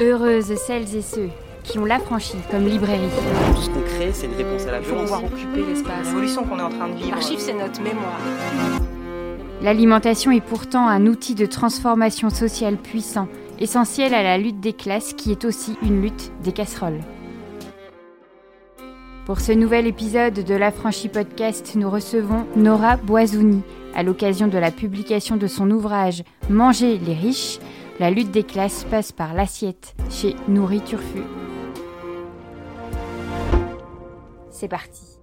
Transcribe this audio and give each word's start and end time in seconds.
Heureuses 0.00 0.54
celles 0.56 0.94
et 0.94 1.02
ceux 1.02 1.28
qui 1.64 1.78
ont 1.78 1.84
l'affranchi 1.84 2.36
comme 2.50 2.66
librairie. 2.66 3.08
Tout 3.54 3.62
ce 3.62 3.70
qu'on 3.70 3.80
crée, 3.80 4.10
c'est 4.12 4.26
une 4.26 4.34
réponse 4.34 4.64
à 4.66 4.70
la 4.72 4.78
Il 4.78 4.84
faut 4.84 4.94
violence. 4.94 5.10
pouvoir 5.10 5.24
occuper 5.24 5.64
l'espace. 5.66 6.06
L'évolution 6.06 6.44
qu'on 6.44 6.58
est 6.58 6.62
en 6.62 6.68
train 6.70 6.88
de 6.88 6.94
vivre. 6.94 7.10
L'archive, 7.10 7.38
c'est 7.40 7.52
notre 7.52 7.82
mémoire. 7.82 8.18
L'alimentation 9.60 10.30
est 10.30 10.40
pourtant 10.40 10.86
un 10.86 11.06
outil 11.06 11.34
de 11.34 11.46
transformation 11.46 12.30
sociale 12.30 12.76
puissant, 12.76 13.26
essentiel 13.58 14.14
à 14.14 14.22
la 14.22 14.38
lutte 14.38 14.60
des 14.60 14.72
classes 14.72 15.14
qui 15.14 15.32
est 15.32 15.44
aussi 15.44 15.76
une 15.82 16.00
lutte 16.00 16.30
des 16.44 16.52
casseroles. 16.52 17.00
Pour 19.26 19.40
ce 19.40 19.52
nouvel 19.52 19.86
épisode 19.86 20.34
de 20.34 20.54
l'Affranchi 20.54 21.08
Podcast, 21.08 21.72
nous 21.74 21.90
recevons 21.90 22.46
Nora 22.56 22.96
Boisouni 22.96 23.62
à 23.94 24.02
l'occasion 24.02 24.46
de 24.46 24.56
la 24.58 24.70
publication 24.70 25.36
de 25.36 25.46
son 25.48 25.70
ouvrage 25.70 26.22
Manger 26.48 26.98
les 26.98 27.14
riches. 27.14 27.58
La 28.00 28.12
lutte 28.12 28.30
des 28.30 28.44
classes 28.44 28.84
passe 28.84 29.10
par 29.10 29.34
l'assiette 29.34 29.96
chez 30.08 30.36
Nourri 30.46 30.80
Turfu. 30.84 31.18
C'est 34.52 34.68
parti. 34.68 35.18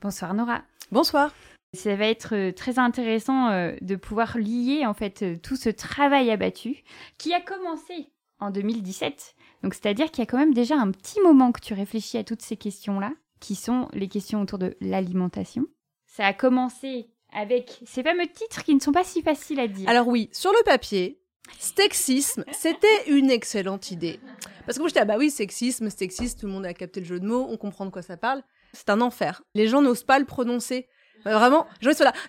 Bonsoir 0.00 0.32
Nora. 0.32 0.62
Bonsoir. 0.92 1.34
Ça 1.74 1.96
va 1.96 2.06
être 2.06 2.36
euh, 2.36 2.52
très 2.52 2.78
intéressant 2.78 3.48
euh, 3.48 3.74
de 3.80 3.96
pouvoir 3.96 4.38
lier 4.38 4.86
en 4.86 4.94
fait 4.94 5.22
euh, 5.22 5.36
tout 5.42 5.56
ce 5.56 5.70
travail 5.70 6.30
abattu 6.30 6.84
qui 7.18 7.34
a 7.34 7.40
commencé 7.40 8.12
en 8.38 8.52
2017. 8.52 9.34
Donc 9.64 9.74
c'est-à-dire 9.74 10.08
qu'il 10.12 10.22
y 10.22 10.26
a 10.28 10.30
quand 10.30 10.38
même 10.38 10.54
déjà 10.54 10.76
un 10.76 10.92
petit 10.92 11.20
moment 11.20 11.50
que 11.50 11.60
tu 11.60 11.74
réfléchis 11.74 12.18
à 12.18 12.22
toutes 12.22 12.42
ces 12.42 12.56
questions-là, 12.56 13.10
qui 13.40 13.56
sont 13.56 13.88
les 13.92 14.06
questions 14.06 14.40
autour 14.40 14.60
de 14.60 14.76
l'alimentation. 14.80 15.66
Ça 16.06 16.26
a 16.26 16.32
commencé 16.32 17.11
avec 17.34 17.80
ces 17.86 18.02
fameux 18.02 18.26
titres 18.26 18.62
qui 18.64 18.74
ne 18.74 18.80
sont 18.80 18.92
pas 18.92 19.04
si 19.04 19.22
faciles 19.22 19.60
à 19.60 19.66
dire. 19.68 19.88
Alors 19.88 20.08
oui, 20.08 20.28
sur 20.32 20.52
le 20.52 20.62
papier, 20.64 21.18
sexisme, 21.58 22.44
c'était 22.52 22.86
une 23.08 23.30
excellente 23.30 23.90
idée. 23.90 24.20
Parce 24.66 24.76
que 24.78 24.82
moi 24.82 24.88
j'étais, 24.88 25.00
ah 25.00 25.04
bah 25.04 25.16
oui, 25.18 25.30
sexisme, 25.30 25.90
sexiste, 25.90 26.40
tout 26.40 26.46
le 26.46 26.52
monde 26.52 26.66
a 26.66 26.74
capté 26.74 27.00
le 27.00 27.06
jeu 27.06 27.20
de 27.20 27.26
mots, 27.26 27.46
on 27.48 27.56
comprend 27.56 27.84
de 27.86 27.90
quoi 27.90 28.02
ça 28.02 28.16
parle. 28.16 28.42
C'est 28.72 28.90
un 28.90 29.00
enfer. 29.00 29.42
Les 29.54 29.68
gens 29.68 29.82
n'osent 29.82 30.04
pas 30.04 30.18
le 30.18 30.24
prononcer. 30.24 30.88
Euh, 31.26 31.34
Vraiment. 31.38 31.66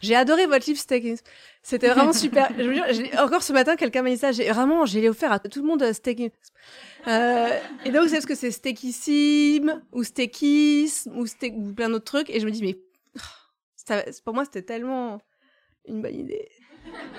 J'ai 0.02 0.14
adoré 0.16 0.45
votre 0.45 0.67
livre 0.67 0.80
Sexisme. 0.80 1.23
C'était 1.64 1.88
vraiment 1.88 2.14
super. 2.14 2.52
Encore 3.17 3.42
ce 3.42 3.52
matin, 3.53 3.75
quelqu'un 3.75 4.03
m'a 4.03 4.09
dit 4.11 4.17
ça. 4.17 4.31
Vraiment, 4.31 4.86
j'ai 4.86 5.08
offert 5.09 5.31
à 5.31 5.39
tout 5.39 5.61
le 5.61 5.67
monde 5.67 5.81
euh, 5.81 5.94
Sexisme. 5.94 6.31
Euh, 7.08 7.49
et 7.86 7.92
donc, 7.92 8.03
c'est 8.09 8.16
parce 8.17 8.25
que 8.27 8.36
c'est 8.36 8.52
stéquissime, 8.52 9.81
ou 9.94 10.03
stéquisme, 10.03 11.17
ou, 11.17 11.25
sté- 11.25 11.53
ou 11.55 11.73
plein 11.73 11.89
d'autres 11.89 12.03
trucs. 12.05 12.30
Et 12.30 12.39
je 12.39 12.45
me 12.45 12.52
dis, 12.52 12.61
mais 12.61 12.77
ça- 13.86 14.03
pour 14.23 14.34
moi, 14.34 14.45
c'était 14.45 14.64
tellement 14.64 15.22
une 15.86 16.02
bonne 16.02 16.16
idée. 16.16 16.50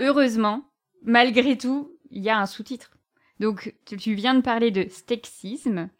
Heureusement, 0.00 0.64
malgré 1.02 1.56
tout, 1.56 1.96
il 2.10 2.22
y 2.22 2.30
a 2.30 2.38
un 2.38 2.46
sous-titre. 2.46 2.90
Donc, 3.40 3.74
tu, 3.84 4.14
viens 4.14 4.34
de 4.34 4.42
parler 4.42 4.70
de 4.70 4.88
sexisme, 4.88 5.90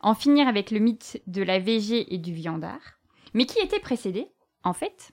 en 0.00 0.14
finir 0.14 0.46
avec 0.46 0.70
le 0.70 0.78
mythe 0.78 1.20
de 1.26 1.42
la 1.42 1.58
VG 1.58 2.14
et 2.14 2.18
du 2.18 2.32
viandard, 2.32 3.00
mais 3.34 3.46
qui 3.46 3.58
était 3.58 3.80
précédé, 3.80 4.28
en 4.62 4.72
fait, 4.72 5.10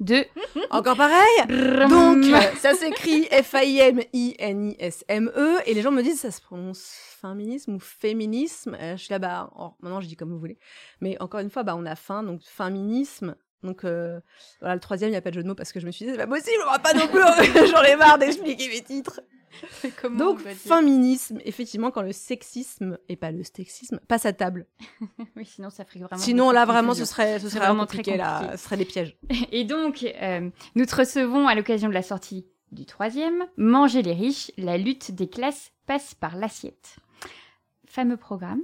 de... 0.00 0.24
Encore 0.70 0.96
pareil 0.96 1.46
Donc, 1.88 2.24
ça 2.58 2.74
s'écrit 2.74 3.26
F-A-I-M-I-N-I-S-M-E, 3.30 5.32
E, 5.36 5.60
et 5.66 5.74
les 5.74 5.82
gens 5.82 5.92
me 5.92 6.02
disent, 6.02 6.20
ça 6.20 6.30
se 6.30 6.40
prononce 6.42 6.94
féminisme 7.20 7.74
ou 7.74 7.78
féminisme. 7.78 8.76
Euh, 8.78 8.96
je 8.96 9.04
suis 9.04 9.12
là, 9.12 9.18
bah, 9.18 9.50
oh, 9.56 9.72
maintenant 9.80 10.00
je 10.00 10.06
dis 10.06 10.16
comme 10.16 10.30
vous 10.30 10.38
voulez. 10.38 10.58
Mais 11.00 11.16
encore 11.20 11.40
une 11.40 11.50
fois, 11.50 11.62
bah, 11.62 11.74
on 11.76 11.86
a 11.86 11.96
faim, 11.96 12.22
donc 12.22 12.42
féminisme. 12.42 13.36
Donc, 13.64 13.84
euh, 13.84 14.20
voilà, 14.60 14.74
le 14.74 14.80
troisième, 14.80 15.08
il 15.08 15.12
n'y 15.12 15.16
a 15.16 15.22
pas 15.22 15.30
de 15.30 15.36
jeu 15.36 15.42
de 15.42 15.48
mots 15.48 15.54
parce 15.54 15.72
que 15.72 15.80
je 15.80 15.86
me 15.86 15.90
suis 15.90 16.04
dit, 16.04 16.12
c'est 16.12 16.18
pas 16.18 16.26
possible, 16.26 16.62
on 16.66 16.70
va 16.70 16.78
pas 16.78 16.92
non 16.92 17.08
plus, 17.08 17.20
j'en 17.70 17.82
ai 17.82 17.96
marre 17.96 18.18
d'expliquer 18.18 18.68
mes 18.68 18.82
titres. 18.82 19.20
Donc, 20.16 20.40
féminisme, 20.40 21.38
effectivement, 21.44 21.90
quand 21.90 22.02
le 22.02 22.12
sexisme, 22.12 22.98
et 23.08 23.16
pas 23.16 23.30
le 23.30 23.42
sexisme, 23.44 24.00
passe 24.08 24.26
à 24.26 24.32
table. 24.32 24.66
Oui, 25.36 25.46
sinon 25.46 25.70
ça 25.70 25.84
ferait 25.84 26.00
vraiment... 26.00 26.22
Sinon, 26.22 26.50
là, 26.50 26.64
vraiment, 26.64 26.94
ce 26.94 27.04
serait, 27.04 27.38
ce 27.38 27.48
serait 27.48 27.60
vraiment 27.60 27.74
vraiment 27.74 27.86
très 27.86 27.98
compliqué, 27.98 28.18
là. 28.18 28.38
compliqué. 28.38 28.56
Ce 28.56 28.64
serait 28.64 28.76
des 28.76 28.84
pièges. 28.84 29.16
Et 29.52 29.64
donc, 29.64 30.04
euh, 30.04 30.50
nous 30.74 30.86
te 30.86 30.94
recevons 30.94 31.48
à 31.48 31.54
l'occasion 31.54 31.88
de 31.88 31.94
la 31.94 32.02
sortie 32.02 32.46
du 32.72 32.84
troisième, 32.86 33.44
Manger 33.56 34.02
les 34.02 34.12
riches, 34.12 34.50
la 34.58 34.76
lutte 34.76 35.12
des 35.12 35.28
classes 35.28 35.70
passe 35.86 36.14
par 36.14 36.36
l'assiette. 36.36 36.96
Fameux 37.86 38.16
programme, 38.16 38.62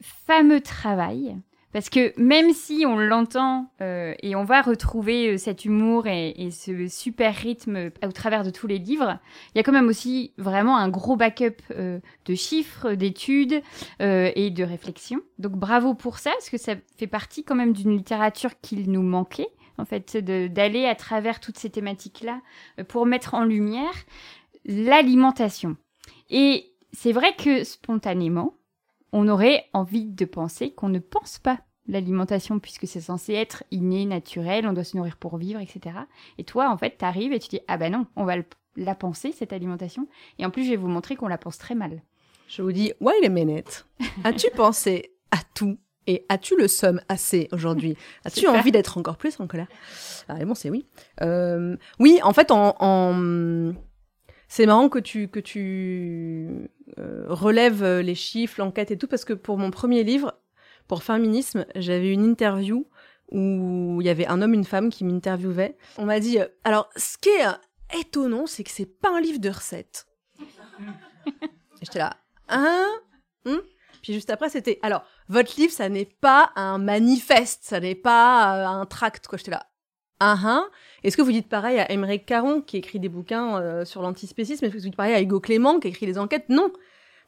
fameux 0.00 0.60
travail, 0.60 1.36
parce 1.76 1.90
que 1.90 2.18
même 2.18 2.54
si 2.54 2.86
on 2.86 2.96
l'entend 2.96 3.70
euh, 3.82 4.14
et 4.22 4.34
on 4.34 4.44
va 4.44 4.62
retrouver 4.62 5.34
euh, 5.34 5.36
cet 5.36 5.66
humour 5.66 6.06
et, 6.06 6.30
et 6.30 6.50
ce 6.50 6.88
super 6.88 7.34
rythme 7.34 7.76
euh, 7.76 7.90
au 8.02 8.12
travers 8.12 8.44
de 8.44 8.48
tous 8.48 8.66
les 8.66 8.78
livres, 8.78 9.18
il 9.54 9.58
y 9.58 9.60
a 9.60 9.62
quand 9.62 9.72
même 9.72 9.88
aussi 9.88 10.32
vraiment 10.38 10.78
un 10.78 10.88
gros 10.88 11.16
backup 11.16 11.60
euh, 11.72 12.00
de 12.24 12.34
chiffres, 12.34 12.94
d'études 12.94 13.60
euh, 14.00 14.30
et 14.34 14.48
de 14.50 14.64
réflexions. 14.64 15.20
Donc 15.38 15.52
bravo 15.52 15.92
pour 15.92 16.16
ça, 16.18 16.30
parce 16.30 16.48
que 16.48 16.56
ça 16.56 16.76
fait 16.96 17.06
partie 17.06 17.44
quand 17.44 17.54
même 17.54 17.74
d'une 17.74 17.94
littérature 17.94 18.58
qu'il 18.62 18.90
nous 18.90 19.02
manquait 19.02 19.50
en 19.76 19.84
fait, 19.84 20.16
d'aller 20.16 20.86
à 20.86 20.94
travers 20.94 21.40
toutes 21.40 21.58
ces 21.58 21.68
thématiques-là 21.68 22.40
euh, 22.80 22.84
pour 22.84 23.04
mettre 23.04 23.34
en 23.34 23.44
lumière 23.44 23.92
l'alimentation. 24.64 25.76
Et 26.30 26.72
c'est 26.94 27.12
vrai 27.12 27.34
que 27.36 27.64
spontanément, 27.64 28.54
on 29.18 29.28
aurait 29.28 29.64
envie 29.72 30.04
de 30.04 30.24
penser 30.24 30.72
qu'on 30.72 30.88
ne 30.90 30.98
pense 30.98 31.38
pas 31.38 31.58
l'alimentation 31.88 32.58
puisque 32.58 32.86
c'est 32.86 33.00
censé 33.00 33.32
être 33.32 33.64
inné, 33.70 34.04
naturel, 34.06 34.66
on 34.66 34.72
doit 34.72 34.84
se 34.84 34.96
nourrir 34.96 35.16
pour 35.16 35.36
vivre, 35.38 35.60
etc. 35.60 35.96
Et 36.38 36.44
toi, 36.44 36.68
en 36.70 36.76
fait, 36.76 36.98
t'arrives 36.98 37.32
et 37.32 37.38
tu 37.38 37.48
dis 37.48 37.60
ah 37.68 37.78
bah 37.78 37.90
non, 37.90 38.06
on 38.16 38.24
va 38.24 38.36
le- 38.36 38.44
la 38.76 38.94
penser 38.94 39.32
cette 39.32 39.52
alimentation. 39.52 40.06
Et 40.38 40.44
en 40.44 40.50
plus, 40.50 40.64
je 40.64 40.70
vais 40.70 40.76
vous 40.76 40.88
montrer 40.88 41.16
qu'on 41.16 41.28
la 41.28 41.38
pense 41.38 41.58
très 41.58 41.74
mal. 41.74 42.02
Je 42.48 42.60
vous 42.60 42.72
dis, 42.72 42.92
wait 43.00 43.24
a 43.24 43.28
minute. 43.28 43.86
As-tu 44.24 44.48
pensé 44.54 45.12
à 45.30 45.38
tout 45.54 45.78
et 46.06 46.24
as-tu 46.28 46.56
le 46.56 46.68
somme 46.68 47.00
assez 47.08 47.48
aujourd'hui? 47.52 47.96
As-tu 48.24 48.46
envie 48.48 48.70
d'être 48.72 48.98
encore 48.98 49.16
plus 49.16 49.40
en 49.40 49.46
colère? 49.46 49.66
La 50.28 50.34
réponse 50.34 50.64
est 50.66 50.70
oui. 50.70 50.84
Euh, 51.22 51.76
oui, 51.98 52.20
en 52.22 52.32
fait, 52.32 52.50
en, 52.50 52.76
en- 52.80 53.72
c'est 54.48 54.66
marrant 54.66 54.88
que 54.88 54.98
tu 54.98 55.28
que 55.28 55.40
tu 55.40 56.70
euh, 56.98 57.24
relèves 57.28 57.82
euh, 57.82 58.02
les 58.02 58.14
chiffres, 58.14 58.60
l'enquête 58.60 58.90
et 58.90 58.98
tout, 58.98 59.08
parce 59.08 59.24
que 59.24 59.32
pour 59.32 59.58
mon 59.58 59.70
premier 59.70 60.04
livre, 60.04 60.38
pour 60.88 61.02
féminisme, 61.02 61.66
j'avais 61.74 62.12
une 62.12 62.24
interview 62.24 62.86
où 63.32 63.98
il 64.00 64.06
y 64.06 64.10
avait 64.10 64.26
un 64.26 64.40
homme, 64.40 64.54
une 64.54 64.64
femme 64.64 64.88
qui 64.88 65.04
m'interviewait. 65.04 65.76
On 65.98 66.04
m'a 66.04 66.20
dit, 66.20 66.38
euh, 66.38 66.46
alors, 66.62 66.88
ce 66.96 67.18
qui 67.18 67.28
est 67.28 67.98
étonnant, 67.98 68.46
c'est 68.46 68.62
que 68.62 68.70
c'est 68.70 68.86
pas 68.86 69.10
un 69.10 69.20
livre 69.20 69.40
de 69.40 69.48
recettes. 69.48 70.06
Et 70.40 70.44
J'étais 71.82 71.98
là, 71.98 72.16
hein 72.48 72.88
Hum 73.44 73.60
Puis 74.02 74.12
juste 74.12 74.30
après, 74.30 74.48
c'était, 74.48 74.78
alors, 74.82 75.04
votre 75.28 75.58
livre, 75.58 75.72
ça 75.72 75.88
n'est 75.88 76.04
pas 76.20 76.52
un 76.54 76.78
manifeste, 76.78 77.64
ça 77.64 77.80
n'est 77.80 77.96
pas 77.96 78.68
un 78.68 78.86
tract, 78.86 79.26
quoi. 79.26 79.38
J'étais 79.38 79.50
là, 79.50 79.66
ah 80.20 80.36
hein 80.44 80.68
Est-ce 81.04 81.16
que 81.16 81.22
vous 81.22 81.32
dites 81.32 81.48
pareil 81.48 81.78
à 81.78 81.90
Émeric 81.92 82.24
Caron, 82.26 82.60
qui 82.62 82.78
écrit 82.78 82.98
des 83.00 83.08
bouquins 83.08 83.60
euh, 83.60 83.84
sur 83.84 84.02
l'antispécisme? 84.02 84.64
Est-ce 84.64 84.72
que 84.72 84.78
vous 84.78 84.84
dites 84.84 84.96
pareil 84.96 85.14
à 85.14 85.20
Hugo 85.20 85.40
Clément, 85.40 85.78
qui 85.78 85.88
écrit 85.88 86.06
des 86.06 86.18
enquêtes? 86.18 86.48
Non. 86.48 86.70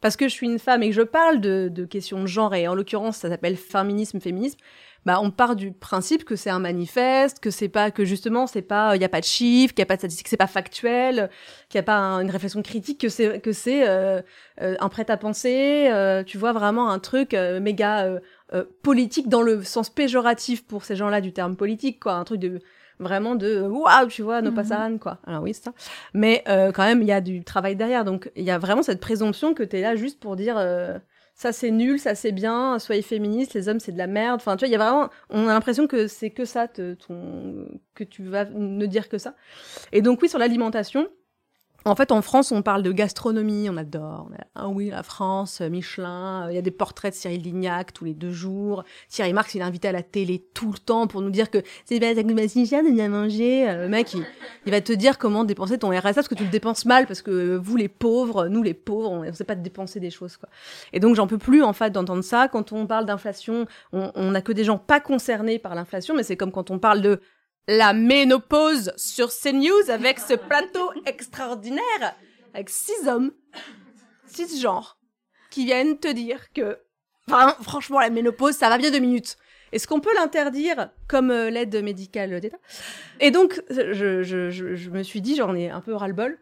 Parce 0.01 0.17
que 0.17 0.29
je 0.29 0.33
suis 0.33 0.47
une 0.47 0.61
femme 0.61 0.83
et 0.85 0.89
que 0.91 0.95
je 0.95 1.03
parle 1.03 1.41
de, 1.41 1.69
de 1.71 1.85
questions 1.85 2.21
de 2.23 2.27
genre, 2.27 2.55
et 2.55 2.69
en 2.69 2.75
l'occurrence, 2.75 3.17
ça 3.17 3.29
s'appelle 3.29 3.57
féminisme, 3.57 4.21
féminisme, 4.21 4.59
bah, 5.05 5.19
on 5.21 5.31
part 5.31 5.57
du 5.57 5.73
principe 5.73 6.25
que 6.25 6.37
c'est 6.37 6.51
un 6.51 6.61
manifeste, 6.61 7.41
que 7.41 7.51
c'est 7.51 7.69
pas, 7.69 7.91
que 7.91 8.05
justement, 8.05 8.47
c'est 8.47 8.63
pas, 8.63 8.95
il 8.95 9.03
y 9.03 9.05
a 9.05 9.09
pas 9.09 9.21
de 9.21 9.25
chiffres, 9.25 9.75
qu'il 9.75 9.81
y 9.81 9.83
a 9.83 9.87
pas 9.87 9.97
de 9.97 10.01
statistiques, 10.01 10.29
c'est 10.29 10.37
pas 10.37 10.47
factuel, 10.47 11.31
qu'il 11.69 11.79
y 11.79 11.81
a 11.81 11.83
pas 11.83 11.97
un- 11.97 12.21
une 12.21 12.31
réflexion 12.31 12.63
critique, 12.63 13.01
que 13.01 13.09
c'est, 13.09 13.41
que 13.41 13.53
c'est 13.53 13.89
euh, 13.89 14.23
euh, 14.61 14.77
un 14.79 14.89
prêt 14.89 15.11
à 15.11 15.17
penser, 15.17 15.89
euh, 15.91 16.23
tu 16.23 16.39
vois 16.39 16.53
vraiment 16.53 16.91
un 16.91 16.99
truc 17.01 17.35
euh, 17.35 17.59
méga 17.59 18.05
euh, 18.07 18.21
euh, 18.55 18.65
politique 18.83 19.29
dans 19.29 19.43
le 19.43 19.63
sens 19.65 19.91
péjoratif 19.91 20.65
pour 20.65 20.85
ces 20.85 20.95
gens-là 20.95 21.21
du 21.21 21.33
terme 21.33 21.57
politique, 21.57 22.01
quoi, 22.01 22.15
un 22.15 22.25
truc 22.25 22.41
de 22.41 22.61
vraiment 23.01 23.35
de 23.35 23.61
waouh, 23.63 24.07
tu 24.09 24.23
vois, 24.23 24.43
nos 24.43 24.51
passaran, 24.55 24.99
quoi. 24.99 25.19
Alors 25.27 25.43
oui, 25.43 25.55
c'est 25.55 25.65
ça. 25.65 25.73
Mais 26.15 26.43
euh, 26.49 26.73
quand 26.73 26.85
même, 26.85 27.03
il 27.03 27.09
y 27.09 27.13
a 27.13 27.21
du 27.21 27.45
travail 27.45 27.77
derrière, 27.77 28.05
donc 28.05 28.31
il 28.37 28.45
y 28.45 28.51
a 28.51 28.59
vraiment 28.59 28.83
cette 28.83 29.01
présomption 29.01 29.55
que 29.55 29.63
t'es 29.63 29.81
là 29.81 29.97
juste 29.97 30.21
pour 30.21 30.37
dire. 30.37 30.57
euh, 30.59 30.99
ça 31.35 31.53
c'est 31.53 31.71
nul, 31.71 32.01
ça 32.01 32.17
c'est 32.17 32.33
bien, 32.33 32.81
soyez 32.81 33.01
féministe, 33.01 33.55
les 33.55 33.69
hommes 33.69 33.79
c'est 33.79 33.93
de 33.93 33.99
la 33.99 34.09
merde. 34.09 34.41
Enfin, 34.41 34.57
tu 34.57 34.65
vois, 34.65 34.69
il 34.69 34.73
y 34.73 34.75
a 34.75 34.79
vraiment, 34.79 35.09
on 35.31 35.47
a 35.47 35.53
l'impression 35.53 35.87
que 35.87 36.09
c'est 36.09 36.31
que 36.31 36.45
ça, 36.45 36.67
te- 36.67 36.95
ton, 36.95 37.69
que 37.95 38.03
tu 38.03 38.25
vas 38.25 38.45
ne 38.47 38.87
dire 38.87 39.09
que 39.09 39.19
ça. 39.19 39.35
Et 39.93 40.03
donc 40.03 40.21
oui, 40.21 40.29
sur 40.29 40.41
l'alimentation, 40.41 41.07
en 41.85 41.95
fait, 41.95 42.13
en 42.13 42.23
France, 42.23 42.53
on 42.53 42.61
parle 42.61 42.83
de 42.83 42.93
gastronomie, 42.93 43.69
on 43.71 43.77
adore. 43.77 44.29
Ah 44.55 44.69
oui, 44.69 44.91
la 44.91 45.03
France, 45.03 45.61
euh, 45.61 45.71
Michelin, 45.71 46.47
euh, 46.47 46.53
il 46.53 46.55
y 46.57 46.59
a 46.59 46.63
des 46.63 46.73
portraits 46.73 47.15
de 47.15 47.19
Cyril 47.19 47.41
Lignac 47.41 47.93
tous 47.93 48.05
les 48.05 48.15
deux 48.15 48.33
jours. 48.33 48.85
Thierry 49.09 49.33
Marx, 49.33 49.55
il 49.55 49.61
est 49.61 49.65
invité 49.65 49.89
à 49.89 49.93
la 49.93 50.03
télé 50.03 50.45
tout 50.55 50.73
le 50.73 50.79
temps 50.79 51.07
pour 51.07 51.23
nous 51.23 51.31
dire 51.31 51.51
que 51.51 51.63
c'est 51.85 52.01
pas 52.01 52.49
si 52.49 52.67
cher 52.67 52.83
de 52.83 52.91
bien 52.91 53.09
manger. 53.09 53.69
Euh, 53.69 53.83
Le 53.83 53.89
mec, 53.89 54.13
il, 54.13 54.27
il 54.67 54.73
va 54.73 54.81
te 54.81 54.93
dire 54.93 55.19
comment 55.19 55.45
dépenser 55.45 55.79
ton 55.79 55.91
RSA 55.91 56.15
parce 56.15 56.29
que 56.29 56.35
tu 56.35 56.45
le 56.45 56.51
dépenses 56.51 56.85
mal, 56.85 57.07
parce 57.07 57.23
que 57.23 57.57
vous, 57.57 57.77
les 57.77 57.89
pauvres, 57.89 58.49
nous, 58.49 58.63
les 58.63 58.75
pauvres, 58.75 59.11
on 59.11 59.23
ne 59.25 59.33
sait 59.33 59.45
pas 59.45 59.55
dépenser 59.55 60.01
des 60.01 60.11
choses, 60.11 60.37
quoi. 60.37 60.49
Et 60.93 61.01
donc, 61.01 61.15
j'en 61.15 61.27
peux 61.27 61.39
plus, 61.39 61.63
en 61.63 61.73
fait, 61.73 61.91
d'entendre 61.91 62.25
ça. 62.25 62.49
Quand 62.49 62.73
on 62.73 62.87
parle 62.87 63.07
d'inflation, 63.07 63.67
on 63.93 64.11
on 64.15 64.33
n'a 64.33 64.43
que 64.43 64.53
des 64.53 64.65
gens 64.65 64.79
pas 64.79 65.01
concernés 65.01 65.59
par 65.59 65.75
l'inflation, 65.75 66.15
mais 66.15 66.23
c'est 66.23 66.37
comme 66.37 66.51
quand 66.51 66.71
on 66.71 66.79
parle 66.79 67.01
de 67.01 67.21
la 67.69 67.93
ménopause 67.93 68.93
sur 68.97 69.29
CNews 69.29 69.91
avec 69.91 70.19
ce 70.19 70.35
plateau 70.35 70.91
extraordinaire 71.05 72.17
avec 72.55 72.71
six 72.71 73.07
hommes. 73.07 73.33
cisgenres 74.27 74.99
qui 75.51 75.67
viennent 75.67 75.99
te 75.99 76.09
dire 76.09 76.53
que, 76.53 76.79
franchement, 77.63 78.01
la 78.01 78.11
ménopause, 78.11 78.55
ça 78.55 78.69
va 78.69 78.79
bien 78.79 78.91
deux 78.91 78.99
minutes. 78.99 79.37
Est-ce 79.73 79.87
qu'on 79.87 80.01
peut 80.01 80.15
l'interdire 80.15 80.91
comme 81.09 81.31
euh, 81.31 81.51
l'aide 81.51 81.83
médicale 81.85 82.41
d'État? 82.41 82.57
Et 83.21 83.31
donc, 83.31 83.63
je, 83.69 84.89
me 84.91 85.03
suis 85.03 85.21
dit, 85.21 85.37
j'en 85.37 85.55
ai 85.55 85.69
un 85.69 85.83
peu 85.83 85.95
ras-le-bol 85.95 86.39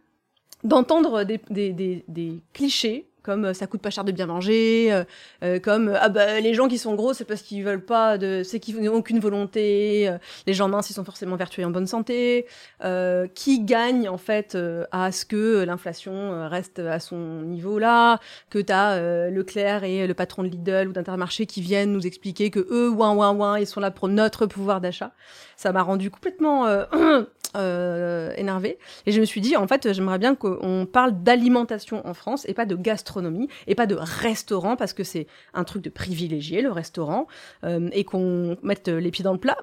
d'entendre 0.62 1.24
des 1.24 2.42
clichés 2.52 3.10
comme 3.26 3.46
euh, 3.46 3.54
ça 3.54 3.66
coûte 3.66 3.82
pas 3.82 3.90
cher 3.90 4.04
de 4.04 4.12
bien 4.12 4.26
manger, 4.26 4.92
euh, 4.92 5.04
euh, 5.42 5.58
comme 5.58 5.92
ah 6.00 6.08
bah 6.08 6.38
les 6.40 6.54
gens 6.54 6.68
qui 6.68 6.78
sont 6.78 6.94
gros 6.94 7.12
c'est 7.12 7.24
parce 7.24 7.42
qu'ils 7.42 7.64
veulent 7.64 7.84
pas 7.84 8.16
de, 8.18 8.42
c'est 8.44 8.60
qu'ils 8.60 8.80
n'ont 8.80 8.94
aucune 8.94 9.18
volonté, 9.18 10.08
euh, 10.08 10.16
les 10.46 10.54
gens 10.54 10.68
minces 10.68 10.88
ils 10.90 10.94
sont 10.94 11.04
forcément 11.04 11.34
vertueux 11.34 11.64
en 11.64 11.70
bonne 11.70 11.88
santé, 11.88 12.46
euh, 12.84 13.26
qui 13.34 13.64
gagne 13.64 14.08
en 14.08 14.16
fait 14.16 14.54
euh, 14.54 14.84
à 14.92 15.10
ce 15.10 15.24
que 15.26 15.64
l'inflation 15.64 16.48
reste 16.48 16.78
à 16.78 17.00
son 17.00 17.42
niveau 17.42 17.78
là, 17.80 18.20
que 18.48 18.60
t'as 18.60 18.92
euh, 18.92 19.28
Leclerc 19.28 19.82
et 19.82 20.06
le 20.06 20.14
patron 20.14 20.44
de 20.44 20.48
Lidl 20.48 20.88
ou 20.88 20.92
d'Intermarché 20.92 21.46
qui 21.46 21.60
viennent 21.60 21.92
nous 21.92 22.06
expliquer 22.06 22.50
que 22.50 22.60
eux 22.70 22.88
ouin 22.88 23.12
ouin 23.12 23.32
ouin 23.32 23.58
ils 23.58 23.66
sont 23.66 23.80
là 23.80 23.90
pour 23.90 24.06
notre 24.08 24.46
pouvoir 24.46 24.80
d'achat, 24.80 25.10
ça 25.56 25.72
m'a 25.72 25.82
rendu 25.82 26.10
complètement 26.10 26.66
euh, 27.56 28.32
énervée. 28.36 28.78
Et 29.06 29.12
je 29.12 29.20
me 29.20 29.24
suis 29.24 29.40
dit, 29.40 29.56
en 29.56 29.66
fait, 29.66 29.92
j'aimerais 29.92 30.18
bien 30.18 30.34
qu'on 30.34 30.86
parle 30.90 31.22
d'alimentation 31.22 32.06
en 32.06 32.14
France 32.14 32.46
et 32.48 32.54
pas 32.54 32.66
de 32.66 32.76
gastronomie 32.76 33.48
et 33.66 33.74
pas 33.74 33.86
de 33.86 33.96
restaurant 33.96 34.76
parce 34.76 34.92
que 34.92 35.04
c'est 35.04 35.26
un 35.54 35.64
truc 35.64 35.82
de 35.82 35.90
privilégié, 35.90 36.62
le 36.62 36.72
restaurant, 36.72 37.26
euh, 37.64 37.88
et 37.92 38.04
qu'on 38.04 38.56
mette 38.62 38.88
les 38.88 39.10
pieds 39.10 39.24
dans 39.24 39.32
le 39.32 39.38
plat. 39.38 39.58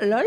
Lol. 0.00 0.24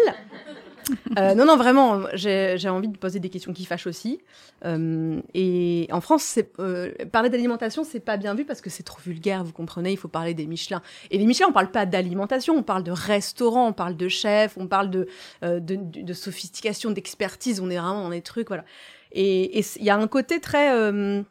Euh, 1.17 1.33
non, 1.33 1.45
non, 1.45 1.57
vraiment, 1.57 2.03
j'ai 2.13 2.69
envie 2.69 2.87
de 2.87 2.97
poser 2.97 3.19
des 3.19 3.29
questions 3.29 3.53
qui 3.53 3.65
fâchent 3.65 3.87
aussi. 3.87 4.19
Euh, 4.65 5.19
et 5.33 5.87
en 5.91 6.01
France, 6.01 6.39
euh, 6.59 6.91
parler 7.11 7.29
d'alimentation, 7.29 7.83
c'est 7.83 7.99
pas 7.99 8.17
bien 8.17 8.33
vu 8.35 8.45
parce 8.45 8.61
que 8.61 8.69
c'est 8.69 8.83
trop 8.83 8.99
vulgaire, 9.03 9.43
vous 9.43 9.51
comprenez, 9.51 9.91
il 9.91 9.97
faut 9.97 10.07
parler 10.07 10.33
des 10.33 10.45
Michelin. 10.45 10.81
Et 11.11 11.17
les 11.17 11.25
Michelin, 11.25 11.47
on 11.49 11.53
parle 11.53 11.71
pas 11.71 11.85
d'alimentation, 11.85 12.55
on 12.55 12.63
parle 12.63 12.83
de 12.83 12.91
restaurant, 12.91 13.67
on 13.67 13.73
parle 13.73 13.95
de 13.95 14.07
chef, 14.07 14.57
on 14.57 14.67
parle 14.67 14.89
de, 14.89 15.07
euh, 15.43 15.59
de, 15.59 15.75
de, 15.75 16.01
de 16.01 16.13
sophistication, 16.13 16.91
d'expertise, 16.91 17.59
on 17.59 17.69
est 17.69 17.77
vraiment 17.77 18.03
dans 18.03 18.09
des 18.09 18.21
trucs, 18.21 18.47
voilà. 18.47 18.65
Et 19.11 19.59
il 19.59 19.83
y 19.83 19.89
a 19.89 19.97
un 19.97 20.07
côté 20.07 20.39
très... 20.39 21.23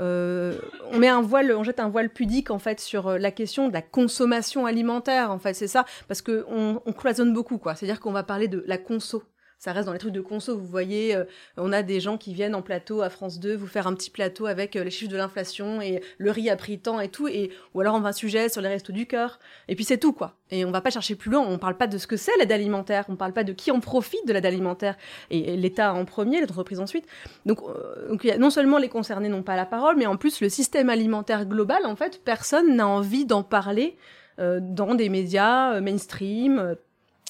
euh, 0.00 0.58
on 0.92 0.98
met 0.98 1.08
un 1.08 1.22
voile, 1.22 1.52
on 1.52 1.64
jette 1.64 1.80
un 1.80 1.88
voile 1.88 2.10
pudique 2.10 2.50
en 2.50 2.58
fait 2.58 2.80
sur 2.80 3.08
euh, 3.08 3.18
la 3.18 3.30
question 3.30 3.68
de 3.68 3.72
la 3.72 3.82
consommation 3.82 4.66
alimentaire. 4.66 5.30
En 5.30 5.38
fait, 5.38 5.54
c'est 5.54 5.68
ça, 5.68 5.84
parce 6.06 6.22
que 6.22 6.44
on, 6.48 6.80
on 6.86 6.92
cloisonne 6.92 7.32
beaucoup, 7.32 7.58
quoi. 7.58 7.74
C'est-à-dire 7.74 8.00
qu'on 8.00 8.12
va 8.12 8.22
parler 8.22 8.48
de 8.48 8.62
la 8.66 8.78
conso. 8.78 9.22
Ça 9.58 9.72
reste 9.72 9.86
dans 9.86 9.92
les 9.92 9.98
trucs 9.98 10.12
de 10.12 10.20
conso. 10.20 10.56
Vous 10.56 10.66
voyez, 10.66 11.16
euh, 11.16 11.24
on 11.56 11.72
a 11.72 11.82
des 11.82 11.98
gens 11.98 12.16
qui 12.16 12.32
viennent 12.32 12.54
en 12.54 12.62
plateau 12.62 13.02
à 13.02 13.10
France 13.10 13.40
2 13.40 13.56
vous 13.56 13.66
faire 13.66 13.88
un 13.88 13.94
petit 13.94 14.08
plateau 14.08 14.46
avec 14.46 14.76
euh, 14.76 14.84
les 14.84 14.90
chiffres 14.90 15.10
de 15.10 15.16
l'inflation 15.16 15.82
et 15.82 16.00
le 16.18 16.30
riz 16.30 16.48
a 16.48 16.54
pris 16.54 16.78
tant 16.78 17.00
et 17.00 17.08
tout. 17.08 17.26
Et 17.26 17.50
ou 17.74 17.80
alors 17.80 17.96
on 17.96 18.00
va 18.00 18.10
un 18.10 18.12
sujet 18.12 18.48
sur 18.48 18.62
les 18.62 18.68
restos 18.68 18.92
du 18.92 19.06
cœur. 19.06 19.40
Et 19.66 19.74
puis 19.74 19.84
c'est 19.84 19.98
tout, 19.98 20.12
quoi. 20.12 20.36
Et 20.52 20.64
on 20.64 20.70
va 20.70 20.80
pas 20.80 20.90
chercher 20.90 21.16
plus 21.16 21.32
loin. 21.32 21.44
On 21.44 21.58
parle 21.58 21.76
pas 21.76 21.88
de 21.88 21.98
ce 21.98 22.06
que 22.06 22.16
c'est 22.16 22.36
l'aide 22.38 22.52
alimentaire. 22.52 23.06
On 23.08 23.16
parle 23.16 23.32
pas 23.32 23.42
de 23.42 23.52
qui 23.52 23.72
en 23.72 23.80
profite 23.80 24.24
de 24.28 24.32
l'aide 24.32 24.46
alimentaire. 24.46 24.96
Et, 25.30 25.56
l'État 25.56 25.92
en 25.92 26.04
premier, 26.04 26.38
les 26.38 26.44
entreprises 26.44 26.78
ensuite. 26.78 27.06
Donc, 27.44 27.58
euh, 27.62 28.36
non 28.38 28.50
seulement 28.50 28.78
les 28.78 28.88
concernés 28.88 29.28
n'ont 29.28 29.42
pas 29.42 29.56
la 29.56 29.66
parole, 29.66 29.96
mais 29.96 30.06
en 30.06 30.16
plus 30.16 30.40
le 30.40 30.48
système 30.48 30.88
alimentaire 30.88 31.46
global, 31.46 31.84
en 31.84 31.96
fait, 31.96 32.22
personne 32.24 32.76
n'a 32.76 32.86
envie 32.86 33.26
d'en 33.26 33.42
parler 33.42 33.96
dans 34.38 34.94
des 34.94 35.08
médias 35.08 35.80
mainstream 35.80 36.76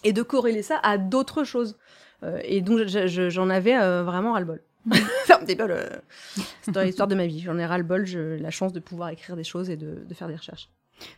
et 0.05 0.13
de 0.13 0.21
corréler 0.21 0.61
ça 0.61 0.79
à 0.83 0.99
d'autres 0.99 1.43
choses. 1.43 1.79
Euh, 2.25 2.41
et 2.44 2.61
donc 2.61 2.87
je- 2.87 3.06
je- 3.06 3.31
j'en 3.31 3.49
avais 3.50 3.76
euh, 3.76 4.03
vraiment 4.03 4.32
ras-le-bol. 4.32 4.61
Euh. 5.70 5.88
C'est 6.62 6.73
dans 6.73 6.82
l'histoire 6.82 7.09
de 7.09 7.15
ma 7.15 7.26
vie. 7.26 7.41
J'en 7.41 7.59
ai 7.59 7.67
ras-le-bol. 7.67 8.05
J'ai 8.06 8.38
la 8.38 8.50
chance 8.50 8.73
de 8.73 8.81
pouvoir 8.81 9.11
écrire 9.11 9.37
des 9.37 9.44
choses 9.44 9.70
et 9.70 9.76
de, 9.76 10.05
de 10.06 10.15
faire 10.15 10.29
des 10.29 10.37
recherches. 10.37 10.69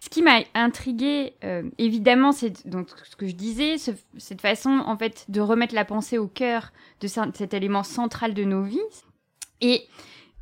Ce 0.00 0.10
qui 0.10 0.22
m'a 0.22 0.40
intriguée, 0.54 1.34
euh, 1.44 1.62
évidemment, 1.78 2.32
c'est 2.32 2.68
donc 2.68 2.88
ce 3.04 3.16
que 3.16 3.26
je 3.26 3.34
disais, 3.34 3.78
ce- 3.78 3.92
cette 4.18 4.40
façon 4.42 4.82
en 4.84 4.96
fait 4.98 5.24
de 5.28 5.40
remettre 5.40 5.74
la 5.74 5.84
pensée 5.86 6.18
au 6.18 6.26
cœur 6.26 6.72
de 7.00 7.06
ce- 7.08 7.20
cet 7.34 7.54
élément 7.54 7.82
central 7.82 8.34
de 8.34 8.44
nos 8.44 8.62
vies. 8.62 8.78
Et 9.62 9.82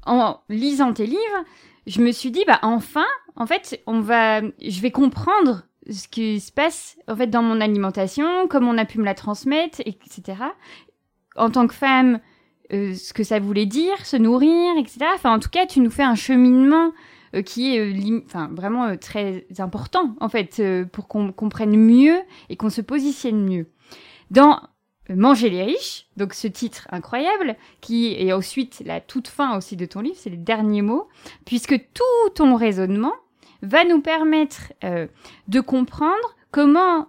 en 0.06 0.40
lisant 0.49 0.93
tes 0.93 1.06
livres, 1.06 1.44
je 1.87 2.00
me 2.00 2.10
suis 2.12 2.31
dit, 2.32 2.44
bah 2.46 2.58
enfin, 2.62 3.06
en 3.37 3.46
fait, 3.46 3.81
on 3.87 4.00
va, 4.00 4.40
je 4.43 4.81
vais 4.81 4.90
comprendre 4.90 5.62
ce 5.88 6.08
qui 6.08 6.40
se 6.40 6.52
passe 6.52 6.99
en 7.08 7.17
fait 7.17 7.29
dans 7.29 7.43
mon 7.43 7.61
alimentation, 7.61 8.49
comment 8.49 8.70
on 8.70 8.79
a 8.79 8.85
pu 8.85 8.99
me 8.99 9.05
la 9.05 9.14
transmettre, 9.14 9.81
etc. 9.81 10.38
En 11.37 11.50
tant 11.50 11.67
que 11.67 11.75
femme, 11.75 12.20
euh, 12.73 12.94
ce 12.94 13.12
que 13.12 13.25
ça 13.25 13.38
voulait 13.38 13.67
dire, 13.67 14.05
se 14.05 14.17
nourrir, 14.17 14.76
etc. 14.79 15.06
Enfin, 15.14 15.35
en 15.35 15.38
tout 15.38 15.49
cas, 15.49 15.67
tu 15.67 15.81
nous 15.81 15.90
fais 15.90 16.02
un 16.02 16.14
cheminement 16.14 16.93
euh, 17.35 17.43
qui 17.43 17.75
est 17.75 17.81
euh, 17.81 18.20
enfin, 18.26 18.50
vraiment 18.52 18.85
euh, 18.85 18.96
très 18.96 19.46
important, 19.58 20.14
en 20.20 20.29
fait, 20.29 20.61
euh, 20.61 20.85
pour 20.85 21.08
qu'on 21.08 21.32
comprenne 21.32 21.76
mieux 21.76 22.19
et 22.49 22.56
qu'on 22.56 22.70
se 22.70 22.81
positionne 22.81 23.43
mieux. 23.43 23.67
Dans 24.31 24.61
euh, 25.11 25.17
Manger 25.17 25.49
les 25.49 25.62
riches, 25.62 26.06
donc 26.17 26.34
ce 26.34 26.46
titre 26.46 26.87
incroyable, 26.91 27.56
qui 27.81 28.12
est 28.12 28.32
ensuite 28.32 28.82
la 28.84 29.00
toute 29.00 29.29
fin 29.29 29.56
aussi 29.56 29.76
de 29.76 29.87
ton 29.87 30.00
livre, 30.00 30.17
c'est 30.19 30.31
les 30.31 30.37
derniers 30.37 30.82
mots, 30.82 31.08
puisque 31.46 31.79
tout 31.94 32.31
ton 32.34 32.55
raisonnement 32.56 33.14
va 33.62 33.84
nous 33.84 34.00
permettre 34.00 34.72
euh, 34.84 35.06
de 35.49 35.60
comprendre 35.60 36.37
comment 36.50 37.08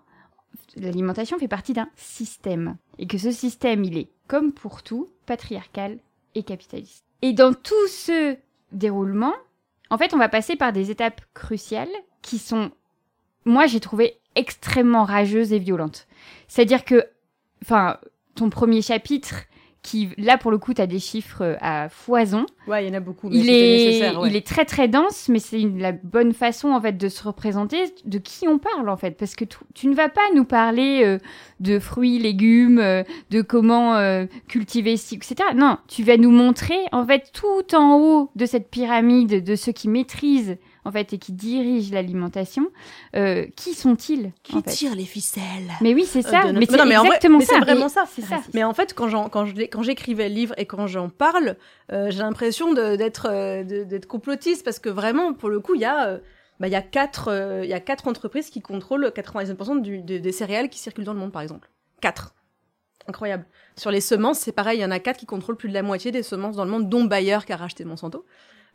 l'alimentation 0.76 1.38
fait 1.38 1.48
partie 1.48 1.74
d'un 1.74 1.90
système, 1.96 2.78
et 2.98 3.08
que 3.08 3.18
ce 3.18 3.32
système, 3.32 3.84
il 3.84 3.98
est, 3.98 4.10
comme 4.28 4.52
pour 4.52 4.84
tout, 4.84 5.10
patriarcal 5.26 6.00
et 6.36 6.44
capitaliste. 6.44 7.04
Et 7.22 7.34
dans 7.34 7.54
tout 7.54 7.88
ce 7.88 8.38
déroulement, 8.72 9.34
en 9.90 9.98
fait, 9.98 10.14
on 10.14 10.18
va 10.18 10.30
passer 10.30 10.56
par 10.56 10.72
des 10.72 10.92
étapes 10.92 11.22
cruciales 11.34 11.90
qui 12.22 12.38
sont, 12.38 12.72
moi, 13.46 13.66
j'ai 13.66 13.80
trouvé 13.80 14.20
extrêmement 14.36 15.04
rageuses 15.04 15.54
et 15.54 15.60
violentes. 15.60 16.08
C'est-à-dire 16.48 16.86
que, 16.86 17.08
enfin, 17.64 17.98
ton 18.36 18.50
premier 18.50 18.82
chapitre, 18.82 19.46
qui, 19.82 20.10
là, 20.18 20.38
pour 20.38 20.52
le 20.52 20.58
coup, 20.58 20.74
tu 20.74 20.82
as 20.82 20.88
des 20.88 21.00
chiffres 21.00 21.42
euh, 21.42 21.56
à 21.62 21.88
foison. 21.90 22.46
Ouais, 22.68 22.84
il 22.86 22.90
y 22.90 22.92
en 22.92 22.96
a 22.96 23.00
beaucoup. 23.00 23.30
Mais 23.30 23.38
Il 23.38 23.50
est, 23.50 24.16
ouais. 24.18 24.30
il 24.30 24.36
est 24.36 24.46
très 24.46 24.66
très 24.66 24.88
dense, 24.90 25.30
mais 25.30 25.40
c'est 25.40 25.62
une- 25.62 25.80
la 25.80 25.94
bonne 25.94 26.34
façon 26.34 26.70
en 26.72 26.82
fait 26.82 26.98
de 26.98 27.08
se 27.08 27.24
représenter 27.24 27.78
de 28.06 28.18
qui 28.18 28.48
on 28.48 28.60
parle 28.60 28.90
en 28.90 28.98
fait, 28.98 29.12
parce 29.18 29.36
que 29.36 29.46
tu, 29.46 29.58
tu 29.74 29.88
ne 29.88 29.96
vas 29.96 30.10
pas 30.10 30.22
nous 30.36 30.44
parler 30.44 31.02
euh, 31.06 31.18
de 31.62 31.80
fruits, 31.80 32.20
légumes, 32.20 32.80
euh, 32.80 33.04
de 33.30 33.42
comment 33.42 33.96
euh, 33.96 34.26
cultiver 34.50 34.92
etc. 34.94 35.36
Non, 35.56 35.78
tu 35.88 36.04
vas 36.04 36.18
nous 36.18 36.32
montrer 36.32 36.80
en 36.92 37.06
fait 37.06 37.32
tout 37.34 37.74
en 37.74 37.98
haut 37.98 38.32
de 38.36 38.46
cette 38.46 38.70
pyramide 38.70 39.44
de 39.44 39.56
ceux 39.56 39.72
qui 39.72 39.88
maîtrisent 39.88 40.58
en 40.86 40.92
fait 40.92 41.14
et 41.14 41.18
qui 41.18 41.32
dirigent 41.34 41.94
l'alimentation, 41.94 42.68
euh, 43.16 43.46
qui 43.56 43.74
sont-ils 43.74 44.32
Qui 44.44 44.56
en 44.56 44.62
fait 44.62 44.72
tire 44.72 44.96
les 44.96 45.06
ficelles 45.06 45.72
Mais 45.82 45.94
oui, 45.94 46.06
c'est 46.06 46.22
ça. 46.22 46.42
Euh, 46.42 46.52
notre- 46.52 46.60
Mais 46.60 46.66
c'est 46.66 46.78
vrai- 46.78 47.06
exactement 47.06 47.38
mais 47.40 47.46
ça. 47.46 47.54
c'est 47.56 47.60
vraiment 47.62 47.90
ça. 47.90 48.06
C'est 48.12 48.22
ça. 48.22 48.40
Mais 48.54 48.64
en 48.64 48.74
fait, 48.74 48.94
quand 48.94 49.84
j'écrivais 49.84 50.30
le 50.30 50.36
livre 50.36 50.54
et 50.58 50.66
quand 50.66 50.88
j'en 50.88 51.10
parle, 51.10 51.56
euh, 51.92 52.10
j'ai 52.12 52.20
l'impression 52.20 52.74
d'être 52.74 53.28
euh, 53.30 54.00
complotiste 54.08 54.64
parce 54.64 54.80
que 54.80 54.90
vraiment, 54.90 55.34
pour 55.34 55.50
le 55.50 55.60
coup, 55.60 55.76
il 55.76 55.82
y 55.82 55.86
a 55.86 56.08
euh, 56.08 56.18
bah, 56.60 56.68
il 56.68 56.72
y 56.72 56.76
a 56.76 56.82
quatre 56.82 57.30
euh, 57.30 57.62
il 57.64 57.70
y 57.70 57.74
a 57.74 57.80
quatre 57.80 58.08
entreprises 58.08 58.50
qui 58.50 58.62
contrôlent 58.62 59.12
99% 59.16 59.82
du, 59.82 60.02
de- 60.02 60.18
des 60.18 60.32
céréales 60.32 60.70
qui 60.70 60.80
circulent 60.80 61.06
dans 61.06 61.14
le 61.14 61.20
monde, 61.20 61.32
par 61.32 61.42
exemple. 61.42 61.70
Quatre. 62.02 62.34
Incroyable. 63.08 63.46
Sur 63.76 63.92
les 63.92 64.02
semences, 64.02 64.40
c'est 64.40 64.52
pareil, 64.52 64.80
il 64.80 64.82
y 64.82 64.86
en 64.86 64.92
a 64.92 65.00
quatre 65.00 65.18
qui 65.18 65.26
contrôlent 65.26 65.56
plus 65.56 65.70
de 65.70 65.74
la 65.74 65.82
moitié 65.82 66.12
des 66.12 66.22
semences 66.22 66.56
dans 66.58 66.66
le 66.66 66.70
monde, 66.72 66.90
dont 66.90 67.06
Bayer 67.06 67.40
qui 67.46 67.54
a 67.54 67.58
racheté 67.58 67.84
Monsanto. 67.86 68.26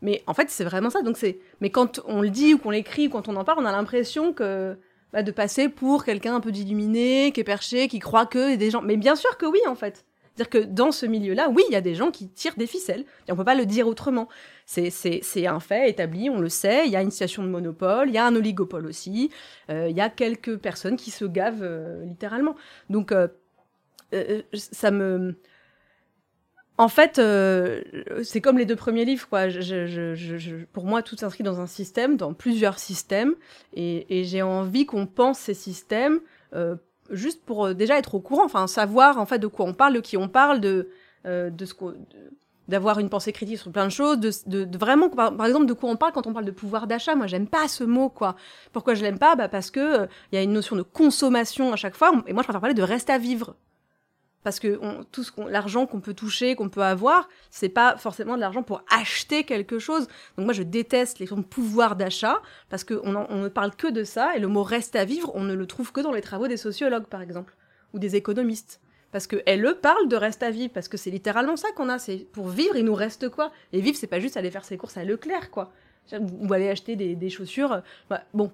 Mais 0.01 0.23
en 0.27 0.33
fait, 0.33 0.49
c'est 0.49 0.63
vraiment 0.63 0.89
ça. 0.89 1.01
Donc 1.01 1.17
c'est. 1.17 1.39
Mais 1.61 1.69
quand 1.69 2.01
on 2.05 2.21
le 2.21 2.29
dit 2.29 2.53
ou 2.53 2.57
qu'on 2.57 2.71
l'écrit 2.71 3.07
ou 3.07 3.09
quand 3.11 3.27
on 3.27 3.35
en 3.35 3.43
parle, 3.43 3.59
on 3.59 3.65
a 3.65 3.71
l'impression 3.71 4.33
que 4.33 4.77
bah, 5.13 5.23
de 5.23 5.31
passer 5.31 5.69
pour 5.69 6.03
quelqu'un 6.03 6.35
un 6.35 6.41
peu 6.41 6.51
d'illuminé, 6.51 7.31
qui 7.31 7.39
est 7.39 7.45
perché, 7.45 7.87
qui 7.87 7.99
croit 7.99 8.25
que 8.25 8.55
des 8.55 8.69
gens. 8.69 8.81
Mais 8.81 8.97
bien 8.97 9.15
sûr 9.15 9.37
que 9.37 9.45
oui, 9.45 9.59
en 9.67 9.75
fait. 9.75 10.05
C'est-à-dire 10.35 10.49
que 10.49 10.67
dans 10.67 10.91
ce 10.91 11.05
milieu-là, 11.05 11.49
oui, 11.49 11.63
il 11.69 11.71
y 11.71 11.77
a 11.77 11.81
des 11.81 11.95
gens 11.95 12.11
qui 12.11 12.27
tirent 12.27 12.55
des 12.57 12.67
ficelles. 12.67 13.05
Et 13.27 13.31
on 13.31 13.37
peut 13.37 13.45
pas 13.45 13.55
le 13.55 13.65
dire 13.65 13.87
autrement. 13.87 14.27
C'est, 14.65 14.89
c'est, 14.89 15.21
c'est 15.23 15.47
un 15.47 15.61
fait 15.61 15.89
établi, 15.89 16.29
on 16.29 16.39
le 16.39 16.49
sait. 16.49 16.85
Il 16.87 16.91
y 16.91 16.97
a 16.97 17.01
une 17.01 17.11
situation 17.11 17.41
de 17.43 17.47
monopole, 17.47 18.09
il 18.09 18.15
y 18.15 18.17
a 18.17 18.25
un 18.25 18.35
oligopole 18.35 18.85
aussi. 18.85 19.29
Euh, 19.69 19.87
Il 19.89 19.95
y 19.95 20.01
a 20.01 20.09
quelques 20.09 20.57
personnes 20.57 20.97
qui 20.97 21.11
se 21.11 21.23
gavent 21.23 21.63
euh, 21.63 22.03
littéralement. 22.03 22.55
Donc, 22.89 23.13
euh, 23.13 23.29
ça 24.53 24.91
me. 24.91 25.35
En 26.77 26.89
fait, 26.89 27.19
euh, 27.19 27.81
c'est 28.23 28.41
comme 28.41 28.57
les 28.57 28.65
deux 28.65 28.75
premiers 28.75 29.05
livres, 29.05 29.27
quoi. 29.29 29.47
Je, 29.47 29.61
je, 29.61 30.13
je, 30.13 30.55
pour 30.73 30.85
moi, 30.85 31.01
tout 31.01 31.15
s'inscrit 31.15 31.43
dans 31.43 31.61
un 31.61 31.67
système, 31.67 32.17
dans 32.17 32.33
plusieurs 32.33 32.79
systèmes, 32.79 33.33
et, 33.73 34.19
et 34.19 34.25
j'ai 34.25 34.41
envie 34.41 34.85
qu'on 34.85 35.05
pense 35.07 35.39
ces 35.39 35.53
systèmes 35.53 36.19
euh, 36.53 36.75
juste 37.11 37.43
pour 37.45 37.67
euh, 37.67 37.73
déjà 37.73 37.97
être 37.97 38.15
au 38.15 38.19
courant, 38.19 38.45
enfin 38.45 38.67
savoir 38.67 39.19
en 39.19 39.25
fait 39.25 39.39
de 39.39 39.47
quoi 39.47 39.65
on 39.65 39.73
parle, 39.73 39.93
de 39.93 39.99
qui 40.01 40.17
on 40.17 40.27
parle, 40.27 40.59
de 40.59 40.89
euh, 41.25 41.49
de 41.49 41.65
ce 41.65 41.73
d'avoir 42.67 42.99
une 42.99 43.09
pensée 43.09 43.31
critique 43.31 43.59
sur 43.59 43.71
plein 43.71 43.85
de 43.85 43.91
choses, 43.91 44.19
de, 44.19 44.31
de, 44.47 44.65
de 44.65 44.77
vraiment, 44.77 45.09
par, 45.09 45.35
par 45.35 45.45
exemple, 45.45 45.67
de 45.67 45.73
quoi 45.73 45.89
on 45.89 45.95
parle 45.97 46.13
quand 46.13 46.25
on 46.25 46.33
parle 46.33 46.45
de 46.45 46.51
pouvoir 46.51 46.87
d'achat. 46.87 47.15
Moi, 47.15 47.27
j'aime 47.27 47.47
pas 47.47 47.67
ce 47.67 47.83
mot, 47.83 48.09
quoi. 48.09 48.35
Pourquoi 48.73 48.95
je 48.95 49.03
l'aime 49.03 49.19
pas? 49.19 49.35
Bah 49.35 49.47
Parce 49.47 49.69
que 49.69 49.79
euh, 49.79 50.07
il 50.31 50.35
y 50.35 50.39
a 50.39 50.41
une 50.41 50.53
notion 50.53 50.75
de 50.75 50.81
consommation 50.81 51.71
à 51.73 51.75
chaque 51.75 51.95
fois, 51.95 52.11
et 52.25 52.33
moi, 52.33 52.41
je 52.41 52.47
préfère 52.47 52.61
parler 52.61 52.73
de 52.73 52.81
reste 52.81 53.09
à 53.11 53.19
vivre. 53.19 53.55
Parce 54.45 54.59
que 54.59 54.79
tout 55.11 55.23
l'argent 55.49 55.87
qu'on 55.87 56.01
peut 56.01 56.13
toucher, 56.13 56.53
qu'on 56.55 56.69
peut 56.69 56.83
avoir, 56.83 57.27
c'est 57.49 57.67
pas 57.67 57.97
forcément 57.97 58.35
de 58.35 58.41
l'argent 58.41 58.61
pour 58.61 58.83
acheter 58.91 59.43
quelque 59.43 59.79
chose. 59.79 60.07
Donc 60.37 60.45
moi, 60.45 60.53
je 60.53 60.61
déteste 60.61 61.17
les 61.17 61.25
pouvoir 61.25 61.95
d'achat 61.95 62.39
parce 62.69 62.83
qu'on 62.83 63.15
on 63.15 63.41
ne 63.41 63.47
parle 63.47 63.75
que 63.75 63.87
de 63.87 64.03
ça 64.03 64.35
et 64.35 64.39
le 64.39 64.47
mot 64.47 64.61
reste 64.61 64.95
à 64.95 65.03
vivre, 65.03 65.31
on 65.33 65.43
ne 65.43 65.55
le 65.55 65.65
trouve 65.65 65.91
que 65.91 65.99
dans 65.99 66.11
les 66.11 66.21
travaux 66.21 66.47
des 66.47 66.57
sociologues, 66.57 67.07
par 67.07 67.23
exemple, 67.23 67.55
ou 67.93 67.97
des 67.97 68.15
économistes. 68.15 68.81
Parce 69.11 69.25
que 69.25 69.37
eux 69.37 69.75
parlent 69.81 70.09
de 70.09 70.15
reste 70.15 70.43
à 70.43 70.51
vivre, 70.51 70.71
parce 70.71 70.89
que 70.89 70.97
c'est 70.97 71.09
littéralement 71.09 71.55
ça 71.55 71.69
qu'on 71.75 71.89
a. 71.89 71.97
C'est 71.97 72.27
pour 72.31 72.49
vivre, 72.49 72.75
il 72.75 72.85
nous 72.85 72.93
reste 72.93 73.29
quoi? 73.29 73.51
Et 73.73 73.81
vivre, 73.81 73.97
c'est 73.97 74.05
pas 74.05 74.19
juste 74.19 74.37
aller 74.37 74.51
faire 74.51 74.63
ses 74.63 74.77
courses 74.77 74.97
à 74.97 75.03
Leclerc, 75.03 75.49
quoi. 75.49 75.71
Ou 76.19 76.53
aller 76.53 76.69
acheter 76.69 76.95
des, 76.95 77.29
chaussures. 77.31 77.81
Bah, 78.11 78.25
bon, 78.35 78.51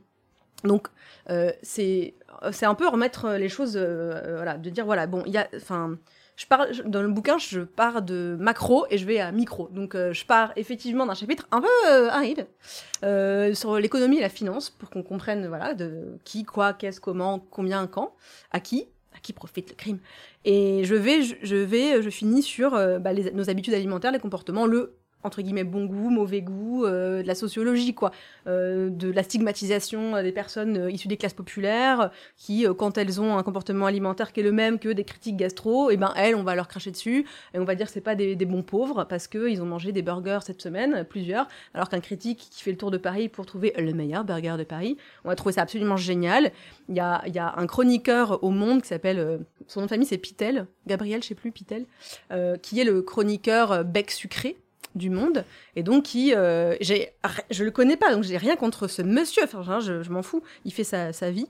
donc 0.63 0.88
euh, 1.30 1.51
c'est 1.62 2.65
un 2.65 2.75
peu 2.75 2.88
remettre 2.88 3.32
les 3.32 3.50
choses, 3.50 3.74
euh, 3.75 4.36
voilà, 4.36 4.58
de 4.58 4.70
dire 4.70 4.86
voilà, 4.86 5.08
bon, 5.08 5.24
il 5.25 5.34
y 5.34 5.38
a, 5.38 5.48
enfin, 5.56 5.98
je 6.36 6.48
pars 6.48 6.65
dans 6.86 7.01
le 7.01 7.10
bouquin, 7.10 7.38
je 7.38 7.62
pars 7.62 8.01
de 8.01 8.36
macro 8.39 8.86
et 8.89 8.98
je 8.98 9.06
vais 9.06 9.20
à 9.20 9.32
micro. 9.32 9.68
Donc 9.70 9.96
euh, 9.96 10.13
je 10.13 10.25
pars 10.25 10.51
effectivement 10.56 11.06
d'un 11.06 11.13
chapitre 11.13 11.48
un 11.51 11.62
peu 11.62 12.10
aride 12.10 12.48
sur 13.56 13.77
l'économie 13.77 14.18
et 14.18 14.22
la 14.22 14.30
finance 14.30 14.70
pour 14.70 14.89
qu'on 14.89 15.03
comprenne 15.03 15.48
voilà 15.48 15.74
de 15.74 16.18
qui, 16.24 16.44
quoi, 16.44 16.74
qu'est-ce, 16.74 17.00
comment, 17.00 17.39
combien, 17.39 17.86
quand, 17.88 18.13
à 18.51 18.60
qui, 18.60 18.88
à 19.15 19.20
qui 19.20 19.34
profite 19.34 19.70
le 19.70 19.75
crime. 19.75 20.00
Et 20.46 20.84
je 20.84 20.96
vais, 20.96 21.22
je, 21.22 21.56
vais, 21.56 22.01
je 22.01 22.10
finis 22.10 22.41
sur 22.41 22.72
bah, 22.72 23.13
nos 23.34 23.50
habitudes 23.50 23.75
alimentaires, 23.75 24.12
les 24.12 24.20
comportements, 24.20 24.65
le 24.65 24.96
entre 25.24 25.42
guillemets 25.42 25.63
bon 25.63 25.86
goût, 25.86 26.10
mauvais 26.10 26.42
goût, 26.42 26.86
euh, 26.86 27.22
de 27.22 27.28
la 27.28 27.36
sociologie 27.36 27.94
quoi, 27.94 28.12
euh, 28.48 28.90
de 28.90 29.12
la 29.12 29.24
stigmatisation 29.24 30.22
des 30.22 30.32
personnes 30.32 30.78
euh, 30.78 30.92
issues 30.92 31.08
des 31.08 31.18
classes 31.18 31.34
populaires 31.34 32.12
qui 32.38 32.66
quand 32.78 32.98
elles 32.98 33.22
ont 33.22 33.38
un 33.38 33.44
comportement 33.44 33.86
alimentaire 33.86 34.32
qui 34.32 34.40
est 34.40 34.44
le 34.44 34.51
même 34.51 34.80
que 34.80 34.90
des 34.90 35.04
critiques 35.04 35.38
gastro, 35.38 35.90
et 35.90 35.94
eh 35.94 35.98
ben 35.98 36.13
elles 36.16 36.36
on 36.36 36.44
va 36.44 36.56
leur 36.56 36.68
cracher 36.68 36.92
dessus. 36.92 37.25
Et 37.54 37.60
on 37.60 37.63
va 37.63 37.75
dire 37.75 37.90
c'est 37.90 38.01
pas 38.01 38.16
des, 38.16 38.36
bons 38.46 38.63
pauvres 38.63 39.06
parce 39.06 39.28
que 39.28 39.50
ils 39.50 39.62
ont 39.62 39.66
mangé 39.66 39.92
des 39.92 40.01
burgers 40.01 40.40
cette 40.44 40.62
semaine 40.62 41.06
plusieurs, 41.06 41.48
alors 41.74 41.90
qu'un 41.90 42.00
critique 42.00 42.50
qui 42.51 42.63
fait 42.63 42.72
le 42.72 42.78
tour 42.78 42.92
de 42.92 42.98
Paris 42.98 43.30
pour 43.30 43.46
trouver 43.46 43.74
le 43.78 43.94
meilleur 43.94 44.24
burger 44.24 44.56
de 44.58 44.63
Paris, 44.63 44.98
on 45.24 45.30
va 45.30 45.36
trouver 45.36 45.54
ça 45.54 45.62
absolument 45.62 45.98
génial. 45.98 46.51
Il 46.90 46.96
y 46.96 47.00
a, 47.00 47.24
y 47.28 47.40
a 47.40 47.54
un 47.58 47.68
chroniqueur 47.68 48.44
au 48.44 48.50
Monde 48.50 48.82
qui 48.82 48.88
s'appelle 48.88 49.40
son 49.68 49.82
nom 49.82 49.86
de 49.86 49.90
famille 49.90 50.08
c'est 50.08 50.18
Pitel, 50.18 50.68
Gabriel 50.88 51.22
je 51.22 51.30
sais 51.30 51.36
plus 51.36 51.51
Pitel, 51.51 51.86
qui 52.62 52.80
est 52.80 52.84
le 52.84 53.01
chroniqueur 53.01 53.86
bec 53.86 54.12
sucré 54.12 54.58
du 54.96 55.10
monde 55.10 55.46
et 55.76 55.84
donc 55.84 56.04
qui 56.04 56.34
euh, 56.36 56.76
je 56.82 57.64
le 57.64 57.72
connais 57.72 57.98
pas 57.98 58.14
donc 58.14 58.24
j'ai 58.24 58.38
rien 58.38 58.56
contre 58.56 58.88
ce 58.88 59.02
monsieur 59.02 59.44
enfin 59.44 59.80
je, 59.80 60.04
je 60.04 60.10
m'en 60.10 60.22
fous 60.22 60.44
il 60.66 60.74
fait 60.74 60.84
sa, 60.84 61.14
sa 61.14 61.32
vie 61.32 61.48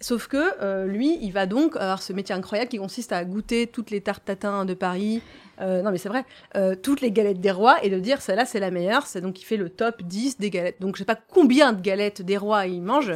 Sauf 0.00 0.28
que 0.28 0.62
euh, 0.62 0.86
lui, 0.86 1.18
il 1.22 1.32
va 1.32 1.46
donc 1.46 1.74
avoir 1.74 2.02
ce 2.02 2.12
métier 2.12 2.32
incroyable 2.32 2.70
qui 2.70 2.78
consiste 2.78 3.10
à 3.10 3.24
goûter 3.24 3.66
toutes 3.66 3.90
les 3.90 4.00
tartes 4.00 4.24
tatin 4.24 4.64
de 4.64 4.74
Paris. 4.74 5.22
Euh, 5.60 5.82
non, 5.82 5.90
mais 5.90 5.98
c'est 5.98 6.08
vrai, 6.08 6.24
euh, 6.54 6.76
toutes 6.80 7.00
les 7.00 7.10
galettes 7.10 7.40
des 7.40 7.50
rois 7.50 7.82
et 7.82 7.90
de 7.90 7.98
dire 7.98 8.22
celle-là 8.22 8.44
c'est 8.44 8.60
la 8.60 8.70
meilleure. 8.70 9.08
C'est 9.08 9.20
donc 9.20 9.40
il 9.40 9.44
fait 9.44 9.56
le 9.56 9.70
top 9.70 10.02
10 10.02 10.38
des 10.38 10.50
galettes. 10.50 10.80
Donc 10.80 10.94
je 10.94 11.00
sais 11.00 11.04
pas 11.04 11.16
combien 11.16 11.72
de 11.72 11.80
galettes 11.80 12.22
des 12.22 12.36
rois 12.36 12.66
il 12.66 12.80
mange. 12.80 13.12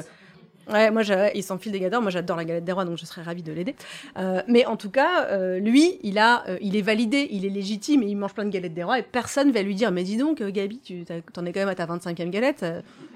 Ouais, 0.71 0.91
moi, 0.91 1.03
il 1.35 1.43
s'enfile 1.43 1.73
des 1.73 1.81
gâteaux. 1.81 2.01
Moi, 2.01 2.11
j'adore 2.11 2.37
la 2.37 2.45
galette 2.45 2.65
des 2.65 2.73
rois, 2.73 2.85
donc 2.85 2.99
je 2.99 3.05
serais 3.05 3.23
ravie 3.23 3.43
de 3.43 3.53
l'aider. 3.53 3.75
Euh, 4.19 4.43
mais 4.47 4.65
en 4.67 4.77
tout 4.77 4.91
cas, 4.91 5.27
euh, 5.27 5.59
lui, 5.59 5.99
il 6.03 6.19
a, 6.19 6.49
euh, 6.49 6.59
il 6.61 6.77
est 6.77 6.83
validé, 6.83 7.29
il 7.31 7.45
est 7.45 7.51
légitime, 7.51 8.03
et 8.03 8.07
il 8.07 8.17
mange 8.17 8.35
plein 8.35 8.45
de 8.45 8.51
galettes 8.51 8.75
des 8.75 8.85
rois, 8.85 8.99
et 8.99 9.03
personne 9.03 9.51
va 9.51 9.63
lui 9.63 9.75
dire, 9.75 9.91
mais 9.91 10.05
dis 10.05 10.17
donc, 10.17 10.43
Gabi, 10.43 10.81
tu 10.81 11.05
t'en 11.33 11.45
es 11.47 11.53
quand 11.53 11.61
même 11.61 11.69
à 11.69 11.75
ta 11.75 11.87
25e 11.87 12.31
galette. 12.31 12.65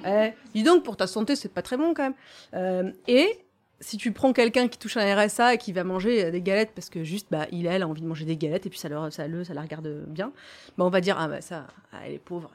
Eh, 0.06 0.30
dis 0.54 0.62
donc, 0.62 0.82
pour 0.82 0.96
ta 0.96 1.06
santé, 1.06 1.36
c'est 1.36 1.52
pas 1.52 1.62
très 1.62 1.76
bon 1.76 1.94
quand 1.94 2.12
même. 2.52 2.92
et 3.06 3.40
si 3.78 3.98
tu 3.98 4.10
prends 4.10 4.32
quelqu'un 4.32 4.68
qui 4.68 4.78
touche 4.78 4.96
un 4.96 5.14
RSA 5.14 5.54
et 5.54 5.58
qui 5.58 5.70
va 5.70 5.84
manger 5.84 6.30
des 6.30 6.40
galettes 6.40 6.72
parce 6.74 6.88
que 6.88 7.04
juste, 7.04 7.26
bah, 7.30 7.46
il, 7.52 7.66
elle 7.66 7.82
a 7.82 7.88
envie 7.88 8.00
de 8.00 8.06
manger 8.06 8.24
des 8.24 8.36
galettes, 8.36 8.66
et 8.66 8.70
puis 8.70 8.78
ça, 8.78 8.88
le, 8.88 9.10
ça 9.10 9.54
la 9.54 9.60
regarde 9.60 10.04
bien, 10.08 10.32
bah, 10.78 10.84
on 10.84 10.88
va 10.90 11.00
dire, 11.00 11.16
ah 11.18 11.28
bah 11.28 11.40
ça, 11.40 11.66
ah, 11.92 11.98
elle 12.06 12.14
est 12.14 12.18
pauvre, 12.18 12.50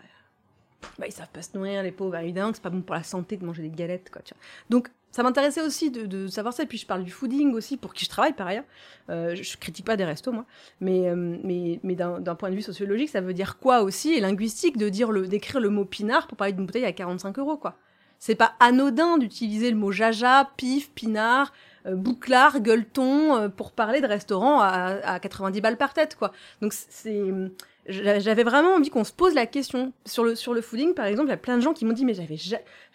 bah, 0.98 1.06
ils 1.08 1.12
savent 1.12 1.30
pas 1.30 1.42
se 1.42 1.56
nourrir, 1.56 1.84
les 1.84 1.92
pauvres. 1.92 2.12
Bah, 2.12 2.24
évidemment 2.24 2.52
que 2.52 2.58
c'est 2.58 2.64
pas 2.64 2.70
bon 2.70 2.82
pour 2.82 2.96
la 2.96 3.04
santé 3.04 3.38
de 3.38 3.46
manger 3.46 3.62
des 3.62 3.70
galettes, 3.70 4.10
quoi. 4.12 4.22
Tu 4.24 4.34
vois. 4.34 4.42
Donc, 4.70 4.90
ça 5.12 5.24
m'intéressait 5.24 5.62
aussi 5.62 5.92
de, 5.92 6.06
de, 6.06 6.28
savoir 6.28 6.54
ça. 6.54 6.64
Et 6.64 6.66
puis, 6.66 6.78
je 6.78 6.86
parle 6.86 7.04
du 7.04 7.12
fooding 7.12 7.54
aussi, 7.54 7.78
pour 7.78 7.94
qui 7.94 8.06
je 8.06 8.10
travaille 8.10 8.34
par 8.34 8.48
ailleurs. 8.48 8.64
Euh, 9.10 9.36
je, 9.36 9.58
critique 9.58 9.86
pas 9.86 9.98
des 9.98 10.06
restos, 10.06 10.32
moi. 10.32 10.46
Mais, 10.80 11.10
euh, 11.10 11.38
mais, 11.44 11.80
mais 11.84 11.96
d'un 11.96 12.36
point 12.36 12.50
de 12.50 12.56
vue 12.56 12.62
sociologique, 12.62 13.10
ça 13.10 13.22
veut 13.22 13.34
dire 13.34 13.60
quoi 13.60 13.82
aussi, 13.82 14.14
et 14.14 14.22
linguistique, 14.22 14.78
de 14.78 14.90
dire 14.90 15.12
le, 15.12 15.28
d'écrire 15.28 15.60
le 15.60 15.70
mot 15.70 15.86
pinard 15.86 16.28
pour 16.28 16.38
parler 16.38 16.54
d'une 16.54 16.66
bouteille 16.66 16.86
à 16.86 16.94
45 16.94 17.38
euros, 17.40 17.58
quoi? 17.58 17.76
C'est 18.20 18.36
pas 18.36 18.54
anodin 18.60 19.18
d'utiliser 19.18 19.72
le 19.72 19.78
mot 19.78 19.92
jaja, 19.92 20.52
pif, 20.56 20.92
pinard, 20.92 21.52
euh, 21.88 21.96
bouclard, 21.96 22.62
gueuleton, 22.62 23.36
euh, 23.36 23.50
pour 23.50 23.72
parler 23.72 24.00
de 24.00 24.08
restaurant 24.08 24.62
à, 24.62 25.00
à 25.04 25.20
90 25.20 25.60
balles 25.60 25.78
par 25.78 25.94
tête, 25.94 26.16
quoi. 26.16 26.32
Donc, 26.62 26.72
c'est 26.74 27.32
j'avais 27.88 28.44
vraiment 28.44 28.76
envie 28.76 28.90
qu'on 28.92 29.04
se 29.04 29.12
pose 29.12 29.34
la 29.34 29.48
question 29.48 29.92
sur 30.06 30.24
le 30.24 30.36
sur 30.36 30.54
le 30.54 30.62
fooding 30.62 30.94
par 30.94 31.06
exemple 31.06 31.30
il 31.30 31.32
y 31.32 31.34
a 31.34 31.38
plein 31.38 31.58
de 31.58 31.62
gens 31.62 31.74
qui 31.74 31.84
m'ont 31.84 31.94
dit 31.94 32.06
mais 32.06 32.14
j'avais 32.14 32.38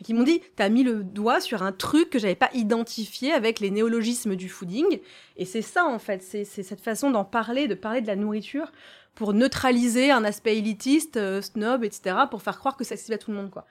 qui 0.05 0.15
m'ont 0.15 0.23
dit 0.23 0.41
t'as 0.55 0.69
mis 0.69 0.85
le 0.85 1.03
doigt 1.03 1.41
sur 1.41 1.65
un 1.65 1.73
truc 1.73 2.09
que 2.09 2.21
j'avais 2.21 2.37
pas 2.37 2.51
identifié 2.55 3.33
avec 3.33 3.59
les 3.59 3.71
néologismes 3.71 4.37
du 4.37 4.49
fooding 4.49 5.01
et 5.37 5.45
c'est 5.45 5.63
ça 5.63 5.87
en 5.87 5.99
fait. 5.99 6.23
C'est 6.23 6.45
cette 6.45 6.81
façon 6.81 7.11
d'en 7.11 7.25
parler 7.25 7.67
de 7.67 7.75
parler 7.75 8.01
de 8.01 8.07
la 8.07 8.15
nourriture 8.15 8.71
pour 9.17 9.33
neutraliser 9.33 10.13
un 10.13 10.25
aspect 10.25 10.57
élitiste 10.57 11.17
euh, 11.17 11.43
snob 11.43 11.83
etc 11.83 12.17
pour 12.31 12.43
faire 12.43 12.59
croire 12.59 12.77
que 12.77 12.85
ça 12.85 12.95
accessible 12.95 13.15
à 13.15 13.19
tout 13.19 13.33
le 13.33 13.37
monde 13.39 13.51
quoi. 13.51 13.67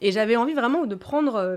Et 0.00 0.12
j'avais 0.12 0.36
envie 0.36 0.54
vraiment 0.54 0.86
de 0.86 0.94
prendre 0.94 1.34
euh, 1.34 1.56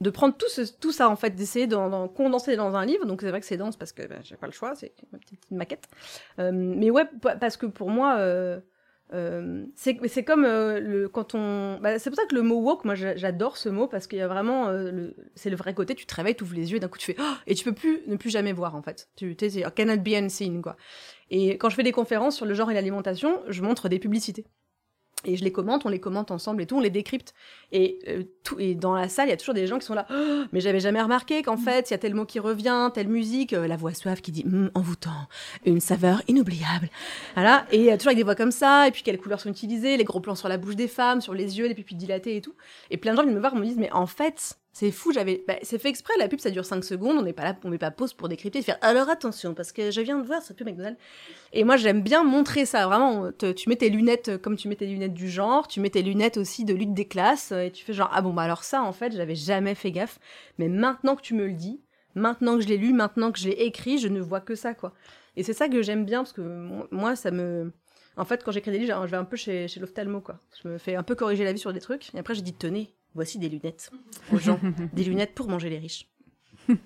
de 0.00 0.10
prendre 0.10 0.34
tout, 0.34 0.92
ça 0.92 1.08
en 1.08 1.16
fait, 1.16 1.30
d'essayer 1.30 1.66
d'en 1.66 2.08
condenser 2.08 2.56
dans 2.56 2.74
un 2.74 2.84
livre. 2.84 3.04
Donc 3.06 3.20
c'est 3.20 3.30
vrai 3.30 3.40
que 3.40 3.46
c'est 3.46 3.56
dense 3.56 3.76
parce 3.76 3.92
que 3.92 4.06
ben, 4.06 4.20
j'ai 4.22 4.36
pas 4.36 4.46
le 4.46 4.52
choix, 4.52 4.74
c'est 4.74 4.94
ma 5.12 5.18
petite, 5.18 5.42
maquette. 5.50 5.88
Euh, 6.38 6.50
mais 6.52 6.90
ouais, 6.90 7.04
parce 7.40 7.56
que 7.56 7.66
pour 7.66 7.90
moi, 7.90 8.16
euh, 8.18 8.60
euh, 9.12 9.64
c'est 9.74 10.24
comme 10.24 10.44
le 10.44 11.08
quand 11.08 11.34
on. 11.34 11.78
Bah, 11.80 11.98
c'est 11.98 12.08
pour 12.08 12.18
ça 12.18 12.24
que 12.26 12.34
le 12.34 12.42
mot 12.42 12.60
woke, 12.60 12.84
moi 12.84 12.94
j'adore 12.94 13.58
ce 13.58 13.68
mot 13.68 13.88
parce 13.88 14.06
qu'il 14.06 14.18
y 14.18 14.22
a 14.22 14.28
vraiment, 14.28 14.72
c'est 15.34 15.50
le 15.50 15.56
vrai 15.56 15.74
côté. 15.74 15.94
Tu 15.94 16.06
te 16.06 16.14
réveilles, 16.14 16.36
tu 16.36 16.44
ouvres 16.44 16.54
les 16.54 16.70
yeux 16.70 16.78
et 16.78 16.80
d'un 16.80 16.88
coup 16.88 16.98
tu 16.98 17.12
fais 17.12 17.16
oh! 17.20 17.34
et 17.46 17.54
tu 17.54 17.64
peux 17.64 17.74
plus 17.74 18.00
ne 18.06 18.16
plus 18.16 18.30
jamais 18.30 18.54
voir 18.54 18.74
en 18.74 18.82
fait. 18.82 19.08
Tu 19.16 19.36
sais, 19.38 19.64
cannot 19.76 19.98
be 19.98 20.14
unseen 20.14 20.62
quoi. 20.62 20.76
Et 21.28 21.58
quand 21.58 21.68
je 21.68 21.74
fais 21.74 21.82
des 21.82 21.92
conférences 21.92 22.36
sur 22.36 22.46
le 22.46 22.54
genre 22.54 22.70
et 22.70 22.74
l'alimentation, 22.74 23.42
je 23.48 23.62
montre 23.62 23.90
des 23.90 23.98
publicités 23.98 24.46
et 25.24 25.36
je 25.36 25.44
les 25.44 25.52
commente, 25.52 25.84
on 25.84 25.88
les 25.88 26.00
commente 26.00 26.30
ensemble 26.30 26.62
et 26.62 26.66
tout, 26.66 26.76
on 26.76 26.80
les 26.80 26.90
décrypte. 26.90 27.34
Et, 27.72 27.98
euh, 28.08 28.22
tout, 28.42 28.58
et 28.58 28.74
dans 28.74 28.94
la 28.94 29.08
salle, 29.08 29.28
il 29.28 29.30
y 29.30 29.34
a 29.34 29.36
toujours 29.36 29.54
des 29.54 29.66
gens 29.66 29.78
qui 29.78 29.86
sont 29.86 29.94
là. 29.94 30.06
Oh, 30.10 30.44
mais 30.52 30.60
j'avais 30.60 30.80
jamais 30.80 31.00
remarqué 31.00 31.42
qu'en 31.42 31.56
mm. 31.56 31.60
fait, 31.60 31.90
il 31.90 31.92
y 31.92 31.94
a 31.94 31.98
tel 31.98 32.14
mot 32.14 32.24
qui 32.24 32.38
revient, 32.38 32.90
telle 32.94 33.08
musique, 33.08 33.52
euh, 33.52 33.66
la 33.66 33.76
voix 33.76 33.92
suave 33.92 34.20
qui 34.20 34.32
dit 34.32 34.44
mm, 34.44 34.70
envoûtant, 34.74 35.28
une 35.66 35.80
saveur 35.80 36.22
inoubliable. 36.28 36.88
Voilà. 37.34 37.66
Et 37.70 37.78
il 37.78 37.84
y 37.84 37.90
a 37.90 37.96
toujours 37.96 38.08
avec 38.08 38.18
des 38.18 38.24
voix 38.24 38.34
comme 38.34 38.50
ça, 38.50 38.88
et 38.88 38.90
puis 38.90 39.02
quelles 39.02 39.18
couleurs 39.18 39.40
sont 39.40 39.50
utilisées, 39.50 39.96
les 39.96 40.04
gros 40.04 40.20
plans 40.20 40.34
sur 40.34 40.48
la 40.48 40.56
bouche 40.56 40.76
des 40.76 40.88
femmes, 40.88 41.20
sur 41.20 41.34
les 41.34 41.58
yeux, 41.58 41.66
les 41.66 41.74
pupilles 41.74 41.98
dilatées 41.98 42.36
et 42.36 42.40
tout. 42.40 42.54
Et 42.90 42.96
plein 42.96 43.12
de 43.12 43.16
gens 43.16 43.22
viennent 43.22 43.34
me 43.34 43.40
voir 43.40 43.54
me 43.54 43.64
disent 43.64 43.78
mais 43.78 43.92
en 43.92 44.06
fait, 44.06 44.59
c'est 44.72 44.92
fou, 44.92 45.12
j'avais. 45.12 45.42
Bah, 45.48 45.56
c'est 45.62 45.78
fait 45.78 45.88
exprès, 45.88 46.14
la 46.18 46.28
pub 46.28 46.38
ça 46.38 46.50
dure 46.50 46.64
5 46.64 46.84
secondes, 46.84 47.16
on 47.18 47.22
n'est 47.22 47.32
pas 47.32 47.42
là, 47.42 47.56
on 47.64 47.70
met 47.70 47.78
pas 47.78 47.90
pause 47.90 48.14
pour 48.14 48.28
décrypter 48.28 48.62
faire 48.62 48.78
alors 48.82 49.08
attention, 49.08 49.52
parce 49.52 49.72
que 49.72 49.90
je 49.90 50.00
viens 50.00 50.18
de 50.18 50.26
voir 50.26 50.42
cette 50.42 50.56
pub 50.56 50.68
McDonald's. 50.68 50.98
Et 51.52 51.64
moi 51.64 51.76
j'aime 51.76 52.02
bien 52.02 52.22
montrer 52.22 52.66
ça, 52.66 52.86
vraiment. 52.86 53.30
tu 53.32 53.68
mets 53.68 53.76
tes 53.76 53.90
lunettes 53.90 54.28
euh, 54.28 54.38
comme 54.38 54.56
tu 54.56 54.68
mets 54.68 54.76
tes 54.76 54.86
lunettes 54.86 55.14
du 55.14 55.28
genre, 55.28 55.66
tu 55.66 55.80
mets 55.80 55.90
tes 55.90 56.02
lunettes 56.02 56.36
aussi 56.36 56.64
de 56.64 56.72
lutte 56.72 56.94
des 56.94 57.06
classes, 57.06 57.50
euh, 57.50 57.62
et 57.62 57.70
tu 57.72 57.84
fais 57.84 57.92
genre 57.92 58.10
ah 58.12 58.22
bon, 58.22 58.32
bah 58.32 58.42
alors 58.42 58.62
ça 58.62 58.82
en 58.82 58.92
fait, 58.92 59.12
j'avais 59.12 59.34
jamais 59.34 59.74
fait 59.74 59.90
gaffe, 59.90 60.20
mais 60.58 60.68
maintenant 60.68 61.16
que 61.16 61.22
tu 61.22 61.34
me 61.34 61.46
le 61.46 61.54
dis, 61.54 61.80
maintenant 62.14 62.56
que 62.56 62.62
je 62.62 62.68
l'ai 62.68 62.78
lu, 62.78 62.92
maintenant 62.92 63.32
que 63.32 63.40
je 63.40 63.48
l'ai 63.48 63.56
écrit, 63.64 63.98
je 63.98 64.08
ne 64.08 64.20
vois 64.20 64.40
que 64.40 64.54
ça 64.54 64.74
quoi. 64.74 64.94
Et 65.36 65.42
c'est 65.42 65.52
ça 65.52 65.68
que 65.68 65.82
j'aime 65.82 66.04
bien, 66.04 66.20
parce 66.20 66.32
que 66.32 66.42
moi 66.92 67.16
ça 67.16 67.32
me. 67.32 67.72
En 68.16 68.24
fait, 68.24 68.44
quand 68.44 68.52
j'écris 68.52 68.70
des 68.72 68.78
livres, 68.78 69.06
je 69.06 69.10
vais 69.10 69.16
un 69.16 69.24
peu 69.24 69.36
chez, 69.36 69.66
chez 69.68 69.80
l'ophtalmo, 69.80 70.20
quoi. 70.20 70.38
Je 70.62 70.68
me 70.68 70.78
fais 70.78 70.94
un 70.96 71.02
peu 71.02 71.14
corriger 71.14 71.44
la 71.44 71.52
vie 71.52 71.58
sur 71.58 71.72
des 71.72 71.80
trucs, 71.80 72.14
et 72.14 72.18
après, 72.18 72.34
je 72.34 72.42
dis, 72.42 72.52
tenez, 72.52 72.92
voici 73.14 73.38
des 73.38 73.48
lunettes 73.48 73.90
aux 74.32 74.38
gens, 74.38 74.60
des 74.92 75.04
lunettes 75.04 75.34
pour 75.34 75.48
manger 75.48 75.70
les 75.70 75.78
riches. 75.78 76.08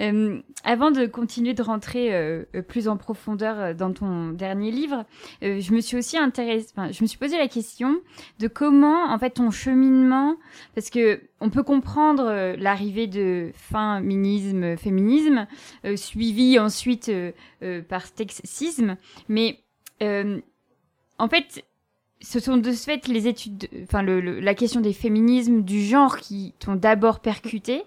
Euh, 0.00 0.40
avant 0.62 0.90
de 0.90 1.06
continuer 1.06 1.54
de 1.54 1.62
rentrer 1.62 2.14
euh, 2.14 2.44
plus 2.68 2.88
en 2.88 2.96
profondeur 2.96 3.58
euh, 3.58 3.74
dans 3.74 3.92
ton 3.92 4.28
dernier 4.28 4.70
livre, 4.70 5.04
je 5.42 5.72
me 5.72 5.80
suis 5.80 5.96
aussi 5.96 6.16
intéressée, 6.16 6.72
je 6.76 7.02
me 7.02 7.06
suis 7.06 7.18
posé 7.18 7.36
la 7.36 7.48
question 7.48 8.00
de 8.38 8.48
comment, 8.48 9.10
en 9.12 9.18
fait, 9.18 9.30
ton 9.30 9.50
cheminement, 9.50 10.36
parce 10.74 10.90
que 10.90 11.20
on 11.40 11.50
peut 11.50 11.62
comprendre 11.62 12.56
l'arrivée 12.58 13.06
de 13.06 13.50
féminisme, 13.54 14.76
féminisme, 14.76 15.46
suivi 15.96 16.58
ensuite 16.58 17.10
par 17.88 18.06
sexisme, 18.06 18.96
mais 19.28 19.60
en 20.00 21.28
fait, 21.28 21.64
ce 22.20 22.40
sont 22.40 22.56
de 22.56 22.72
ce 22.72 22.84
fait 22.84 23.06
les 23.08 23.26
études, 23.28 23.68
enfin 23.84 24.02
la 24.02 24.54
question 24.54 24.80
des 24.80 24.92
féminismes, 24.92 25.62
du 25.62 25.82
genre 25.82 26.18
qui 26.18 26.54
t'ont 26.58 26.74
d'abord 26.74 27.20
percuté 27.20 27.84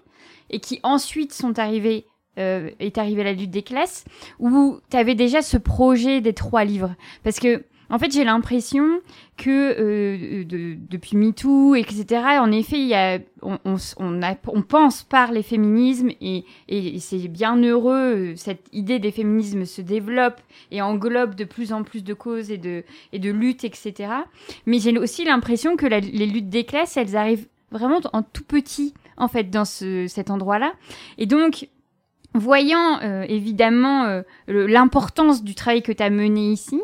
et 0.50 0.60
qui 0.60 0.80
ensuite 0.82 1.32
sont 1.32 1.58
arrivés, 1.58 2.06
euh, 2.38 2.70
est 2.78 2.98
arrivée 2.98 3.24
la 3.24 3.32
lutte 3.32 3.50
des 3.50 3.62
classes, 3.62 4.04
où 4.38 4.78
tu 4.90 4.96
avais 4.96 5.14
déjà 5.14 5.42
ce 5.42 5.56
projet 5.56 6.20
des 6.20 6.32
trois 6.32 6.64
livres. 6.64 6.94
Parce 7.24 7.38
que 7.38 7.64
en 7.92 7.98
fait, 7.98 8.10
j'ai 8.10 8.24
l'impression 8.24 9.00
que 9.36 9.50
euh, 9.50 10.44
de- 10.44 10.76
depuis 10.90 11.16
MeToo, 11.16 11.74
etc., 11.74 12.22
en 12.40 12.50
effet, 12.50 12.78
y 12.80 12.94
a, 12.94 13.18
on, 13.42 13.58
on, 13.64 13.76
on 14.48 14.62
pense 14.62 15.02
par 15.02 15.30
les 15.30 15.42
féminismes 15.42 16.10
et, 16.20 16.44
et 16.68 16.98
c'est 16.98 17.28
bien 17.28 17.56
heureux, 17.62 18.32
euh, 18.32 18.36
cette 18.36 18.66
idée 18.72 18.98
des 18.98 19.10
féminismes 19.12 19.64
se 19.66 19.82
développe 19.82 20.40
et 20.70 20.80
englobe 20.82 21.34
de 21.34 21.44
plus 21.44 21.72
en 21.72 21.84
plus 21.84 22.02
de 22.02 22.14
causes 22.14 22.50
et 22.50 22.58
de, 22.58 22.82
et 23.12 23.18
de 23.18 23.30
luttes, 23.30 23.62
etc. 23.64 23.94
Mais 24.66 24.78
j'ai 24.78 24.98
aussi 24.98 25.24
l'impression 25.24 25.76
que 25.76 25.86
les 25.86 26.00
luttes 26.26 26.48
des 26.48 26.64
classes, 26.64 26.96
elles 26.96 27.14
arrivent 27.16 27.46
vraiment 27.70 28.00
en 28.12 28.22
tout 28.22 28.44
petit, 28.44 28.94
en 29.16 29.28
fait, 29.28 29.44
dans 29.50 29.64
ce, 29.64 30.06
cet 30.06 30.30
endroit-là. 30.30 30.72
Et 31.18 31.26
donc, 31.26 31.68
voyant 32.34 33.00
euh, 33.02 33.24
évidemment 33.28 34.04
euh, 34.04 34.22
l'importance 34.48 35.42
du 35.42 35.54
travail 35.54 35.82
que 35.82 35.92
tu 35.92 36.02
as 36.02 36.10
mené 36.10 36.52
ici, 36.52 36.80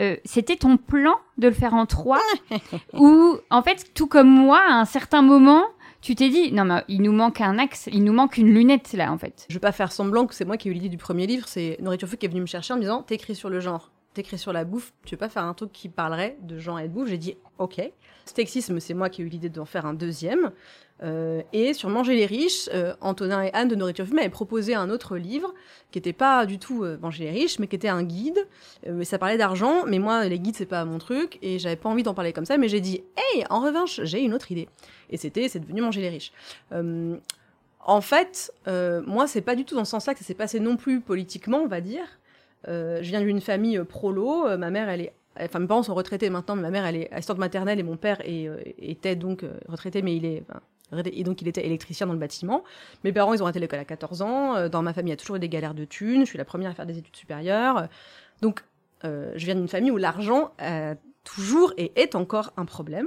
euh, 0.00 0.16
c'était 0.24 0.56
ton 0.56 0.76
plan 0.76 1.14
de 1.38 1.48
le 1.48 1.54
faire 1.54 1.74
en 1.74 1.86
trois, 1.86 2.22
où 2.94 3.36
en 3.50 3.62
fait, 3.62 3.92
tout 3.94 4.06
comme 4.06 4.28
moi, 4.28 4.60
à 4.68 4.74
un 4.74 4.84
certain 4.84 5.22
moment, 5.22 5.64
tu 6.00 6.14
t'es 6.14 6.28
dit, 6.28 6.52
non 6.52 6.64
mais 6.64 6.84
il 6.88 7.02
nous 7.02 7.12
manque 7.12 7.40
un 7.40 7.58
axe, 7.58 7.88
il 7.92 8.04
nous 8.04 8.12
manque 8.12 8.38
une 8.38 8.52
lunette 8.52 8.92
là 8.92 9.12
en 9.12 9.18
fait. 9.18 9.46
Je 9.48 9.54
vais 9.54 9.60
pas 9.60 9.72
faire 9.72 9.90
semblant 9.90 10.26
que 10.26 10.34
c'est 10.34 10.44
moi 10.44 10.56
qui 10.56 10.68
ai 10.68 10.70
eu 10.70 10.74
l'idée 10.74 10.88
du 10.88 10.98
premier 10.98 11.26
livre, 11.26 11.48
c'est 11.48 11.76
Nourriture 11.80 12.08
Food 12.08 12.18
qui 12.18 12.26
est 12.26 12.28
venu 12.28 12.40
me 12.40 12.46
chercher 12.46 12.72
en 12.72 12.76
me 12.76 12.82
disant 12.82 13.02
T'écris 13.02 13.34
sur 13.34 13.50
le 13.50 13.58
genre, 13.60 13.90
t'écris 14.14 14.38
sur 14.38 14.52
la 14.52 14.64
bouffe, 14.64 14.92
tu 15.04 15.14
veux 15.14 15.18
pas 15.18 15.28
faire 15.28 15.44
un 15.44 15.54
truc 15.54 15.72
qui 15.72 15.88
parlerait 15.88 16.36
de 16.42 16.58
genre 16.58 16.80
et 16.80 16.88
de 16.88 16.92
bouffe 16.92 17.08
J'ai 17.08 17.18
dit 17.18 17.36
Ok. 17.58 17.80
Sexisme, 18.24 18.78
c'est 18.80 18.94
moi 18.94 19.08
qui 19.08 19.22
ai 19.22 19.24
eu 19.24 19.28
l'idée 19.28 19.48
d'en 19.48 19.64
faire 19.64 19.86
un 19.86 19.94
deuxième. 19.94 20.52
Euh, 21.02 21.42
et 21.52 21.74
sur 21.74 21.88
Manger 21.88 22.14
les 22.14 22.26
riches, 22.26 22.68
euh, 22.74 22.94
Antonin 23.00 23.42
et 23.42 23.50
Anne 23.52 23.68
de 23.68 23.76
Nourriture 23.76 24.04
Food 24.04 24.16
m'avaient 24.16 24.28
proposé 24.28 24.74
un 24.74 24.90
autre 24.90 25.16
livre 25.16 25.54
qui 25.90 25.98
n'était 25.98 26.12
pas 26.12 26.44
du 26.44 26.58
tout 26.58 26.82
euh, 26.82 26.98
Manger 27.00 27.24
les 27.24 27.30
riches, 27.30 27.58
mais 27.58 27.68
qui 27.68 27.76
était 27.76 27.88
un 27.88 28.02
guide. 28.02 28.46
Et 28.84 29.04
ça 29.04 29.18
parlait 29.18 29.38
d'argent, 29.38 29.84
mais 29.86 29.98
moi, 29.98 30.26
les 30.26 30.38
guides, 30.38 30.56
c'est 30.56 30.66
pas 30.66 30.84
mon 30.84 30.98
truc, 30.98 31.38
et 31.42 31.58
j'avais 31.58 31.76
pas 31.76 31.88
envie 31.88 32.02
d'en 32.02 32.14
parler 32.14 32.32
comme 32.32 32.46
ça, 32.46 32.58
mais 32.58 32.68
j'ai 32.68 32.80
dit 32.80 33.02
Hey, 33.16 33.44
en 33.50 33.60
revanche, 33.60 34.00
j'ai 34.02 34.20
une 34.20 34.34
autre 34.34 34.50
idée. 34.50 34.68
Et 35.10 35.16
c'était 35.16 35.48
C'est 35.48 35.60
devenu 35.60 35.80
Manger 35.80 36.00
les 36.00 36.10
riches. 36.10 36.32
En 37.80 38.00
fait, 38.02 38.52
moi, 38.66 39.26
c'est 39.26 39.40
pas 39.40 39.54
du 39.54 39.64
tout 39.64 39.74
dans 39.74 39.84
ce 39.84 39.92
sens-là 39.92 40.14
que 40.14 40.20
ça 40.20 40.26
s'est 40.26 40.34
passé 40.34 40.60
non 40.60 40.76
plus 40.76 41.00
politiquement, 41.00 41.58
on 41.58 41.68
va 41.68 41.80
dire. 41.80 42.17
Euh, 42.68 42.98
je 43.02 43.08
viens 43.08 43.20
d'une 43.20 43.40
famille 43.40 43.78
euh, 43.78 43.84
prolo. 43.84 44.46
euh, 44.46 44.56
ma 44.56 44.70
mère, 44.70 44.88
elle 44.88 45.02
est. 45.02 45.12
Enfin, 45.40 45.60
mes 45.60 45.66
parents 45.66 45.82
sont 45.82 45.94
retraités 45.94 46.30
maintenant, 46.30 46.56
mais 46.56 46.62
ma 46.62 46.70
mère, 46.70 46.84
elle 46.84 46.96
est 46.96 47.12
assistante 47.12 47.38
maternelle 47.38 47.78
et 47.78 47.84
mon 47.84 47.96
père 47.96 48.20
était 48.24 49.14
donc 49.14 49.44
retraité, 49.68 50.02
mais 50.02 50.16
il 50.16 50.24
est. 50.24 50.42
et 51.12 51.22
donc, 51.22 51.40
il 51.42 51.46
était 51.46 51.64
électricien 51.64 52.08
dans 52.08 52.12
le 52.12 52.18
bâtiment. 52.18 52.64
Mes 53.04 53.12
parents, 53.12 53.34
ils 53.34 53.40
ont 53.40 53.46
arrêté 53.46 53.60
l'école 53.60 53.78
à 53.78 53.84
14 53.84 54.22
ans. 54.22 54.68
Dans 54.68 54.82
ma 54.82 54.92
famille, 54.92 55.10
il 55.10 55.12
y 55.12 55.14
a 55.14 55.16
toujours 55.16 55.36
eu 55.36 55.38
des 55.38 55.48
galères 55.48 55.74
de 55.74 55.84
thunes. 55.84 56.22
Je 56.22 56.30
suis 56.30 56.38
la 56.38 56.44
première 56.44 56.72
à 56.72 56.74
faire 56.74 56.86
des 56.86 56.98
études 56.98 57.14
supérieures. 57.14 57.86
Donc, 58.42 58.64
je 59.04 59.36
viens 59.36 59.54
d'une 59.54 59.68
famille 59.68 59.92
où 59.92 59.96
l'argent 59.96 60.50
a 60.58 60.96
toujours 61.22 61.72
et 61.76 61.92
est 61.94 62.16
encore 62.16 62.52
un 62.56 62.64
problème. 62.64 63.06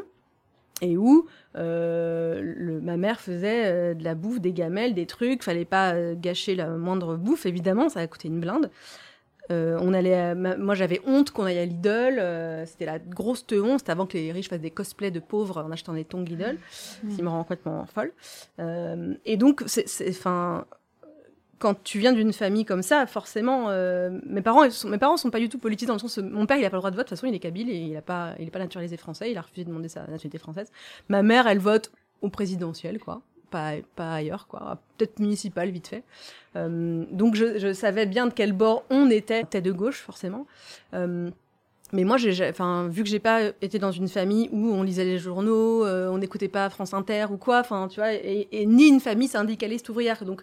Et 0.82 0.96
où 0.96 1.28
ma 1.56 2.96
mère 2.96 3.20
faisait 3.20 3.94
de 3.94 4.04
la 4.06 4.16
bouffe, 4.16 4.40
des 4.40 4.54
gamelles, 4.54 4.94
des 4.94 5.06
trucs. 5.06 5.44
Fallait 5.44 5.66
pas 5.66 6.14
gâcher 6.14 6.56
la 6.56 6.70
moindre 6.70 7.18
bouffe, 7.18 7.46
évidemment, 7.46 7.90
ça 7.90 8.00
a 8.00 8.08
coûté 8.08 8.30
une 8.30 8.40
blinde. 8.40 8.72
Euh, 9.50 9.78
on 9.82 9.94
allait 9.94 10.14
à- 10.14 10.36
moi 10.36 10.76
j'avais 10.76 11.02
honte 11.06 11.32
qu'on 11.32 11.44
aille 11.46 11.58
à 11.60 11.66
Lidl, 11.66 11.90
euh, 12.20 12.66
c'était 12.66 12.86
la 12.86 13.00
grosse 13.00 13.46
honte, 13.52 13.80
c'était 13.80 13.92
avant 13.92 14.06
que 14.06 14.18
les 14.18 14.32
riches 14.32 14.50
fassent 14.50 14.62
des 14.62 14.72
cosplays 14.72 15.12
de 15.12 15.20
pauvres 15.20 15.58
en 15.64 15.72
achetant 15.72 15.94
des 15.94 16.06
tongs 16.06 16.24
Lidl, 16.24 16.58
ce 17.10 17.16
qui 17.16 17.24
me 17.24 17.28
rend 17.30 17.42
complètement 17.44 17.86
folle. 17.86 18.14
Euh, 18.60 19.14
et 19.26 19.38
donc, 19.38 19.64
c'est, 19.66 19.86
enfin, 20.10 20.66
quand 21.60 21.84
tu 21.84 22.00
viens 22.00 22.14
d'une 22.14 22.34
famille 22.34 22.66
comme 22.66 22.82
ça, 22.84 23.06
forcément, 23.08 23.70
mes 24.26 24.42
parents, 24.42 24.70
sont, 24.70 24.90
mes 24.90 24.98
parents 24.98 25.18
sont 25.18 25.30
pas 25.32 25.40
du 25.40 25.50
tout 25.50 25.60
politisés 25.60 25.88
dans 25.88 25.94
le 25.96 26.00
sens, 26.00 26.18
où 26.18 26.24
mon 26.24 26.46
père 26.46 26.58
il 26.58 26.66
a 26.66 26.70
pas 26.70 26.78
le 26.78 26.82
droit 26.82 26.92
de 26.92 26.96
vote, 26.96 27.06
de 27.06 27.10
toute 27.10 27.18
façon 27.18 27.28
il 27.28 27.36
est 27.36 27.40
kabyle 27.40 27.70
et 27.70 27.78
il 27.78 27.98
a 27.98 28.02
pas, 28.02 28.34
il 28.40 28.48
est 28.48 28.52
pas 28.52 28.60
naturalisé 28.60 28.96
français, 28.98 29.32
il 29.32 29.38
a 29.38 29.42
refusé 29.42 29.64
de 29.64 29.70
demander 29.70 29.90
sa 29.90 30.02
nationalité 30.02 30.38
française. 30.38 30.72
Ma 31.10 31.22
mère, 31.24 31.48
elle 31.48 31.60
vote 31.60 31.92
au 32.22 32.30
présidentiel, 32.30 33.00
quoi. 33.00 33.22
Pas, 33.52 33.76
ailleurs, 33.98 34.48
quoi. 34.48 34.80
Peut-être 34.98 35.20
municipal, 35.20 35.70
vite 35.70 35.88
fait. 35.88 36.04
Euh, 36.56 37.06
donc 37.12 37.36
je, 37.36 37.74
savais 37.74 38.06
bien 38.06 38.28
de 38.28 38.34
quel 38.34 38.54
bord 38.54 38.84
on 38.90 39.10
était. 39.10 39.44
Tête 39.44 39.64
de 39.64 39.72
gauche, 39.72 40.00
forcément. 40.00 40.48
Euh, 40.94 41.30
mais 41.94 42.06
moi, 42.06 42.18
j'ai- 42.18 42.50
enfin, 42.50 42.88
vu 42.88 43.04
que 43.04 43.10
j'ai 43.10 43.20
pas 43.20 43.42
été 43.62 43.78
dans 43.78 43.92
une 43.92 44.08
famille 44.08 44.50
où 44.54 44.70
on 44.74 44.84
lisait 44.84 45.04
les 45.04 45.20
journaux, 45.20 45.86
euh, 45.86 46.08
on 46.10 46.18
n'écoutait 46.18 46.48
pas 46.48 46.70
France 46.70 46.94
Inter 46.94 47.26
ou 47.32 47.38
quoi, 47.38 47.60
enfin, 47.60 47.88
tu 47.90 48.00
vois, 48.00 48.14
et, 48.14 48.48
et 48.52 48.66
ni 48.66 48.88
une 48.88 49.02
famille 49.02 49.28
syndicaliste 49.28 49.90
ouvrière, 49.90 50.24
donc 50.24 50.42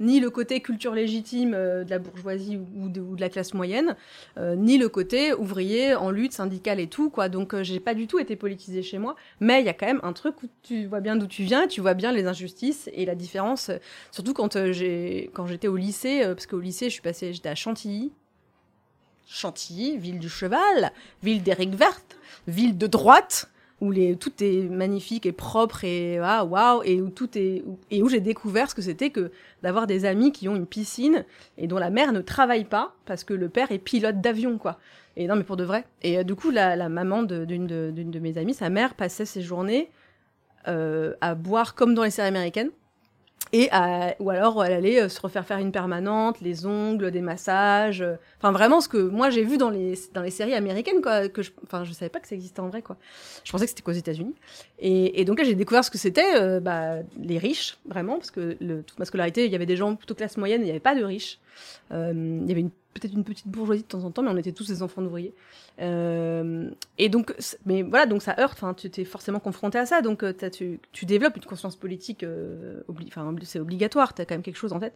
ni 0.00 0.20
le 0.20 0.30
côté 0.30 0.60
culture 0.60 0.94
légitime 0.94 1.54
euh, 1.54 1.84
de 1.84 1.90
la 1.90 1.98
bourgeoisie 1.98 2.58
ou 2.76 2.88
de, 2.88 3.02
la 3.18 3.28
classe 3.28 3.54
moyenne, 3.54 3.96
euh, 4.36 4.54
ni 4.54 4.78
le 4.78 4.88
côté 4.88 5.32
ouvrier 5.32 5.94
en 5.94 6.10
lutte 6.10 6.32
syndicale 6.32 6.80
et 6.80 6.86
tout, 6.86 7.10
quoi. 7.10 7.28
Donc, 7.28 7.54
euh, 7.54 7.62
j'ai 7.62 7.80
pas 7.80 7.94
du 7.94 8.06
tout 8.06 8.18
été 8.18 8.36
politisée 8.36 8.82
chez 8.82 8.98
moi, 8.98 9.16
mais 9.40 9.60
il 9.60 9.66
y 9.66 9.68
a 9.68 9.74
quand 9.74 9.86
même 9.86 10.00
un 10.02 10.12
truc 10.12 10.42
où 10.42 10.46
tu 10.62 10.86
vois 10.86 11.00
bien 11.00 11.16
d'où 11.16 11.26
tu 11.26 11.42
viens, 11.42 11.66
tu 11.66 11.80
vois 11.80 11.94
bien 11.94 12.12
les 12.12 12.26
injustices 12.26 12.88
et 12.92 13.04
la 13.04 13.14
différence, 13.14 13.70
surtout 14.10 14.34
quand 14.34 14.72
j'ai, 14.72 15.30
quand 15.34 15.46
j'étais 15.46 15.68
au 15.68 15.76
lycée, 15.76 16.22
parce 16.24 16.46
qu'au 16.46 16.60
lycée, 16.60 16.86
je 16.86 16.94
suis 16.94 17.02
passée, 17.02 17.32
j'étais 17.32 17.48
à 17.48 17.54
Chantilly, 17.54 18.12
Chantilly, 19.26 19.98
ville 19.98 20.18
du 20.18 20.28
cheval, 20.28 20.92
ville 21.22 21.42
d'Éric 21.42 21.74
Verte, 21.74 22.18
ville 22.46 22.78
de 22.78 22.86
droite, 22.86 23.50
où 23.80 23.92
tout 24.18 24.32
est 24.42 24.68
magnifique 24.68 25.24
et 25.24 25.32
propre 25.32 25.84
et 25.84 26.18
ah, 26.18 26.44
waouh, 26.44 26.82
et 26.84 27.00
où 27.00 27.10
tout 27.10 27.38
est, 27.38 27.62
et 27.90 28.02
où 28.02 28.08
j'ai 28.08 28.20
découvert 28.20 28.68
ce 28.68 28.74
que 28.74 28.82
c'était 28.82 29.10
que 29.10 29.30
d'avoir 29.62 29.86
des 29.86 30.04
amis 30.04 30.32
qui 30.32 30.48
ont 30.48 30.56
une 30.56 30.66
piscine 30.66 31.24
et 31.58 31.68
dont 31.68 31.78
la 31.78 31.90
mère 31.90 32.12
ne 32.12 32.20
travaille 32.20 32.64
pas 32.64 32.94
parce 33.06 33.22
que 33.22 33.34
le 33.34 33.48
père 33.48 33.70
est 33.70 33.78
pilote 33.78 34.20
d'avion, 34.20 34.58
quoi. 34.58 34.78
Et 35.16 35.26
non, 35.26 35.36
mais 35.36 35.44
pour 35.44 35.56
de 35.56 35.64
vrai. 35.64 35.84
Et 36.02 36.18
euh, 36.18 36.22
du 36.24 36.34
coup, 36.34 36.50
la, 36.50 36.76
la 36.76 36.88
maman 36.88 37.22
de- 37.22 37.44
d'une 37.44 37.66
de, 37.66 37.90
d'une 37.94 38.10
de 38.10 38.18
mes 38.18 38.36
amies, 38.38 38.54
sa 38.54 38.68
mère 38.68 38.94
passait 38.94 39.24
ses 39.24 39.42
journées 39.42 39.90
euh, 40.66 41.14
à 41.20 41.34
boire 41.34 41.74
comme 41.74 41.94
dans 41.94 42.02
les 42.04 42.10
séries 42.10 42.28
américaines. 42.28 42.70
Et 43.52 43.68
à- 43.72 44.14
ou 44.20 44.28
alors 44.28 44.62
elle 44.62 44.74
allait 44.74 45.00
euh, 45.00 45.08
se 45.08 45.18
refaire 45.22 45.46
faire 45.46 45.56
une 45.56 45.72
permanente, 45.72 46.40
les 46.42 46.66
ongles, 46.66 47.10
des 47.10 47.22
massages. 47.22 48.02
euh, 48.02 48.16
Enfin 48.38 48.52
vraiment 48.52 48.82
ce 48.82 48.88
que 48.90 48.98
moi 48.98 49.30
j'ai 49.30 49.42
vu 49.42 49.56
dans 49.56 49.70
les 49.70 49.94
dans 50.12 50.20
les 50.20 50.30
séries 50.30 50.52
américaines 50.52 51.00
quoi. 51.00 51.28
Que 51.30 51.40
je, 51.42 51.50
enfin 51.64 51.82
je 51.84 51.92
savais 51.92 52.10
pas 52.10 52.20
que 52.20 52.28
ça 52.28 52.34
existait 52.34 52.60
en 52.60 52.68
vrai 52.68 52.82
quoi. 52.82 52.96
Je 53.44 53.50
pensais 53.50 53.64
que 53.64 53.70
c'était 53.70 53.80
qu'aux 53.82 53.92
États-Unis. 53.92 54.34
Et, 54.80 55.18
et 55.20 55.24
donc 55.24 55.38
là 55.38 55.44
j'ai 55.44 55.54
découvert 55.54 55.82
ce 55.82 55.90
que 55.90 55.96
c'était 55.96 56.34
euh, 56.36 56.60
bah, 56.60 56.96
les 57.18 57.38
riches 57.38 57.78
vraiment 57.86 58.16
parce 58.18 58.30
que 58.30 58.58
le, 58.60 58.82
toute 58.82 58.98
ma 58.98 59.06
scolarité 59.06 59.46
il 59.46 59.50
y 59.52 59.54
avait 59.54 59.64
des 59.66 59.76
gens 59.76 59.94
plutôt 59.96 60.14
classe 60.14 60.36
moyenne, 60.36 60.60
il 60.60 60.64
n'y 60.64 60.70
avait 60.70 60.78
pas 60.80 60.94
de 60.94 61.02
riches. 61.02 61.38
Euh, 61.90 62.12
il 62.42 62.48
y 62.48 62.52
avait 62.52 62.60
une- 62.60 62.70
peut-être 62.98 63.14
une 63.14 63.24
petite 63.24 63.48
bourgeoisie 63.48 63.82
de 63.82 63.88
temps 63.88 64.04
en 64.04 64.10
temps, 64.10 64.22
mais 64.22 64.30
on 64.30 64.36
était 64.36 64.52
tous 64.52 64.68
des 64.68 64.82
enfants 64.82 65.02
d'ouvriers. 65.02 65.34
Euh, 65.80 66.70
et 66.98 67.08
donc, 67.08 67.34
mais 67.66 67.82
voilà, 67.82 68.06
donc 68.06 68.22
ça 68.22 68.34
heurte. 68.38 68.54
Enfin, 68.54 68.74
tu 68.74 68.90
t'es 68.90 69.04
forcément 69.04 69.40
confronté 69.40 69.78
à 69.78 69.86
ça, 69.86 70.02
donc 70.02 70.22
euh, 70.22 70.32
tu, 70.50 70.80
tu 70.92 71.06
développes 71.06 71.36
une 71.36 71.44
conscience 71.44 71.76
politique. 71.76 72.22
euh, 72.22 72.82
c'est 73.42 73.60
obligatoire. 73.60 74.14
T'as 74.14 74.24
quand 74.24 74.34
même 74.34 74.42
quelque 74.42 74.56
chose 74.56 74.72
en 74.72 74.80
tête. 74.80 74.94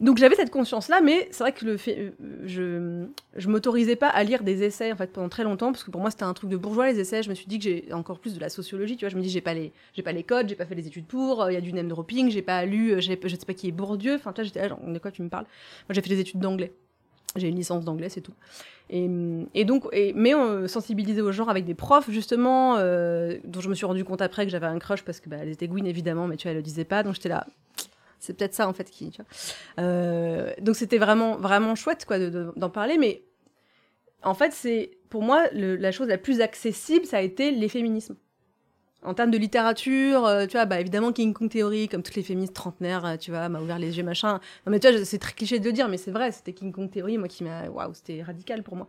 Donc 0.00 0.18
j'avais 0.18 0.34
cette 0.34 0.50
conscience-là, 0.50 1.00
mais 1.00 1.28
c'est 1.30 1.44
vrai 1.44 1.52
que 1.52 1.64
le 1.64 1.76
fait, 1.76 1.96
euh, 1.98 2.10
je 2.44 3.06
je 3.36 3.48
m'autorisais 3.48 3.94
pas 3.94 4.08
à 4.08 4.24
lire 4.24 4.42
des 4.42 4.64
essais 4.64 4.92
en 4.92 4.96
fait 4.96 5.12
pendant 5.12 5.28
très 5.28 5.44
longtemps 5.44 5.70
parce 5.70 5.84
que 5.84 5.90
pour 5.92 6.00
moi 6.00 6.10
c'était 6.10 6.24
un 6.24 6.34
truc 6.34 6.50
de 6.50 6.56
bourgeois 6.56 6.90
les 6.90 6.98
essais. 6.98 7.22
Je 7.22 7.30
me 7.30 7.34
suis 7.34 7.46
dit 7.46 7.58
que 7.58 7.64
j'ai 7.64 7.92
encore 7.92 8.18
plus 8.18 8.34
de 8.34 8.40
la 8.40 8.48
sociologie, 8.48 8.96
tu 8.96 9.04
vois. 9.04 9.10
Je 9.10 9.16
me 9.16 9.22
dis 9.22 9.30
j'ai 9.30 9.40
pas 9.40 9.54
les 9.54 9.72
j'ai 9.94 10.02
pas 10.02 10.12
les 10.12 10.24
codes, 10.24 10.48
j'ai 10.48 10.56
pas 10.56 10.66
fait 10.66 10.74
les 10.74 10.86
études 10.88 11.06
pour. 11.06 11.42
euh, 11.42 11.52
Il 11.52 11.54
y 11.54 11.58
a 11.58 11.60
du 11.60 11.72
name 11.72 11.88
dropping, 11.88 12.28
j'ai 12.28 12.42
pas 12.42 12.64
lu, 12.66 12.90
euh, 12.92 13.00
je 13.00 13.06
sais 13.06 13.16
pas 13.46 13.54
qui 13.54 13.68
est 13.68 13.72
Bourdieu. 13.72 14.16
Enfin 14.16 14.32
toi 14.32 14.42
j'étais 14.42 14.60
là 14.60 14.68
genre 14.68 14.80
de 14.84 14.98
quoi 14.98 15.12
tu 15.12 15.22
me 15.22 15.28
parles? 15.28 15.46
Moi 15.88 15.94
j'ai 15.94 16.02
fait 16.02 16.08
des 16.10 16.20
études 16.20 16.40
d'anglais. 16.40 16.72
J'ai 17.36 17.48
une 17.48 17.56
licence 17.56 17.84
d'anglais, 17.84 18.08
c'est 18.08 18.20
tout. 18.20 18.34
Et, 18.90 19.08
et 19.54 19.64
donc, 19.64 19.86
et, 19.92 20.12
mais 20.14 20.34
on 20.34 20.68
sensibilisait 20.68 21.20
au 21.20 21.32
genre 21.32 21.50
avec 21.50 21.64
des 21.64 21.74
profs, 21.74 22.08
justement, 22.08 22.74
dont 22.76 23.60
je 23.60 23.68
me 23.68 23.74
suis 23.74 23.86
rendu 23.86 24.04
compte 24.04 24.22
après 24.22 24.44
que 24.44 24.52
j'avais 24.52 24.66
un 24.66 24.78
crush 24.78 25.02
parce 25.02 25.18
que 25.18 25.28
bah, 25.28 25.38
elles 25.40 25.48
étaient 25.48 25.66
Gwyn, 25.66 25.84
évidemment, 25.84 26.28
mais 26.28 26.36
tu 26.36 26.44
vois, 26.44 26.52
elles 26.52 26.58
le 26.58 26.62
disaient 26.62 26.84
pas. 26.84 27.02
Donc 27.02 27.14
j'étais 27.14 27.30
là, 27.30 27.48
c'est 28.24 28.34
peut-être 28.34 28.54
ça, 28.54 28.68
en 28.68 28.72
fait, 28.72 28.90
qui. 28.90 29.16
Euh, 29.78 30.52
donc 30.60 30.76
c'était 30.76 30.98
vraiment, 30.98 31.36
vraiment 31.36 31.74
chouette, 31.74 32.04
quoi, 32.06 32.18
de- 32.18 32.30
de- 32.30 32.52
d'en 32.56 32.70
parler. 32.70 32.98
Mais 32.98 33.22
en 34.22 34.34
fait, 34.34 34.52
c'est 34.52 34.98
pour 35.10 35.22
moi, 35.22 35.44
la 35.52 35.92
chose 35.92 36.08
la 36.08 36.18
plus 36.18 36.40
accessible, 36.40 37.04
ça 37.06 37.18
a 37.18 37.20
été 37.20 37.50
les 37.52 37.68
féminismes. 37.68 38.16
En 39.04 39.14
termes 39.14 39.30
de 39.30 39.38
littérature, 39.38 40.24
euh, 40.24 40.46
tu 40.46 40.52
vois, 40.52 40.64
bah 40.64 40.80
évidemment 40.80 41.12
King 41.12 41.34
Kong 41.34 41.50
Theory, 41.50 41.88
comme 41.88 42.02
toutes 42.02 42.16
les 42.16 42.22
féministes 42.22 42.54
trentenaires, 42.54 43.04
euh, 43.04 43.16
tu 43.16 43.30
vois, 43.30 43.48
m'a 43.48 43.60
ouvert 43.60 43.78
les 43.78 43.98
yeux, 43.98 44.02
machin. 44.02 44.40
Non 44.66 44.72
mais 44.72 44.80
tu 44.80 44.90
vois, 44.90 45.04
c'est 45.04 45.18
très 45.18 45.32
cliché 45.32 45.58
de 45.58 45.64
le 45.64 45.72
dire, 45.72 45.88
mais 45.88 45.98
c'est 45.98 46.10
vrai, 46.10 46.32
c'était 46.32 46.52
King 46.52 46.72
Kong 46.72 46.90
Theory, 46.90 47.18
moi 47.18 47.28
qui 47.28 47.44
m'a, 47.44 47.68
waouh, 47.68 47.92
c'était 47.92 48.22
radical 48.22 48.62
pour 48.62 48.76
moi. 48.76 48.88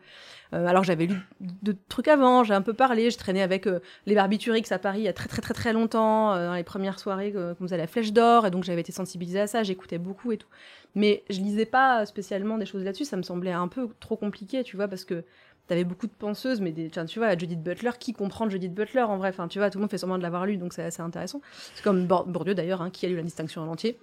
Euh, 0.54 0.66
alors 0.66 0.84
j'avais 0.84 1.06
lu 1.06 1.18
de 1.42 1.76
trucs 1.90 2.08
avant, 2.08 2.44
j'ai 2.44 2.54
un 2.54 2.62
peu 2.62 2.74
parlé, 2.74 3.12
je 3.12 3.18
traînais 3.18 3.42
avec 3.42 3.68
les 4.06 4.16
Barbiturix 4.16 4.72
à 4.72 4.80
Paris 4.80 5.00
il 5.00 5.06
y 5.06 5.08
a 5.10 5.14
très 5.14 5.28
très 5.28 5.42
très 5.42 5.54
très 5.54 5.74
longtemps, 5.74 6.36
dans 6.36 6.54
les 6.54 6.64
premières 6.64 7.00
soirées 7.00 7.34
qu'on 7.34 7.56
faisait 7.66 7.78
la 7.78 7.88
Flèche 7.88 8.14
d'Or, 8.14 8.48
et 8.48 8.52
donc 8.52 8.64
j'avais 8.64 8.82
été 8.82 8.92
sensibilisée 8.92 9.42
à 9.42 9.48
ça, 9.48 9.64
j'écoutais 9.64 9.98
beaucoup 9.98 10.32
et 10.32 10.38
tout. 10.38 10.48
Mais 10.96 11.24
je 11.30 11.42
lisais 11.42 11.66
pas 11.66 12.06
spécialement 12.06 12.58
des 12.58 12.66
choses 12.66 12.84
là-dessus, 12.84 13.04
ça 13.04 13.18
me 13.18 13.22
semblait 13.22 13.52
un 13.52 13.68
peu 13.68 13.90
trop 14.00 14.16
compliqué, 14.16 14.64
tu 14.64 14.78
vois, 14.78 14.88
parce 14.88 15.04
que 15.04 15.26
T'avais 15.68 15.84
beaucoup 15.84 16.08
de 16.08 16.14
penseuses, 16.14 16.62
mais 16.62 16.72
des, 16.72 16.90
tu 16.90 17.20
vois, 17.20 17.38
Judith 17.38 17.64
Butler, 17.64 17.92
qui 18.00 18.14
comprend 18.14 18.50
Judith 18.50 18.74
Butler 18.74 19.02
en 19.02 19.18
vrai? 19.18 19.30
Enfin, 19.30 19.48
tu 19.48 19.60
vois, 19.60 19.70
tout 19.70 19.80
le 19.80 19.82
monde 19.82 19.92
fait 19.92 19.98
semblant 19.98 20.18
de 20.18 20.24
l'avoir 20.24 20.46
lu, 20.46 20.58
donc 20.58 20.74
c'est 20.74 20.84
assez 20.84 21.02
intéressant. 21.02 21.42
C'est 21.74 21.84
comme 21.84 22.06
Bourdieu 22.06 22.54
d'ailleurs, 22.54 22.82
hein, 22.82 22.90
qui 22.92 23.06
a 23.06 23.10
lu 23.10 23.16
la 23.16 23.24
distinction 23.24 23.62
en 23.62 23.68
entier. 23.68 23.98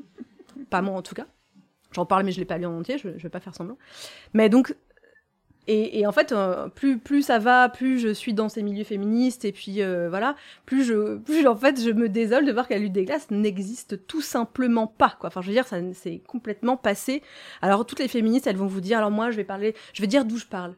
Pas 0.71 0.83
moi 0.83 0.97
en 0.97 1.03
tout 1.03 1.15
cas. 1.15 1.27
J'en 1.93 2.07
parle, 2.07 2.25
mais 2.25 2.33
je 2.33 2.39
l'ai 2.39 2.47
pas 2.47 2.59
lu 2.59 2.67
en 2.67 2.79
entier, 2.79 2.99
je, 2.99 3.09
je 3.17 3.23
vais 3.23 3.29
pas 3.29 3.41
faire 3.41 3.55
semblant. 3.55 3.79
Mais 4.35 4.49
donc, 4.49 4.75
Et, 5.69 6.05
en 6.09 6.13
fait, 6.13 6.33
euh, 6.33 6.69
plus, 6.69 7.23
ça 7.23 7.39
va, 7.39 7.69
plus 7.69 8.01
je 8.01 8.13
suis 8.13 8.35
dans 8.35 8.49
ces 8.49 8.65
milieux 8.65 8.83
féministes, 8.83 9.45
et 9.45 9.53
puis 9.53 9.81
euh, 9.81 10.09
voilà, 10.09 10.35
plus 10.67 10.83
je, 10.83 11.19
plus 11.19 11.47
en 11.47 11.55
fait, 11.55 11.81
je 11.81 11.91
me 11.91 12.09
désole 12.09 12.45
de 12.45 12.53
voir 12.53 12.67
que 12.67 12.75
la 12.75 12.81
lutte 12.81 12.93
des 12.93 13.05
classes 13.05 13.31
n'existe 13.31 14.05
tout 14.09 14.21
simplement 14.21 14.89
pas. 14.89 15.17
Enfin, 15.23 15.41
je 15.41 15.47
veux 15.47 15.53
dire, 15.53 15.69
ça 15.69 15.77
c'est 15.93 16.19
complètement 16.27 16.77
passé. 16.77 17.23
Alors, 17.61 17.87
toutes 17.87 18.01
les 18.01 18.09
féministes, 18.09 18.49
elles 18.49 18.57
vont 18.57 18.67
vous 18.67 18.81
dire, 18.81 18.99
alors 18.99 19.13
moi, 19.13 19.31
je 19.31 19.37
vais 19.37 19.45
parler, 19.45 19.77
je 19.93 20.03
vais 20.03 20.09
dire 20.09 20.25
d'où 20.25 20.37
je 20.37 20.47
parle. 20.47 20.75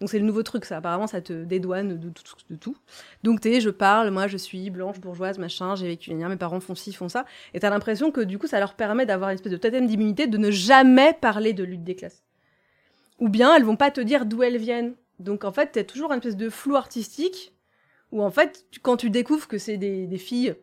Donc, 0.00 0.10
c'est 0.10 0.18
le 0.18 0.24
nouveau 0.24 0.42
truc, 0.42 0.64
ça. 0.64 0.76
Apparemment, 0.76 1.06
ça 1.06 1.20
te 1.20 1.44
dédouane 1.44 1.98
de 1.98 2.08
tout. 2.10 2.22
De 2.50 2.56
tout. 2.56 2.76
Donc, 3.24 3.40
je 3.42 3.70
parle, 3.70 4.10
moi, 4.10 4.26
je 4.28 4.36
suis 4.36 4.70
blanche, 4.70 5.00
bourgeoise, 5.00 5.38
machin, 5.38 5.74
j'ai 5.74 5.86
vécu 5.86 6.10
une 6.10 6.26
mes 6.28 6.36
parents 6.36 6.60
font 6.60 6.74
ci, 6.74 6.92
font 6.92 7.08
ça. 7.08 7.24
Et 7.54 7.60
t'as 7.60 7.70
l'impression 7.70 8.10
que, 8.10 8.20
du 8.20 8.38
coup, 8.38 8.46
ça 8.46 8.60
leur 8.60 8.74
permet 8.74 9.06
d'avoir 9.06 9.30
une 9.30 9.34
espèce 9.34 9.52
de 9.52 9.56
totem 9.56 9.86
d'immunité 9.86 10.26
de 10.26 10.38
ne 10.38 10.50
jamais 10.50 11.14
parler 11.14 11.52
de 11.52 11.64
lutte 11.64 11.84
des 11.84 11.96
classes 11.96 12.22
ou 13.18 13.28
bien 13.28 13.54
elles 13.54 13.64
vont 13.64 13.76
pas 13.76 13.90
te 13.90 14.00
dire 14.00 14.26
d'où 14.26 14.42
elles 14.42 14.58
viennent. 14.58 14.94
Donc 15.18 15.44
en 15.44 15.52
fait, 15.52 15.72
t'as 15.72 15.84
toujours 15.84 16.12
une 16.12 16.18
espèce 16.18 16.36
de 16.36 16.50
flou 16.50 16.76
artistique 16.76 17.54
où 18.12 18.22
en 18.22 18.30
fait, 18.30 18.64
quand 18.82 18.96
tu 18.96 19.10
découvres 19.10 19.48
que 19.48 19.58
c'est 19.58 19.76
des, 19.76 20.18
filles, 20.18 20.54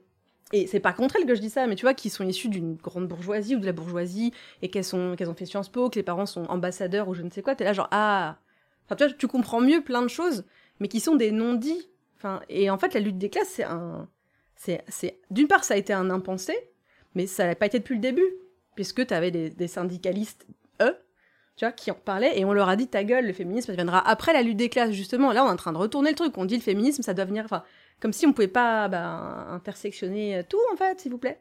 et 0.52 0.68
c'est 0.68 0.80
pas 0.80 0.94
contre 0.94 1.18
elles 1.18 1.26
que 1.26 1.36
je 1.36 1.42
dis 1.42 1.50
ça, 1.50 1.68
mais 1.68 1.76
tu 1.76 1.84
vois, 1.84 1.94
qui 1.94 2.10
sont 2.10 2.26
issues 2.26 2.50
d'une 2.50 2.76
grande 2.76 3.08
bourgeoisie 3.08 3.56
ou 3.56 3.60
de 3.60 3.66
la 3.66 3.74
bourgeoisie 3.74 4.34
et 4.62 4.70
qu'elles 4.70 4.86
qu'elles 5.18 5.30
ont 5.30 5.36
fait 5.36 5.46
Sciences 5.46 5.70
Po, 5.70 5.90
que 5.90 5.96
les 5.96 6.04
parents 6.04 6.26
sont 6.26 6.46
ambassadeurs 6.46 7.08
ou 7.08 7.14
je 7.14 7.22
ne 7.22 7.30
sais 7.30 7.42
quoi, 7.42 7.56
t'es 7.56 7.64
là 7.64 7.74
genre 7.74 7.90
ah, 7.92 8.38
enfin 8.86 8.96
tu 8.96 9.18
tu 9.18 9.28
comprends 9.28 9.62
mieux 9.62 9.82
plein 9.82 10.02
de 10.02 10.08
choses, 10.08 10.46
mais 10.80 10.88
qui 10.88 11.00
sont 11.00 11.16
des 11.16 11.32
non-dits. 11.32 11.90
Enfin, 12.18 12.42
et 12.50 12.70
en 12.70 12.78
fait, 12.78 12.94
la 12.94 13.00
lutte 13.02 13.18
des 13.18 13.30
classes, 13.30 13.50
c'est 13.50 13.64
un, 13.66 14.08
c'est, 14.56 14.84
c'est, 14.88 15.20
d'une 15.32 15.48
part, 15.48 15.64
ça 15.64 15.74
a 15.74 15.78
été 15.78 15.94
un 15.94 16.10
impensé, 16.10 16.54
mais 17.14 17.28
ça 17.28 17.46
n'a 17.46 17.56
pas 17.56 17.66
été 17.66 17.80
depuis 17.80 17.96
le 17.96 18.02
début, 18.02 18.26
puisque 18.76 19.06
t'avais 19.06 19.32
des, 19.32 19.50
des 19.50 19.68
syndicalistes, 19.68 20.48
eux, 20.82 20.96
tu 21.58 21.66
vois, 21.66 21.72
qui 21.72 21.92
en 21.92 21.94
parlaient, 21.96 22.40
et 22.40 22.46
on 22.46 22.54
leur 22.54 22.68
a 22.70 22.76
dit 22.76 22.88
ta 22.88 23.04
gueule, 23.04 23.28
le 23.28 23.34
féminisme, 23.34 23.74
viendra 23.74 24.00
après 24.10 24.34
la 24.34 24.42
lutte 24.42 24.58
des 24.58 24.70
classes, 24.70 24.92
justement. 24.92 25.32
Là, 25.34 25.44
on 25.44 25.48
est 25.48 25.52
en 25.52 25.56
train 25.56 25.74
de 25.74 25.78
retourner 25.78 26.10
le 26.10 26.16
truc. 26.16 26.38
On 26.38 26.46
dit 26.46 26.56
le 26.56 26.62
féminisme, 26.62 27.02
ça 27.04 27.14
doit 27.14 27.26
venir, 27.26 27.46
enfin, 27.46 27.64
comme 28.02 28.12
si 28.14 28.26
on 28.26 28.34
pouvait 28.34 28.48
pas 28.48 28.88
bah, 28.88 29.48
intersectionner 29.52 30.44
tout, 30.50 30.60
en 30.74 30.76
fait, 30.78 31.00
s'il 31.00 31.12
vous 31.12 31.18
plaît. 31.18 31.40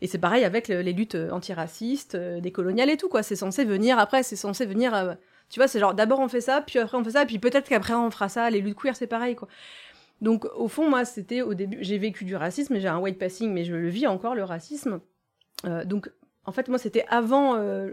Et 0.00 0.06
c'est 0.06 0.18
pareil 0.18 0.44
avec 0.44 0.68
le- 0.68 0.82
les 0.82 0.92
luttes 0.92 1.14
euh, 1.16 1.30
antiracistes, 1.30 2.14
euh, 2.14 2.40
décoloniales 2.40 2.90
et 2.90 2.96
tout, 2.96 3.08
quoi. 3.08 3.22
C'est 3.22 3.36
censé 3.36 3.64
venir 3.64 3.98
après, 3.98 4.22
c'est 4.22 4.36
censé 4.36 4.66
venir. 4.66 4.94
euh, 4.94 5.14
tu 5.48 5.60
vois, 5.60 5.68
c'est 5.68 5.78
genre 5.80 5.94
d'abord 5.94 6.20
on 6.20 6.28
fait 6.28 6.40
ça, 6.40 6.60
puis 6.62 6.78
après 6.78 6.96
on 6.98 7.04
fait 7.04 7.12
ça, 7.12 7.26
puis 7.26 7.38
peut-être 7.38 7.68
qu'après 7.68 7.94
on 7.94 8.10
fera 8.10 8.28
ça. 8.28 8.50
Les 8.50 8.60
luttes 8.60 8.76
queer, 8.78 8.96
c'est 8.96 9.06
pareil, 9.06 9.36
quoi. 9.36 9.48
Donc, 10.22 10.46
au 10.56 10.68
fond, 10.68 10.88
moi, 10.88 11.04
c'était 11.04 11.42
au 11.42 11.54
début, 11.54 11.78
j'ai 11.82 11.98
vécu 11.98 12.24
du 12.24 12.36
racisme, 12.36 12.78
j'ai 12.78 12.88
un 12.88 12.98
white 12.98 13.18
passing, 13.18 13.52
mais 13.52 13.64
je 13.64 13.74
le 13.74 13.88
vis 13.88 14.06
encore, 14.06 14.34
le 14.34 14.44
racisme. 14.44 15.00
Euh, 15.66 15.84
donc, 15.84 16.10
en 16.46 16.52
fait, 16.52 16.68
moi, 16.68 16.78
c'était 16.78 17.06
avant. 17.08 17.56
euh, 17.56 17.92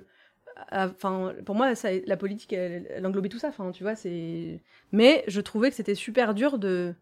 Enfin, 0.71 1.33
pour 1.45 1.55
moi, 1.55 1.73
la 2.05 2.17
politique, 2.17 2.53
elle, 2.53 2.87
elle 2.91 3.05
englobait 3.07 3.29
tout 3.29 3.39
ça. 3.39 3.49
Enfin, 3.49 3.71
tu 3.71 3.83
vois, 3.83 3.95
c'est. 3.95 4.61
Mais 4.91 5.23
je 5.27 5.41
trouvais 5.41 5.69
que 5.69 5.75
c'était 5.75 5.95
super 5.95 6.33
dur 6.35 6.59
de 6.59 6.93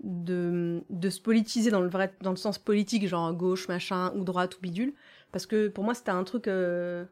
de, 0.00 0.82
de 0.90 1.10
se 1.10 1.20
politiser 1.20 1.70
dans 1.70 1.80
le 1.82 1.88
vrai, 1.90 2.14
dans 2.22 2.30
le 2.30 2.36
sens 2.36 2.58
politique, 2.58 3.06
genre 3.08 3.32
gauche, 3.34 3.68
machin, 3.68 4.12
ou 4.16 4.24
droite, 4.24 4.56
ou 4.58 4.62
bidule, 4.62 4.94
parce 5.32 5.46
que 5.46 5.68
pour 5.68 5.84
moi, 5.84 5.94
c'était 5.94 6.10
un 6.12 6.24
truc. 6.24 6.48
euh, 6.48 7.04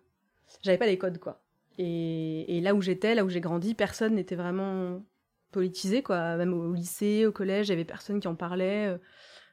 J'avais 0.63 0.79
pas 0.79 0.87
les 0.87 0.99
codes, 0.99 1.19
quoi. 1.19 1.44
Et, 1.79 2.57
et 2.57 2.61
là 2.61 2.75
où 2.75 2.81
j'étais, 2.81 3.15
là 3.15 3.25
où 3.25 3.29
j'ai 3.29 3.41
grandi, 3.41 3.75
personne 3.75 4.15
n'était 4.15 4.37
vraiment 4.37 5.03
politisé, 5.51 6.03
quoi. 6.03 6.37
Même 6.37 6.53
au 6.53 6.73
lycée, 6.73 7.27
au 7.27 7.33
collège, 7.33 7.69
il 7.69 7.71
y 7.71 7.73
avait 7.73 7.85
personne 7.85 8.21
qui 8.21 8.29
en 8.29 8.35
parlait. 8.35 8.89
Euh, 8.89 8.99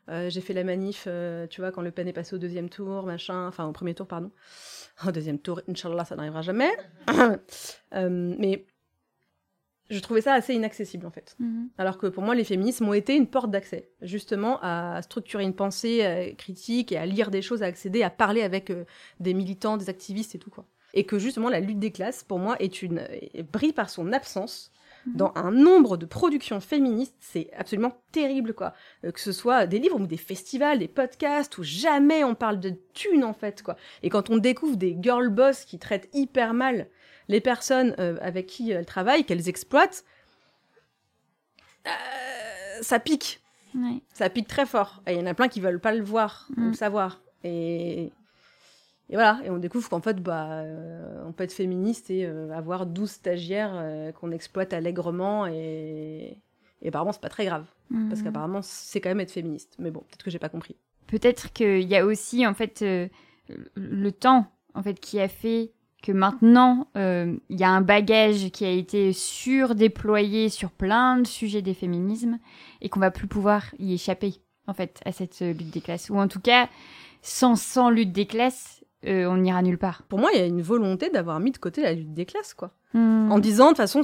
euh, 0.09 0.29
j'ai 0.29 0.41
fait 0.41 0.53
la 0.53 0.63
manif, 0.63 1.05
euh, 1.07 1.47
tu 1.47 1.61
vois, 1.61 1.71
quand 1.71 1.81
Le 1.81 1.91
Pen 1.91 2.07
est 2.07 2.13
passé 2.13 2.35
au 2.35 2.39
deuxième 2.39 2.69
tour, 2.69 3.05
machin, 3.05 3.47
enfin 3.47 3.65
au 3.65 3.71
premier 3.71 3.93
tour, 3.93 4.07
pardon. 4.07 4.31
Au 5.07 5.11
deuxième 5.11 5.39
tour, 5.39 5.61
Inch'Allah, 5.67 6.05
ça 6.05 6.15
n'arrivera 6.15 6.41
jamais. 6.41 6.71
Euh, 7.93 8.35
mais 8.39 8.65
je 9.89 9.99
trouvais 9.99 10.21
ça 10.21 10.33
assez 10.33 10.53
inaccessible, 10.53 11.05
en 11.05 11.11
fait. 11.11 11.35
Mhm. 11.39 11.69
Alors 11.77 11.97
que 11.97 12.07
pour 12.07 12.23
moi, 12.23 12.35
les 12.35 12.45
féminismes 12.45 12.87
ont 12.87 12.93
été 12.93 13.17
une 13.17 13.27
porte 13.27 13.51
d'accès, 13.51 13.91
justement, 14.01 14.59
à 14.61 15.01
structurer 15.01 15.43
une 15.43 15.53
pensée 15.53 16.33
critique 16.37 16.93
et 16.93 16.97
à 16.97 17.05
lire 17.05 17.31
des 17.31 17.41
choses, 17.41 17.63
à 17.63 17.65
accéder, 17.65 18.01
à 18.01 18.09
parler 18.09 18.43
avec 18.43 18.71
des 19.19 19.33
militants, 19.33 19.75
des 19.75 19.89
activistes 19.89 20.35
et 20.35 20.39
tout, 20.39 20.49
quoi. 20.49 20.65
Et 20.93 21.05
que 21.05 21.19
justement, 21.19 21.49
la 21.49 21.59
lutte 21.59 21.79
des 21.79 21.91
classes, 21.91 22.23
pour 22.23 22.39
moi, 22.39 22.55
est 22.59 22.81
une, 22.81 23.01
brille 23.51 23.73
par 23.73 23.89
son 23.89 24.11
absence 24.13 24.71
dans 25.05 25.31
un 25.35 25.51
nombre 25.51 25.97
de 25.97 26.05
productions 26.05 26.59
féministes, 26.59 27.15
c'est 27.19 27.49
absolument 27.57 27.97
terrible, 28.11 28.53
quoi. 28.53 28.73
Euh, 29.03 29.11
que 29.11 29.19
ce 29.19 29.31
soit 29.31 29.65
des 29.65 29.79
livres 29.79 29.99
ou 29.99 30.05
des 30.05 30.17
festivals, 30.17 30.79
des 30.79 30.87
podcasts, 30.87 31.57
où 31.57 31.63
jamais 31.63 32.23
on 32.23 32.35
parle 32.35 32.59
de 32.59 32.75
thunes, 32.93 33.23
en 33.23 33.33
fait, 33.33 33.63
quoi. 33.63 33.77
Et 34.03 34.09
quand 34.09 34.29
on 34.29 34.37
découvre 34.37 34.75
des 34.75 34.95
girl 35.01 35.29
boss 35.29 35.65
qui 35.65 35.79
traitent 35.79 36.09
hyper 36.13 36.53
mal 36.53 36.87
les 37.29 37.41
personnes 37.41 37.95
euh, 37.99 38.17
avec 38.21 38.47
qui 38.47 38.71
elles 38.71 38.85
travaillent, 38.85 39.23
qu'elles 39.25 39.49
exploitent, 39.49 40.03
euh, 41.87 42.81
ça 42.81 42.99
pique. 42.99 43.41
Ouais. 43.73 44.01
Ça 44.13 44.29
pique 44.29 44.47
très 44.47 44.65
fort. 44.65 45.01
Et 45.07 45.13
il 45.13 45.19
y 45.19 45.21
en 45.21 45.25
a 45.25 45.33
plein 45.33 45.47
qui 45.47 45.61
veulent 45.61 45.79
pas 45.79 45.93
le 45.93 46.03
voir 46.03 46.47
ou 46.57 46.61
Mm. 46.61 46.67
le 46.67 46.73
savoir. 46.73 47.21
Et, 47.43 48.11
et 49.11 49.15
voilà. 49.15 49.39
Et 49.43 49.49
on 49.49 49.57
découvre 49.57 49.87
qu'en 49.89 49.99
fait, 50.01 50.23
bah, 50.23 50.47
euh, 50.61 51.23
on 51.27 51.33
peut 51.33 51.43
être 51.43 51.51
féministe 51.53 52.09
et 52.09 52.25
euh, 52.25 52.49
avoir 52.51 52.85
12 52.85 53.11
stagiaires 53.11 53.73
euh, 53.75 54.11
qu'on 54.13 54.31
exploite 54.31 54.71
allègrement. 54.73 55.45
Et, 55.47 56.37
et 56.81 56.87
apparemment, 56.87 57.11
c'est 57.11 57.21
pas 57.21 57.29
très 57.29 57.45
grave. 57.45 57.65
Parce 58.09 58.19
Mhm. 58.21 58.23
qu'apparemment, 58.23 58.61
c'est 58.63 59.01
quand 59.01 59.09
même 59.09 59.19
être 59.19 59.31
féministe. 59.31 59.75
Mais 59.79 59.91
bon, 59.91 59.99
peut-être 59.99 60.23
que 60.23 60.31
j'ai 60.31 60.39
pas 60.39 60.47
compris. 60.49 60.77
Peut-être 61.07 61.51
qu'il 61.51 61.83
y 61.83 61.95
a 61.97 62.05
aussi 62.05 62.47
en 62.47 62.53
fait 62.53 62.81
le 63.75 64.11
temps 64.13 64.47
en 64.73 64.81
fait 64.81 64.97
qui 64.97 65.19
a 65.19 65.27
fait 65.27 65.73
que 66.01 66.13
maintenant 66.13 66.87
il 66.95 67.59
y 67.59 67.65
a 67.65 67.69
un 67.69 67.81
bagage 67.81 68.49
qui 68.51 68.63
a 68.63 68.71
été 68.71 69.11
surdéployé 69.11 70.47
sur 70.47 70.71
plein 70.71 71.17
de 71.17 71.27
sujets 71.27 71.61
des 71.61 71.73
féminismes 71.73 72.39
et 72.79 72.87
qu'on 72.87 73.01
va 73.01 73.11
plus 73.11 73.27
pouvoir 73.27 73.65
y 73.77 73.93
échapper 73.93 74.35
en 74.67 74.73
fait 74.73 75.01
à 75.03 75.11
cette 75.11 75.41
lutte 75.41 75.69
des 75.71 75.81
classes 75.81 76.09
ou 76.09 76.17
en 76.17 76.29
tout 76.29 76.39
cas 76.39 76.69
sans 77.21 77.57
sans 77.57 77.89
lutte 77.89 78.13
des 78.13 78.25
classes 78.25 78.85
euh, 79.07 79.25
on 79.25 79.37
n'ira 79.37 79.61
nulle 79.61 79.77
part. 79.77 80.03
Pour 80.03 80.19
moi, 80.19 80.29
il 80.33 80.39
y 80.39 80.43
a 80.43 80.45
une 80.45 80.61
volonté 80.61 81.09
d'avoir 81.09 81.39
mis 81.39 81.51
de 81.51 81.57
côté 81.57 81.81
la 81.81 81.93
lutte 81.93 82.13
des 82.13 82.25
classes, 82.25 82.53
quoi. 82.53 82.71
Hmm. 82.93 83.31
En 83.31 83.39
disant, 83.39 83.65
de 83.65 83.69
toute 83.69 83.77
façon, 83.77 84.01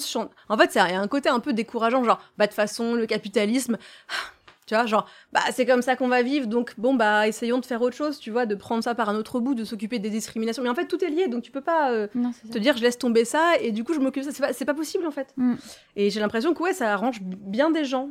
en 0.49 0.57
fait, 0.57 0.75
il 0.75 0.77
y 0.77 0.81
a 0.81 0.99
un 0.99 1.07
côté 1.07 1.29
un 1.29 1.39
peu 1.39 1.53
décourageant, 1.53 2.03
genre, 2.03 2.19
bah, 2.38 2.45
de 2.45 2.51
toute 2.51 2.55
façon, 2.55 2.93
le 2.95 3.05
capitalisme, 3.05 3.77
tu 4.65 4.73
vois, 4.73 4.86
genre, 4.88 5.07
bah, 5.33 5.41
c'est 5.51 5.65
comme 5.65 5.83
ça 5.83 5.95
qu'on 5.95 6.07
va 6.07 6.23
vivre, 6.23 6.47
donc, 6.47 6.73
bon, 6.79 6.95
bah, 6.95 7.27
essayons 7.27 7.60
de 7.60 7.65
faire 7.65 7.81
autre 7.81 7.95
chose, 7.95 8.17
tu 8.17 8.31
vois, 8.31 8.47
de 8.47 8.55
prendre 8.55 8.83
ça 8.83 8.95
par 8.95 9.10
un 9.10 9.15
autre 9.15 9.39
bout, 9.39 9.53
de 9.53 9.65
s'occuper 9.65 9.99
des 9.99 10.10
discriminations. 10.10 10.63
Mais 10.63 10.69
en 10.69 10.75
fait, 10.75 10.88
tout 10.88 11.03
est 11.03 11.10
lié, 11.10 11.27
donc 11.27 11.43
tu 11.43 11.51
peux 11.51 11.62
pas 11.62 11.91
euh, 11.91 12.07
Non, 12.15 12.31
te 12.51 12.57
dire, 12.57 12.75
je 12.75 12.81
laisse 12.81 12.97
tomber 12.97 13.25
ça, 13.25 13.53
et 13.62 13.71
du 13.71 13.83
coup, 13.83 13.93
je 13.93 13.99
m'occupe 13.99 14.23
de 14.23 14.29
ça. 14.29 14.33
C'est 14.33 14.43
pas, 14.43 14.53
c'est 14.53 14.65
pas 14.65 14.73
possible, 14.73 15.05
en 15.05 15.12
fait. 15.12 15.31
Mm. 15.38 15.55
Et 15.95 16.10
j'ai 16.10 16.19
l'impression 16.19 16.53
que, 16.55 16.63
ouais, 16.63 16.73
ça 16.73 16.91
arrange 16.91 17.21
bien 17.21 17.69
des 17.69 17.86
gens 17.86 18.10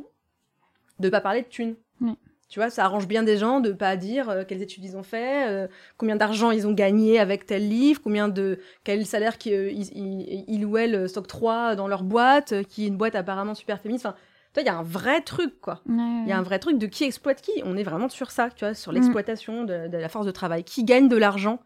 de 0.99 1.09
pas 1.09 1.21
parler 1.21 1.41
de 1.41 1.47
thunes. 1.47 1.75
Tu 2.49 2.59
vois, 2.59 2.69
ça 2.69 2.85
arrange 2.85 3.07
bien 3.07 3.23
des 3.23 3.37
gens 3.37 3.59
de 3.59 3.71
pas 3.73 3.97
dire 3.97 4.29
euh, 4.29 4.43
quelles 4.47 4.61
études 4.61 4.85
ils 4.85 4.95
ont 4.95 5.03
fait, 5.03 5.49
euh, 5.49 5.67
combien 5.97 6.15
d'argent 6.15 6.51
ils 6.51 6.65
ont 6.65 6.71
gagné 6.71 7.19
avec 7.19 7.45
tel 7.45 7.67
livre, 7.67 7.99
combien 8.01 8.29
de 8.29 8.59
quel 8.85 9.05
salaire 9.05 9.37
qu'ils 9.37 9.71
ils, 9.71 9.91
ils- 9.97 10.45
ils 10.47 10.65
ou 10.65 11.07
s'octroient 11.07 11.75
dans 11.75 11.87
leur 11.89 12.03
boîte, 12.03 12.53
euh, 12.53 12.63
qui 12.63 12.85
est 12.85 12.87
une 12.87 12.95
boîte 12.97 13.15
apparemment 13.15 13.53
super 13.53 13.81
féministe. 13.81 14.05
Enfin, 14.05 14.15
toi, 14.53 14.63
il 14.63 14.65
y 14.65 14.69
a 14.69 14.77
un 14.77 14.83
vrai 14.83 15.21
truc, 15.21 15.59
quoi. 15.59 15.81
Ouais, 15.87 16.21
Il 16.23 16.29
y 16.29 16.31
a 16.31 16.37
un 16.37 16.41
vrai 16.41 16.57
truc 16.59 16.77
de 16.77 16.87
qui 16.87 17.03
exploite 17.03 17.41
qui. 17.41 17.51
On 17.65 17.75
est 17.75 17.83
vraiment 17.83 18.07
sur 18.09 18.31
ça, 18.31 18.49
tu 18.55 18.63
vois, 18.63 18.73
sur 18.73 18.91
Mm. 18.91 18.95
l'exploitation 18.95 19.63
de, 19.65 19.87
de 19.89 19.97
la 19.97 20.07
force 20.09 20.25
de 20.25 20.31
travail. 20.31 20.63
Qui 20.63 20.83
gagne 20.85 21.09
de 21.09 21.17
l'argent? 21.17 21.59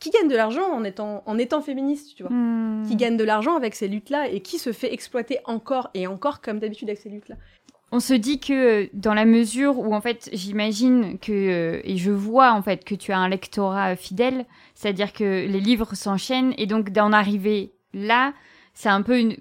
Qui 0.00 0.10
gagne 0.10 0.28
de 0.28 0.36
l'argent 0.36 0.70
en 0.72 0.84
étant, 0.84 1.22
en 1.24 1.38
étant 1.38 1.62
féministe, 1.62 2.14
tu 2.16 2.22
vois? 2.24 2.32
Hmm. 2.32 2.84
Qui 2.86 2.96
gagne 2.96 3.16
de 3.16 3.24
l'argent 3.24 3.56
avec 3.56 3.74
ces 3.74 3.88
luttes-là 3.88 4.28
et 4.28 4.40
qui 4.40 4.58
se 4.58 4.72
fait 4.72 4.92
exploiter 4.92 5.38
encore 5.46 5.88
et 5.94 6.06
encore 6.06 6.42
comme 6.42 6.58
d'habitude 6.58 6.88
avec 6.90 6.98
ces 7.00 7.08
luttes-là? 7.08 7.36
On 7.92 8.00
se 8.00 8.14
dit 8.14 8.40
que 8.40 8.90
dans 8.94 9.14
la 9.14 9.24
mesure 9.24 9.78
où 9.78 9.94
en 9.94 10.00
fait 10.00 10.28
j'imagine 10.32 11.18
que 11.18 11.32
euh, 11.32 11.80
et 11.84 11.96
je 11.96 12.10
vois 12.10 12.52
en 12.52 12.62
fait 12.62 12.84
que 12.84 12.94
tu 12.94 13.12
as 13.12 13.18
un 13.18 13.28
lectorat 13.28 13.94
fidèle, 13.96 14.44
c'est-à-dire 14.74 15.12
que 15.12 15.24
les 15.46 15.60
livres 15.60 15.94
s'enchaînent 15.94 16.52
et 16.58 16.66
donc 16.66 16.90
d'en 16.90 17.12
arriver 17.12 17.72
là, 17.94 18.32
c'est 18.74 18.88
un 18.88 19.02
peu 19.02 19.18
une 19.18 19.36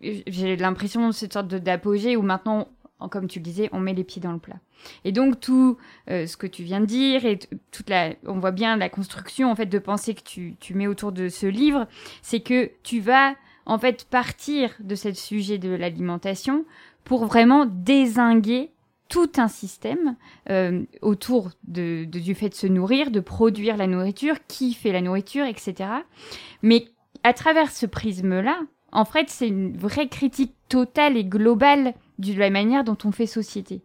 j'ai 0.00 0.56
l'impression 0.56 1.06
de 1.08 1.12
cette 1.12 1.32
sorte 1.34 1.48
d'apogée 1.48 2.16
où 2.16 2.22
maintenant 2.22 2.68
en- 2.98 3.08
comme 3.08 3.28
tu 3.28 3.38
le 3.40 3.44
disais, 3.44 3.68
on 3.72 3.80
met 3.80 3.94
les 3.94 4.04
pieds 4.04 4.22
dans 4.22 4.32
le 4.32 4.38
plat. 4.38 4.56
Et 5.04 5.12
donc 5.12 5.38
tout 5.40 5.76
euh, 6.10 6.26
ce 6.26 6.36
que 6.36 6.46
tu 6.46 6.62
viens 6.64 6.80
de 6.80 6.86
dire 6.86 7.24
et 7.24 7.38
toute 7.70 7.88
la, 7.90 8.14
on 8.26 8.38
voit 8.38 8.50
bien 8.52 8.76
la 8.76 8.88
construction 8.88 9.50
en 9.50 9.54
fait 9.56 9.66
de 9.66 9.78
pensée 9.78 10.14
que 10.14 10.22
tu, 10.22 10.56
tu 10.60 10.74
mets 10.74 10.86
autour 10.86 11.12
de 11.12 11.28
ce 11.28 11.46
livre, 11.46 11.86
c'est 12.22 12.40
que 12.40 12.70
tu 12.82 13.00
vas 13.00 13.34
en 13.66 13.78
fait 13.78 14.06
partir 14.10 14.70
de 14.80 14.94
ce 14.96 15.12
sujet 15.12 15.58
de 15.58 15.70
l'alimentation 15.70 16.64
pour 17.04 17.26
vraiment 17.26 17.66
désinguer 17.66 18.70
tout 19.08 19.30
un 19.36 19.48
système 19.48 20.16
euh, 20.48 20.84
autour 21.02 21.50
de, 21.64 22.04
de- 22.06 22.18
du 22.18 22.34
fait 22.34 22.48
de 22.48 22.54
se 22.54 22.66
nourrir, 22.66 23.10
de 23.10 23.20
produire 23.20 23.76
la 23.76 23.86
nourriture, 23.86 24.36
qui 24.48 24.72
fait 24.72 24.92
la 24.92 25.02
nourriture, 25.02 25.44
etc. 25.44 25.90
Mais 26.62 26.86
à 27.22 27.32
travers 27.34 27.70
ce 27.70 27.84
prisme-là, 27.86 28.58
en 28.90 29.04
fait, 29.04 29.28
c'est 29.28 29.48
une 29.48 29.76
vraie 29.76 30.08
critique 30.08 30.54
totale 30.68 31.16
et 31.16 31.24
globale 31.24 31.94
de 32.18 32.32
la 32.34 32.50
manière 32.50 32.84
dont 32.84 32.96
on 33.04 33.12
fait 33.12 33.26
société. 33.26 33.82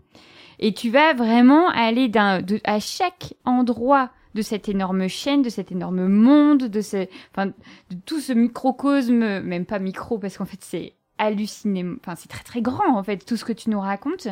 Et 0.59 0.73
tu 0.73 0.89
vas 0.89 1.13
vraiment 1.13 1.69
aller 1.69 2.07
d'un, 2.07 2.41
de, 2.41 2.59
à 2.63 2.79
chaque 2.79 3.33
endroit 3.45 4.11
de 4.33 4.41
cette 4.41 4.69
énorme 4.69 5.07
chaîne, 5.07 5.41
de 5.41 5.49
cet 5.49 5.71
énorme 5.71 6.07
monde, 6.07 6.63
de, 6.63 6.81
ce, 6.81 7.07
enfin, 7.31 7.47
de 7.47 7.97
tout 8.05 8.19
ce 8.19 8.33
microcosme, 8.33 9.39
même 9.41 9.65
pas 9.65 9.79
micro 9.79 10.19
parce 10.19 10.37
qu'en 10.37 10.45
fait 10.45 10.59
c'est 10.61 10.93
halluciné, 11.17 11.85
enfin 11.99 12.15
c'est 12.15 12.29
très 12.29 12.43
très 12.43 12.61
grand 12.61 12.97
en 12.97 13.03
fait 13.03 13.25
tout 13.25 13.37
ce 13.37 13.45
que 13.45 13.53
tu 13.53 13.69
nous 13.69 13.79
racontes. 13.79 14.27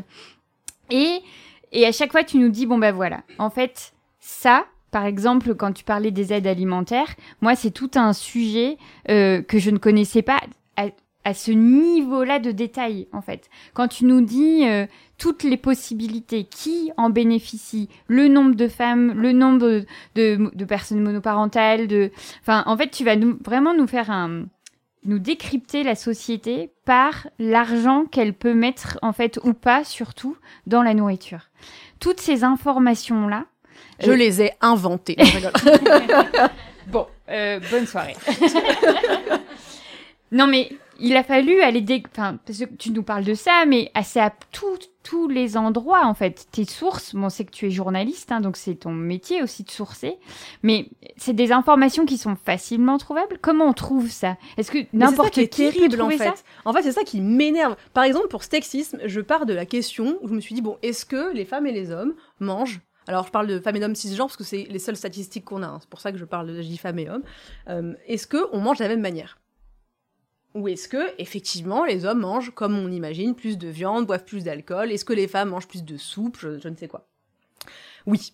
Et, 0.89 1.21
et 1.71 1.85
à 1.85 1.91
chaque 1.91 2.11
fois 2.11 2.23
tu 2.23 2.37
nous 2.37 2.49
dis 2.49 2.65
bon 2.65 2.77
ben 2.77 2.93
voilà, 2.93 3.23
en 3.39 3.49
fait 3.49 3.93
ça, 4.19 4.65
par 4.89 5.05
exemple, 5.05 5.53
quand 5.55 5.71
tu 5.71 5.83
parlais 5.83 6.09
des 6.09 6.33
aides 6.33 6.47
alimentaires, 6.47 7.15
moi, 7.41 7.55
c'est 7.55 7.69
tout 7.69 7.91
un 7.95 8.11
sujet 8.13 8.77
euh, 9.09 9.41
que 9.41 9.59
je 9.59 9.69
ne 9.69 9.77
connaissais 9.77 10.23
pas 10.23 10.39
à, 10.77 10.85
à 11.25 11.33
ce 11.33 11.51
niveau-là 11.51 12.39
de 12.39 12.51
détail, 12.51 13.07
en 13.11 13.21
fait. 13.21 13.49
Quand 13.73 13.87
tu 13.87 14.05
nous 14.05 14.21
dis 14.21 14.65
euh, 14.65 14.87
toutes 15.19 15.43
les 15.43 15.57
possibilités, 15.57 16.45
qui 16.45 16.91
en 16.97 17.11
bénéficie, 17.11 17.89
le 18.07 18.29
nombre 18.29 18.55
de 18.55 18.67
femmes, 18.67 19.11
le 19.13 19.31
nombre 19.31 19.59
de, 19.59 19.85
de, 20.15 20.49
de 20.55 20.65
personnes 20.65 21.01
monoparentales, 21.01 21.87
de, 21.87 22.09
enfin, 22.41 22.63
en 22.65 22.75
fait, 22.75 22.89
tu 22.89 23.03
vas 23.03 23.15
nous, 23.15 23.37
vraiment 23.43 23.75
nous 23.75 23.87
faire 23.87 24.09
un, 24.09 24.45
nous 25.05 25.19
décrypter 25.19 25.83
la 25.83 25.95
société 25.95 26.71
par 26.85 27.27
l'argent 27.39 28.05
qu'elle 28.05 28.33
peut 28.33 28.53
mettre, 28.53 28.99
en 29.01 29.13
fait, 29.13 29.39
ou 29.43 29.53
pas, 29.53 29.83
surtout, 29.83 30.37
dans 30.67 30.83
la 30.83 30.93
nourriture. 30.93 31.49
Toutes 31.99 32.19
ces 32.19 32.43
informations-là, 32.43 33.45
Je 34.01 34.11
Euh, 34.11 34.15
les 34.15 34.41
ai 34.41 34.51
inventées. 34.61 35.17
Bon, 36.87 37.07
euh, 37.29 37.59
bonne 37.71 37.87
soirée. 37.87 38.15
non, 40.31 40.47
mais 40.47 40.69
il 40.99 41.15
a 41.15 41.23
fallu 41.23 41.61
aller 41.61 41.81
dé... 41.81 42.03
Enfin, 42.11 42.37
parce 42.45 42.59
que 42.59 42.65
tu 42.65 42.91
nous 42.91 43.03
parles 43.03 43.23
de 43.23 43.33
ça, 43.33 43.65
mais 43.67 43.91
assez 43.93 44.19
à 44.19 44.33
tout- 44.51 44.77
tous 45.03 45.27
les 45.27 45.57
endroits, 45.57 46.05
en 46.05 46.13
fait. 46.13 46.47
Tes 46.51 46.65
sources, 46.65 47.13
bon, 47.15 47.29
c'est 47.29 47.45
que 47.45 47.51
tu 47.51 47.67
es 47.67 47.69
journaliste, 47.69 48.31
hein, 48.31 48.41
donc 48.41 48.57
c'est 48.57 48.75
ton 48.75 48.91
métier 48.91 49.43
aussi 49.43 49.63
de 49.63 49.69
sourcer. 49.71 50.17
Mais 50.63 50.89
c'est 51.17 51.33
des 51.33 51.51
informations 51.51 52.05
qui 52.05 52.17
sont 52.17 52.35
facilement 52.35 52.97
trouvables. 52.97 53.37
Comment 53.41 53.65
on 53.65 53.73
trouve 53.73 54.09
ça? 54.09 54.37
Est-ce 54.57 54.71
que 54.71 54.79
c'est 54.79 54.87
n'importe 54.93 55.33
qui 55.33 55.47
qui, 55.49 55.63
est 55.63 55.71
terrible 55.71 55.97
peut 55.97 56.03
en 56.03 56.09
fait. 56.09 56.17
ça? 56.17 56.33
En 56.65 56.73
fait, 56.73 56.81
c'est 56.83 56.91
ça 56.91 57.03
qui 57.03 57.21
m'énerve. 57.21 57.75
Par 57.93 58.03
exemple, 58.03 58.27
pour 58.29 58.43
sexisme, 58.43 58.99
je 59.05 59.21
pars 59.21 59.45
de 59.45 59.53
la 59.53 59.65
question 59.65 60.17
où 60.21 60.27
je 60.27 60.33
me 60.33 60.39
suis 60.41 60.55
dit 60.55 60.61
bon, 60.61 60.77
est-ce 60.81 61.05
que 61.05 61.33
les 61.33 61.45
femmes 61.45 61.67
et 61.67 61.71
les 61.71 61.91
hommes 61.91 62.13
mangent? 62.39 62.81
Alors, 63.07 63.27
je 63.27 63.31
parle 63.31 63.45
de 63.45 63.59
femmes 63.59 63.75
et 63.75 63.79
d'hommes 63.79 63.93
cisgenres 63.93 64.25
parce 64.25 64.37
que 64.37 64.43
c'est 64.43 64.65
les 64.67 64.79
seules 64.79 64.95
statistiques 64.97 65.45
qu'on 65.45 65.61
a. 65.61 65.67
hein. 65.67 65.77
C'est 65.79 65.89
pour 65.89 65.99
ça 66.01 66.11
que 66.11 66.17
je 66.17 66.25
parle 66.25 66.47
de 66.47 66.55
je 66.61 66.67
dis 66.67 66.77
femmes 66.79 66.97
et 66.97 67.07
hommes. 67.07 67.21
Euh, 67.69 67.93
est-ce 68.07 68.25
que 68.25 68.47
on 68.51 68.59
mange 68.61 68.79
de 68.79 68.83
la 68.83 68.89
même 68.89 69.01
manière? 69.01 69.37
Ou 70.55 70.69
est-ce 70.69 70.87
que, 70.87 71.13
effectivement, 71.21 71.83
les 71.83 72.05
hommes 72.05 72.21
mangent, 72.21 72.51
comme 72.55 72.77
on 72.77 72.89
imagine, 72.89 73.35
plus 73.35 73.57
de 73.57 73.67
viande, 73.67 74.07
boivent 74.07 74.23
plus 74.23 74.45
d'alcool? 74.45 74.89
Est-ce 74.89 75.03
que 75.03 75.11
les 75.11 75.27
femmes 75.27 75.49
mangent 75.49 75.67
plus 75.67 75.83
de 75.83 75.97
soupe? 75.97 76.37
Je, 76.39 76.67
ne 76.67 76.75
sais 76.77 76.87
quoi. 76.87 77.09
Oui. 78.05 78.33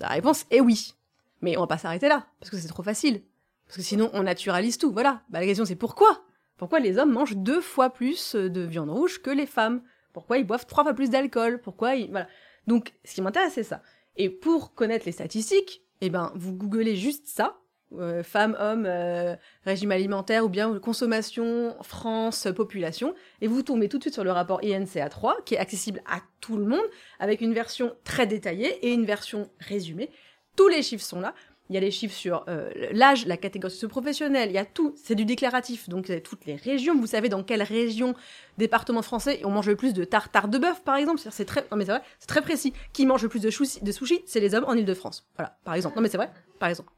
La 0.00 0.08
réponse 0.08 0.46
est 0.50 0.60
oui. 0.60 0.94
Mais 1.42 1.58
on 1.58 1.60
va 1.60 1.66
pas 1.66 1.78
s'arrêter 1.78 2.08
là, 2.08 2.26
parce 2.40 2.50
que 2.50 2.56
c'est 2.56 2.66
trop 2.66 2.82
facile. 2.82 3.22
Parce 3.66 3.76
que 3.76 3.82
sinon, 3.82 4.08
on 4.14 4.22
naturalise 4.22 4.78
tout. 4.78 4.90
Voilà. 4.90 5.22
Bah, 5.28 5.40
la 5.40 5.46
question, 5.46 5.66
c'est 5.66 5.76
pourquoi? 5.76 6.24
Pourquoi 6.56 6.80
les 6.80 6.96
hommes 6.96 7.12
mangent 7.12 7.36
deux 7.36 7.60
fois 7.60 7.90
plus 7.90 8.34
de 8.34 8.62
viande 8.62 8.88
rouge 8.88 9.20
que 9.20 9.30
les 9.30 9.46
femmes? 9.46 9.82
Pourquoi 10.14 10.38
ils 10.38 10.46
boivent 10.46 10.66
trois 10.66 10.82
fois 10.82 10.94
plus 10.94 11.10
d'alcool? 11.10 11.60
Pourquoi 11.60 11.94
ils... 11.94 12.10
Voilà. 12.10 12.26
Donc, 12.66 12.94
ce 13.04 13.14
qui 13.14 13.20
m'intéresse, 13.20 13.52
c'est 13.52 13.64
ça. 13.64 13.82
Et 14.16 14.30
pour 14.30 14.74
connaître 14.74 15.04
les 15.04 15.12
statistiques, 15.12 15.82
eh 16.00 16.08
ben, 16.08 16.32
vous 16.36 16.54
googlez 16.54 16.96
juste 16.96 17.26
ça. 17.26 17.58
Euh, 18.00 18.22
femmes, 18.22 18.56
hommes, 18.58 18.86
euh, 18.86 19.36
régime 19.64 19.92
alimentaire 19.92 20.44
ou 20.44 20.48
bien 20.48 20.78
consommation, 20.78 21.76
France, 21.82 22.48
population, 22.54 23.14
et 23.40 23.46
vous 23.46 23.62
tombez 23.62 23.88
tout 23.88 23.98
de 23.98 24.02
suite 24.02 24.14
sur 24.14 24.24
le 24.24 24.32
rapport 24.32 24.60
INCA 24.64 25.08
3, 25.08 25.38
qui 25.44 25.54
est 25.54 25.58
accessible 25.58 26.02
à 26.06 26.20
tout 26.40 26.56
le 26.56 26.64
monde, 26.64 26.84
avec 27.18 27.40
une 27.40 27.54
version 27.54 27.94
très 28.04 28.26
détaillée 28.26 28.86
et 28.86 28.92
une 28.92 29.04
version 29.04 29.50
résumée. 29.60 30.10
Tous 30.56 30.68
les 30.68 30.82
chiffres 30.82 31.04
sont 31.04 31.20
là. 31.20 31.34
Il 31.70 31.74
y 31.74 31.78
a 31.78 31.80
les 31.80 31.90
chiffres 31.90 32.14
sur 32.14 32.44
euh, 32.48 32.70
l'âge, 32.92 33.24
la 33.24 33.38
catégorie 33.38 33.72
socio-professionnelle, 33.72 34.50
il 34.50 34.54
y 34.54 34.58
a 34.58 34.66
tout. 34.66 34.94
C'est 34.96 35.14
du 35.14 35.24
déclaratif, 35.24 35.88
donc 35.88 36.10
a 36.10 36.20
toutes 36.20 36.44
les 36.44 36.56
régions. 36.56 36.94
Vous 36.94 37.06
savez 37.06 37.30
dans 37.30 37.42
quelle 37.42 37.62
région, 37.62 38.14
département 38.58 39.00
français, 39.00 39.40
on 39.44 39.50
mange 39.50 39.68
le 39.68 39.76
plus 39.76 39.94
de 39.94 40.04
tartare 40.04 40.48
de 40.48 40.58
bœuf, 40.58 40.82
par 40.84 40.96
exemple. 40.96 41.22
C'est 41.30 41.46
très, 41.46 41.62
non 41.70 41.78
mais 41.78 41.86
c'est 41.86 41.92
vrai, 41.92 42.02
c'est 42.18 42.26
très 42.26 42.42
précis. 42.42 42.74
Qui 42.92 43.06
mange 43.06 43.22
le 43.22 43.30
plus 43.30 43.40
de, 43.40 43.48
de 43.48 43.92
sushi 43.92 44.22
C'est 44.26 44.40
les 44.40 44.54
hommes 44.54 44.64
en 44.66 44.74
Ile-de-France. 44.74 45.26
Voilà, 45.36 45.56
par 45.64 45.74
exemple. 45.74 45.96
Non 45.96 46.02
mais 46.02 46.10
c'est 46.10 46.18
vrai, 46.18 46.30
par 46.58 46.68
exemple. 46.68 46.90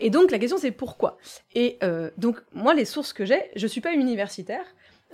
Et 0.00 0.10
donc 0.10 0.30
la 0.30 0.38
question 0.38 0.58
c'est 0.58 0.70
pourquoi? 0.70 1.18
Et 1.54 1.78
euh, 1.82 2.10
donc 2.16 2.36
moi 2.52 2.74
les 2.74 2.84
sources 2.84 3.12
que 3.12 3.24
j'ai, 3.24 3.50
je 3.56 3.66
suis 3.66 3.80
pas 3.80 3.92
universitaire. 3.92 4.64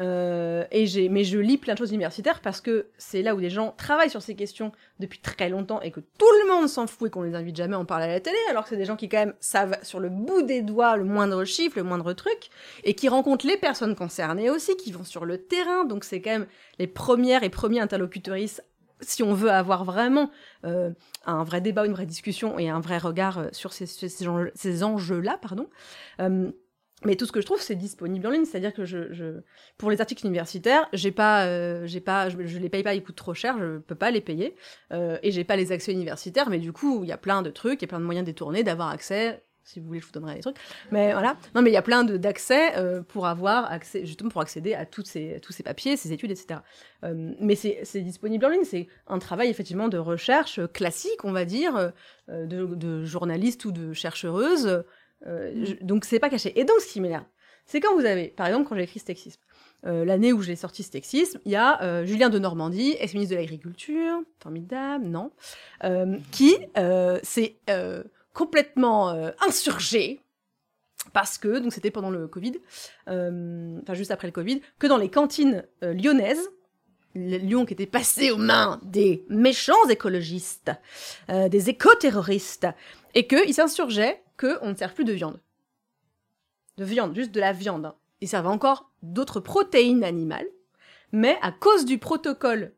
euh, 0.01 0.65
et 0.73 0.87
j'ai, 0.87 1.09
mais 1.09 1.23
je 1.23 1.39
lis 1.39 1.57
plein 1.57 1.75
de 1.75 1.79
choses 1.79 1.93
universitaires 1.93 2.41
parce 2.41 2.61
que 2.61 2.89
c'est 2.99 3.23
là 3.23 3.35
où 3.35 3.39
les 3.39 3.51
gens 3.51 3.75
travaillent 3.77 4.11
sur 4.11 4.23
ces 4.23 4.35
questions 4.35 4.73
depuis 4.99 5.21
très 5.21 5.49
longtemps 5.49 5.81
et 5.83 5.93
que 5.93 6.01
tout 6.01 6.33
le 6.43 6.53
monde 6.53 6.69
s'en 6.69 6.89
fout 6.89 7.09
et 7.09 7.11
qu'on 7.11 7.23
les 7.23 7.37
invite 7.37 7.55
jamais 7.55 7.77
à 7.77 7.79
en 7.79 7.85
parler 7.85 8.07
à 8.07 8.09
la 8.09 8.21
télé, 8.21 8.37
alors 8.51 8.65
que 8.65 8.71
c'est 8.71 8.77
des 8.77 8.87
gens 8.87 8.97
qui 8.97 9.09
quand 9.09 9.19
même 9.19 9.35
savent 9.39 9.79
sur 9.83 10.01
le 10.01 10.09
bout 10.09 10.43
des 10.43 10.63
doigts 10.63 10.97
le 10.97 11.05
moindre 11.05 11.45
chiffre, 11.45 11.77
le 11.79 11.85
moindre 11.85 12.13
truc, 12.13 12.51
et 12.83 12.95
qui 12.95 13.09
rencontrent 13.09 13.47
les 13.47 13.57
personnes 13.57 13.95
concernées 13.95 14.51
aussi, 14.51 14.77
qui 14.77 14.91
vont 14.91 15.05
sur 15.05 15.25
le 15.25 15.39
terrain. 15.39 15.85
Donc 15.85 16.03
c'est 16.03 16.21
quand 16.21 16.33
même 16.33 16.47
les 16.81 16.89
premières 16.89 17.45
et 17.45 17.51
premiers 17.51 17.81
interlocutrices 17.81 18.63
si 19.01 19.23
on 19.23 19.35
veut 19.35 19.51
avoir 19.51 19.85
vraiment 19.85 20.31
euh, 20.65 20.91
un 21.27 21.45
vrai 21.45 21.61
débat, 21.61 21.87
une 21.87 21.93
vraie 21.93 22.07
discussion 22.07 22.59
et 22.59 22.69
un 22.69 22.81
vrai 22.81 22.99
regard 22.99 23.39
euh, 23.39 23.49
sur 23.53 23.73
ces, 23.73 23.87
ces, 23.87 24.09
ces 24.09 24.29
enjeux- 24.29 24.53
ces 24.55 24.83
enjeux-là, 24.85 25.39
pardon. 25.41 25.69
Euh, 26.21 26.51
mais 27.05 27.17
tout 27.17 27.27
ce 27.27 27.33
que 27.33 27.41
je 27.41 27.47
trouve, 27.47 27.61
c'est 27.61 27.75
disponible 27.75 28.27
en 28.27 28.31
ligne. 28.31 28.45
C'est-à-dire 28.47 28.73
que 28.73 29.43
pour 29.77 29.91
les 29.91 30.01
articles 30.01 30.25
universitaires, 30.27 30.89
j'ai 30.95 31.13
pas, 31.13 31.85
j'ai 31.87 32.01
pas, 32.01 32.31
je, 32.31 32.47
je 32.47 32.59
les 32.59 32.71
paye 32.71 32.83
pas, 32.83 32.95
ils 32.95 33.03
coûtent 33.03 33.17
trop 33.17 33.35
cher, 33.35 33.59
je 33.59 33.79
peux 33.79 33.95
pas 33.95 34.11
les 34.11 34.23
payer, 34.23 34.55
et 34.91 35.31
j'ai 35.31 35.45
pas 35.45 35.57
les 35.57 35.71
accès 35.71 35.93
universitaires. 35.93 36.49
Mais 36.49 36.59
du 36.61 36.73
coup, 36.73 37.03
il 37.03 37.09
y 37.09 37.13
a 37.13 37.19
plein 37.19 37.43
de 37.43 37.51
trucs, 37.51 37.83
il 37.83 37.85
y 37.85 37.85
a 37.85 37.89
plein 37.89 38.01
de 38.01 38.07
moyens 38.07 38.25
détournés 38.25 38.63
d'avoir 38.63 38.89
accès. 38.89 39.45
Si 39.65 39.81
vous 39.81 39.87
voulez, 39.87 40.01
je 40.01 40.05
vous 40.07 40.13
donnerai 40.13 40.35
des 40.35 40.41
trucs. 40.41 40.57
Mais 40.93 41.13
voilà. 41.13 41.37
Non, 41.55 41.63
mais 41.63 41.71
il 41.71 41.73
y 41.73 41.79
a 41.79 41.83
plein 41.83 42.05
d'accès 42.05 42.77
euh, 42.77 43.01
pour 43.03 43.27
avoir 43.27 43.71
accès, 43.73 44.05
justement 44.05 44.29
pour 44.31 44.43
accéder 44.43 44.75
à 44.75 44.85
toutes 44.85 45.07
ces, 45.07 45.41
tous 45.43 45.53
ces 45.53 45.63
papiers, 45.63 45.97
ces 45.97 46.13
études, 46.13 46.31
etc. 46.31 46.61
Euh, 47.05 47.33
mais 47.41 47.55
c'est 47.57 48.01
disponible 48.03 48.45
en 48.45 48.51
ligne. 48.51 48.65
C'est 48.65 48.89
un 49.07 49.19
travail 49.19 49.49
effectivement 49.49 49.89
de 49.89 49.97
recherche 49.99 50.61
classique, 50.73 51.25
on 51.25 51.33
va 51.33 51.45
dire, 51.47 51.93
euh, 52.29 52.47
de, 52.47 52.67
de 52.67 53.05
journaliste 53.05 53.65
ou 53.65 53.73
de 53.73 53.93
chercheuse. 53.95 54.85
Euh, 55.27 55.65
je- 55.65 55.83
donc 55.83 56.05
c'est 56.05 56.19
pas 56.19 56.29
caché. 56.29 56.53
Et 56.61 56.65
donc 56.65 56.81
ce 56.81 56.93
qui 56.93 57.01
m'énerve, 57.01 57.25
c'est 57.65 57.81
quand 57.81 57.95
vous 57.95 58.05
avez, 58.05 58.29
par 58.29 58.47
exemple, 58.47 58.69
quand 58.69 58.77
j'ai 58.77 58.83
écrit 58.83 59.01
Stexisme, 59.01 59.41
euh, 59.87 60.05
l'année 60.05 60.35
où 60.35 60.43
j'ai 60.43 60.57
sorti 60.57 60.83
Stexisme, 60.83 61.41
il 61.47 61.53
y 61.53 61.57
a 61.57 61.83
euh, 61.83 62.05
Julien 62.05 62.29
de 62.29 62.39
Normandie, 62.39 62.95
ex-ministre 63.01 63.35
de 63.35 63.41
l'Agriculture, 63.41 64.21
formidable, 64.43 65.07
non, 65.07 65.31
qui 66.31 66.55
s'est 67.23 67.57
complètement 68.35 69.11
euh, 69.11 69.31
insurgé 69.47 70.21
parce 71.13 71.39
que, 71.39 71.59
donc 71.59 71.73
c'était 71.73 71.91
pendant 71.91 72.11
le 72.11 72.29
Covid, 72.29 72.55
euh, 73.09 73.79
enfin 73.83 73.95
juste 73.95 74.11
après 74.11 74.29
le 74.29 74.33
Covid, 74.33 74.61
que 74.79 74.87
dans 74.87 74.97
les 74.97 75.11
cantines 75.11 75.65
euh, 75.83 75.95
lyonnaises, 75.95 76.51
Lyon 77.15 77.65
qui 77.65 77.75
était 77.75 77.87
passé 77.87 78.33
aux 78.33 78.37
mains 78.37 78.81
des 78.83 79.25
méchants 79.29 79.89
écologistes, 79.89 80.73
euh, 81.31 81.49
des 81.49 81.71
éco-terroristes, 81.71 82.67
et 83.15 83.29
qu'ils 83.29 83.55
s'insurgeaient 83.55 84.21
qu'on 84.37 84.71
ne 84.71 84.75
serve 84.75 84.95
plus 84.95 85.05
de 85.05 85.13
viande. 85.13 85.39
De 86.77 86.85
viande, 86.85 87.15
juste 87.15 87.31
de 87.31 87.39
la 87.39 87.53
viande. 87.53 87.87
hein. 87.87 87.95
Ils 88.21 88.27
servent 88.27 88.49
encore 88.49 88.91
d'autres 89.03 89.39
protéines 89.39 90.03
animales, 90.03 90.49
mais 91.13 91.39
à 91.41 91.53
cause 91.53 91.85
du 91.85 91.99
protocole 91.99 92.73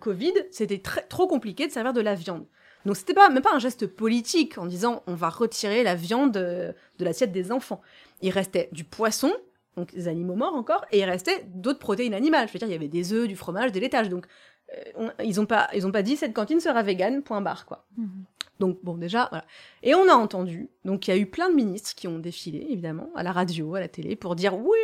Covid, 0.00 0.32
c'était 0.50 0.82
trop 1.08 1.28
compliqué 1.28 1.68
de 1.68 1.72
servir 1.72 1.92
de 1.92 2.00
la 2.00 2.16
viande. 2.16 2.44
Donc 2.86 2.96
c'était 2.96 3.14
pas 3.14 3.28
même 3.28 3.42
pas 3.42 3.52
un 3.54 3.58
geste 3.58 3.86
politique 3.86 4.56
en 4.58 4.66
disant 4.66 5.02
on 5.06 5.14
va 5.14 5.28
retirer 5.28 5.82
la 5.82 5.94
viande 5.94 6.36
euh, 6.36 6.72
de 6.98 7.04
l'assiette 7.04 7.32
des 7.32 7.52
enfants. 7.52 7.80
Il 8.22 8.30
restait 8.30 8.68
du 8.72 8.84
poisson, 8.84 9.32
donc 9.76 9.92
des 9.94 10.08
animaux 10.08 10.34
morts 10.34 10.54
encore, 10.54 10.84
et 10.92 10.98
il 11.00 11.04
restait 11.04 11.44
d'autres 11.54 11.78
protéines 11.78 12.14
animales. 12.14 12.48
Je 12.48 12.52
veux 12.52 12.58
dire, 12.58 12.68
il 12.68 12.72
y 12.72 12.76
avait 12.76 12.88
des 12.88 13.12
œufs, 13.12 13.28
du 13.28 13.36
fromage, 13.36 13.72
des 13.72 13.80
laitages. 13.80 14.08
Donc 14.08 14.26
euh, 14.74 14.82
on- 14.96 15.24
ils 15.24 15.40
ont 15.40 15.46
pas 15.46 15.68
ils 15.74 15.86
ont 15.86 15.92
pas 15.92 16.02
dit 16.02 16.16
cette 16.16 16.32
cantine 16.34 16.60
sera 16.60 16.82
végane, 16.82 17.22
point 17.22 17.40
barre 17.40 17.66
quoi. 17.66 17.84
Mhm. 17.96 18.24
Donc 18.60 18.78
bon 18.82 18.96
déjà 18.96 19.28
voilà. 19.30 19.44
Et 19.82 19.94
on 19.94 20.08
a 20.08 20.14
entendu 20.14 20.68
donc 20.84 21.06
il 21.06 21.10
y 21.10 21.14
a 21.14 21.16
eu 21.16 21.26
plein 21.26 21.48
de 21.50 21.54
ministres 21.54 21.94
qui 21.94 22.08
ont 22.08 22.18
défilé 22.18 22.66
évidemment 22.70 23.08
à 23.14 23.22
la 23.22 23.32
radio, 23.32 23.74
à 23.76 23.80
la 23.80 23.88
télé 23.88 24.16
pour 24.16 24.34
dire 24.34 24.56
oui 24.58 24.78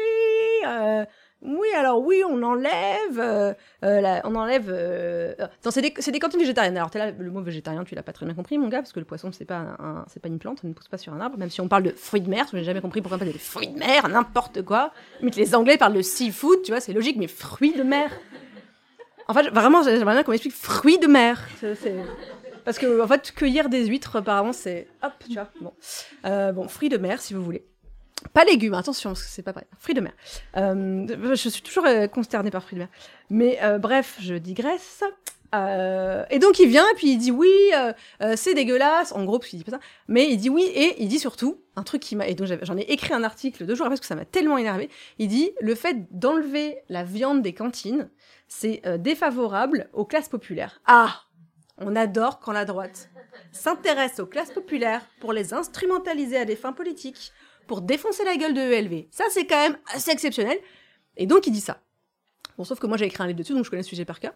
euh, 0.66 1.04
oui 1.44 1.68
alors 1.76 2.00
oui 2.00 2.22
on 2.28 2.42
enlève 2.42 3.18
euh, 3.18 3.52
euh, 3.84 4.20
on 4.24 4.34
enlève 4.34 4.68
euh... 4.68 5.34
c'est 5.68 5.82
des 5.82 6.12
des 6.12 6.18
cantines 6.18 6.40
végétariennes. 6.40 6.76
Alors 6.76 6.90
t'es 6.90 6.98
là 6.98 7.10
le 7.10 7.30
mot 7.30 7.42
végétarien 7.42 7.84
tu 7.84 7.94
l'as 7.94 8.02
pas 8.02 8.12
très 8.12 8.26
bien 8.26 8.34
compris 8.34 8.58
mon 8.58 8.68
gars 8.68 8.78
parce 8.78 8.92
que 8.92 9.00
le 9.00 9.04
poisson 9.04 9.30
c'est 9.32 9.44
pas 9.44 9.76
pas 10.22 10.28
une 10.28 10.38
plante, 10.38 10.60
ça 10.60 10.68
ne 10.68 10.72
pousse 10.72 10.88
pas 10.88 10.98
sur 10.98 11.12
un 11.12 11.20
arbre 11.20 11.38
même 11.38 11.50
si 11.50 11.60
on 11.60 11.68
parle 11.68 11.82
de 11.82 11.90
fruits 11.90 12.22
de 12.22 12.30
mer, 12.30 12.46
je 12.50 12.56
n'ai 12.56 12.64
jamais 12.64 12.80
compris 12.80 13.02
pourquoi 13.02 13.16
on 13.16 13.18
parle 13.18 13.32
des 13.32 13.38
fruits 13.38 13.68
de 13.68 13.78
mer, 13.78 14.08
n'importe 14.08 14.62
quoi. 14.62 14.92
Mais 15.20 15.30
les 15.30 15.54
Anglais 15.54 15.76
parlent 15.76 15.94
de 15.94 16.02
seafood, 16.02 16.62
tu 16.62 16.72
vois, 16.72 16.80
c'est 16.80 16.92
logique 16.92 17.16
mais 17.16 17.28
fruits 17.28 17.74
de 17.74 17.82
mer. 17.82 18.10
En 19.28 19.34
fait, 19.34 19.48
vraiment, 19.48 19.82
j'aimerais 19.82 20.14
bien 20.14 20.22
qu'on 20.22 20.32
m'explique 20.32 20.54
fruits 20.54 20.98
de 20.98 21.06
mer. 21.06 21.48
Parce 22.64 22.78
que, 22.78 23.02
en 23.02 23.06
fait, 23.06 23.32
cueillir 23.32 23.68
des 23.68 23.86
huîtres, 23.86 24.16
apparemment, 24.16 24.52
c'est. 24.52 24.88
Hop, 25.02 25.12
tu 25.26 25.34
vois. 25.34 25.48
Bon. 25.60 25.72
Bon, 26.52 26.68
fruits 26.68 26.88
de 26.88 26.98
mer, 26.98 27.20
si 27.20 27.34
vous 27.34 27.42
voulez. 27.42 27.64
Pas 28.32 28.44
légumes, 28.44 28.74
attention, 28.74 29.10
parce 29.10 29.22
que 29.22 29.28
c'est 29.28 29.42
pas 29.42 29.52
vrai. 29.52 29.66
Fruits 29.78 29.94
de 29.94 30.00
mer. 30.00 30.12
Euh, 30.56 31.06
je 31.34 31.48
suis 31.48 31.62
toujours 31.62 31.86
euh, 31.86 32.06
consternée 32.06 32.50
par 32.50 32.62
fruits 32.62 32.76
de 32.76 32.80
mer. 32.80 32.88
Mais 33.30 33.58
euh, 33.62 33.78
bref, 33.78 34.16
je 34.20 34.34
digresse. 34.34 35.02
Et 36.30 36.40
donc 36.40 36.58
il 36.58 36.66
vient 36.66 36.84
et 36.90 36.94
puis 36.96 37.12
il 37.12 37.16
dit 37.16 37.30
oui, 37.30 37.48
c'est 38.34 38.54
dégueulasse, 38.54 39.12
en 39.12 39.22
gros 39.22 39.38
parce 39.38 39.50
qu'il 39.50 39.60
dit 39.60 39.64
pas 39.64 39.70
ça, 39.70 39.80
mais 40.08 40.28
il 40.28 40.36
dit 40.36 40.50
oui 40.50 40.64
et 40.64 41.00
il 41.00 41.06
dit 41.06 41.20
surtout 41.20 41.62
un 41.76 41.84
truc 41.84 42.02
qui 42.02 42.16
m'a 42.16 42.26
et 42.26 42.34
donc 42.34 42.48
j'en 42.62 42.76
ai 42.76 42.80
écrit 42.80 43.14
un 43.14 43.22
article 43.22 43.64
deux 43.64 43.76
jours 43.76 43.86
après 43.86 43.94
parce 43.94 44.00
que 44.00 44.08
ça 44.08 44.16
m'a 44.16 44.24
tellement 44.24 44.58
énervé. 44.58 44.90
Il 45.20 45.28
dit 45.28 45.52
le 45.60 45.76
fait 45.76 46.08
d'enlever 46.10 46.78
la 46.88 47.04
viande 47.04 47.40
des 47.40 47.52
cantines, 47.52 48.10
c'est 48.48 48.82
défavorable 48.98 49.88
aux 49.92 50.04
classes 50.04 50.28
populaires. 50.28 50.80
Ah, 50.86 51.20
on 51.78 51.94
adore 51.94 52.40
quand 52.40 52.50
la 52.50 52.64
droite 52.64 53.10
s'intéresse 53.52 54.18
aux 54.18 54.26
classes 54.26 54.50
populaires 54.50 55.06
pour 55.20 55.32
les 55.32 55.54
instrumentaliser 55.54 56.36
à 56.36 56.44
des 56.44 56.56
fins 56.56 56.72
politiques, 56.72 57.32
pour 57.66 57.80
défoncer 57.82 58.24
la 58.24 58.36
gueule 58.36 58.54
de 58.54 58.60
ELV. 58.60 59.06
Ça 59.10 59.24
c'est 59.30 59.46
quand 59.46 59.60
même 59.60 59.78
assez 59.94 60.10
exceptionnel. 60.10 60.58
Et 61.16 61.26
donc 61.26 61.46
il 61.46 61.50
dit 61.52 61.60
ça. 61.60 61.80
Bon, 62.58 62.64
sauf 62.64 62.78
que 62.78 62.86
moi 62.86 62.96
j'ai 62.96 63.06
écrit 63.06 63.22
un 63.22 63.26
livre 63.26 63.38
dessus, 63.38 63.52
donc 63.52 63.64
je 63.64 63.70
connais 63.70 63.82
le 63.82 63.86
sujet 63.88 64.04
par 64.04 64.20
cœur. 64.20 64.32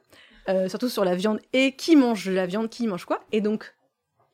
Euh, 0.49 0.69
surtout 0.69 0.89
sur 0.89 1.05
la 1.05 1.15
viande 1.15 1.41
et 1.53 1.77
qui 1.77 1.95
mange 1.95 2.29
la 2.29 2.47
viande, 2.47 2.69
qui 2.71 2.87
mange 2.87 3.05
quoi. 3.05 3.23
Et 3.33 3.41
donc, 3.41 3.75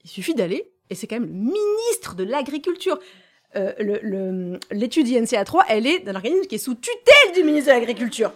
il 0.05 0.11
suffit 0.11 0.35
d'aller, 0.35 0.71
et 0.91 0.95
c'est 0.95 1.07
quand 1.09 1.17
même 1.19 1.27
le 1.27 1.33
ministre 1.33 2.15
de 2.15 2.23
l'Agriculture. 2.25 2.99
Euh, 3.57 3.73
le- 3.79 3.99
le- 4.03 4.61
L'étude 4.71 5.09
INCA 5.09 5.45
3, 5.45 5.65
elle 5.69 5.87
est 5.87 5.99
d'un 6.01 6.15
organisme 6.15 6.47
qui 6.47 6.55
est 6.55 6.59
sous 6.59 6.75
tutelle 6.77 7.35
du 7.35 7.43
ministre 7.45 7.73
de 7.73 7.79
l'Agriculture. 7.79 8.33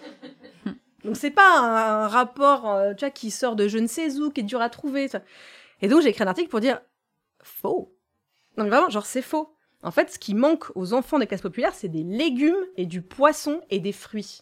Donc 1.05 1.17
c'est 1.17 1.31
pas 1.31 1.59
un, 1.61 2.05
un 2.05 2.09
rapport 2.09 2.69
euh, 2.71 2.93
tu 2.95 3.01
vois, 3.05 3.11
qui 3.11 3.31
sort 3.31 3.55
de 3.57 3.69
je 3.69 3.79
ne 3.79 3.87
sais 3.87 4.17
où, 4.19 4.31
qui 4.31 4.41
est 4.41 4.45
dur 4.45 4.61
à 4.61 4.69
trouver. 4.69 5.09
ça. 5.09 5.23
Et 5.81 5.89
donc 5.89 6.03
j'ai 6.03 6.09
écrit 6.09 6.25
un 6.25 6.27
article 6.27 6.49
pour 6.49 6.61
dire 6.61 6.81
faux. 7.43 7.95
Non 8.57 8.65
mais 8.65 8.71
vraiment, 8.71 8.91
genre 8.91 9.07
c'est 9.07 9.23
faux. 9.23 9.55
En 9.83 9.91
fait, 9.91 10.11
ce 10.11 10.19
qui 10.19 10.35
manque 10.35 10.65
aux 10.75 10.93
enfants 10.93 11.19
des 11.19 11.27
classes 11.27 11.41
populaires, 11.41 11.75
c'est 11.75 11.89
des 11.89 12.03
légumes 12.03 12.65
et 12.77 12.87
du 12.87 13.01
poisson 13.03 13.61
et 13.71 13.79
des 13.79 13.93
fruits. 13.93 14.41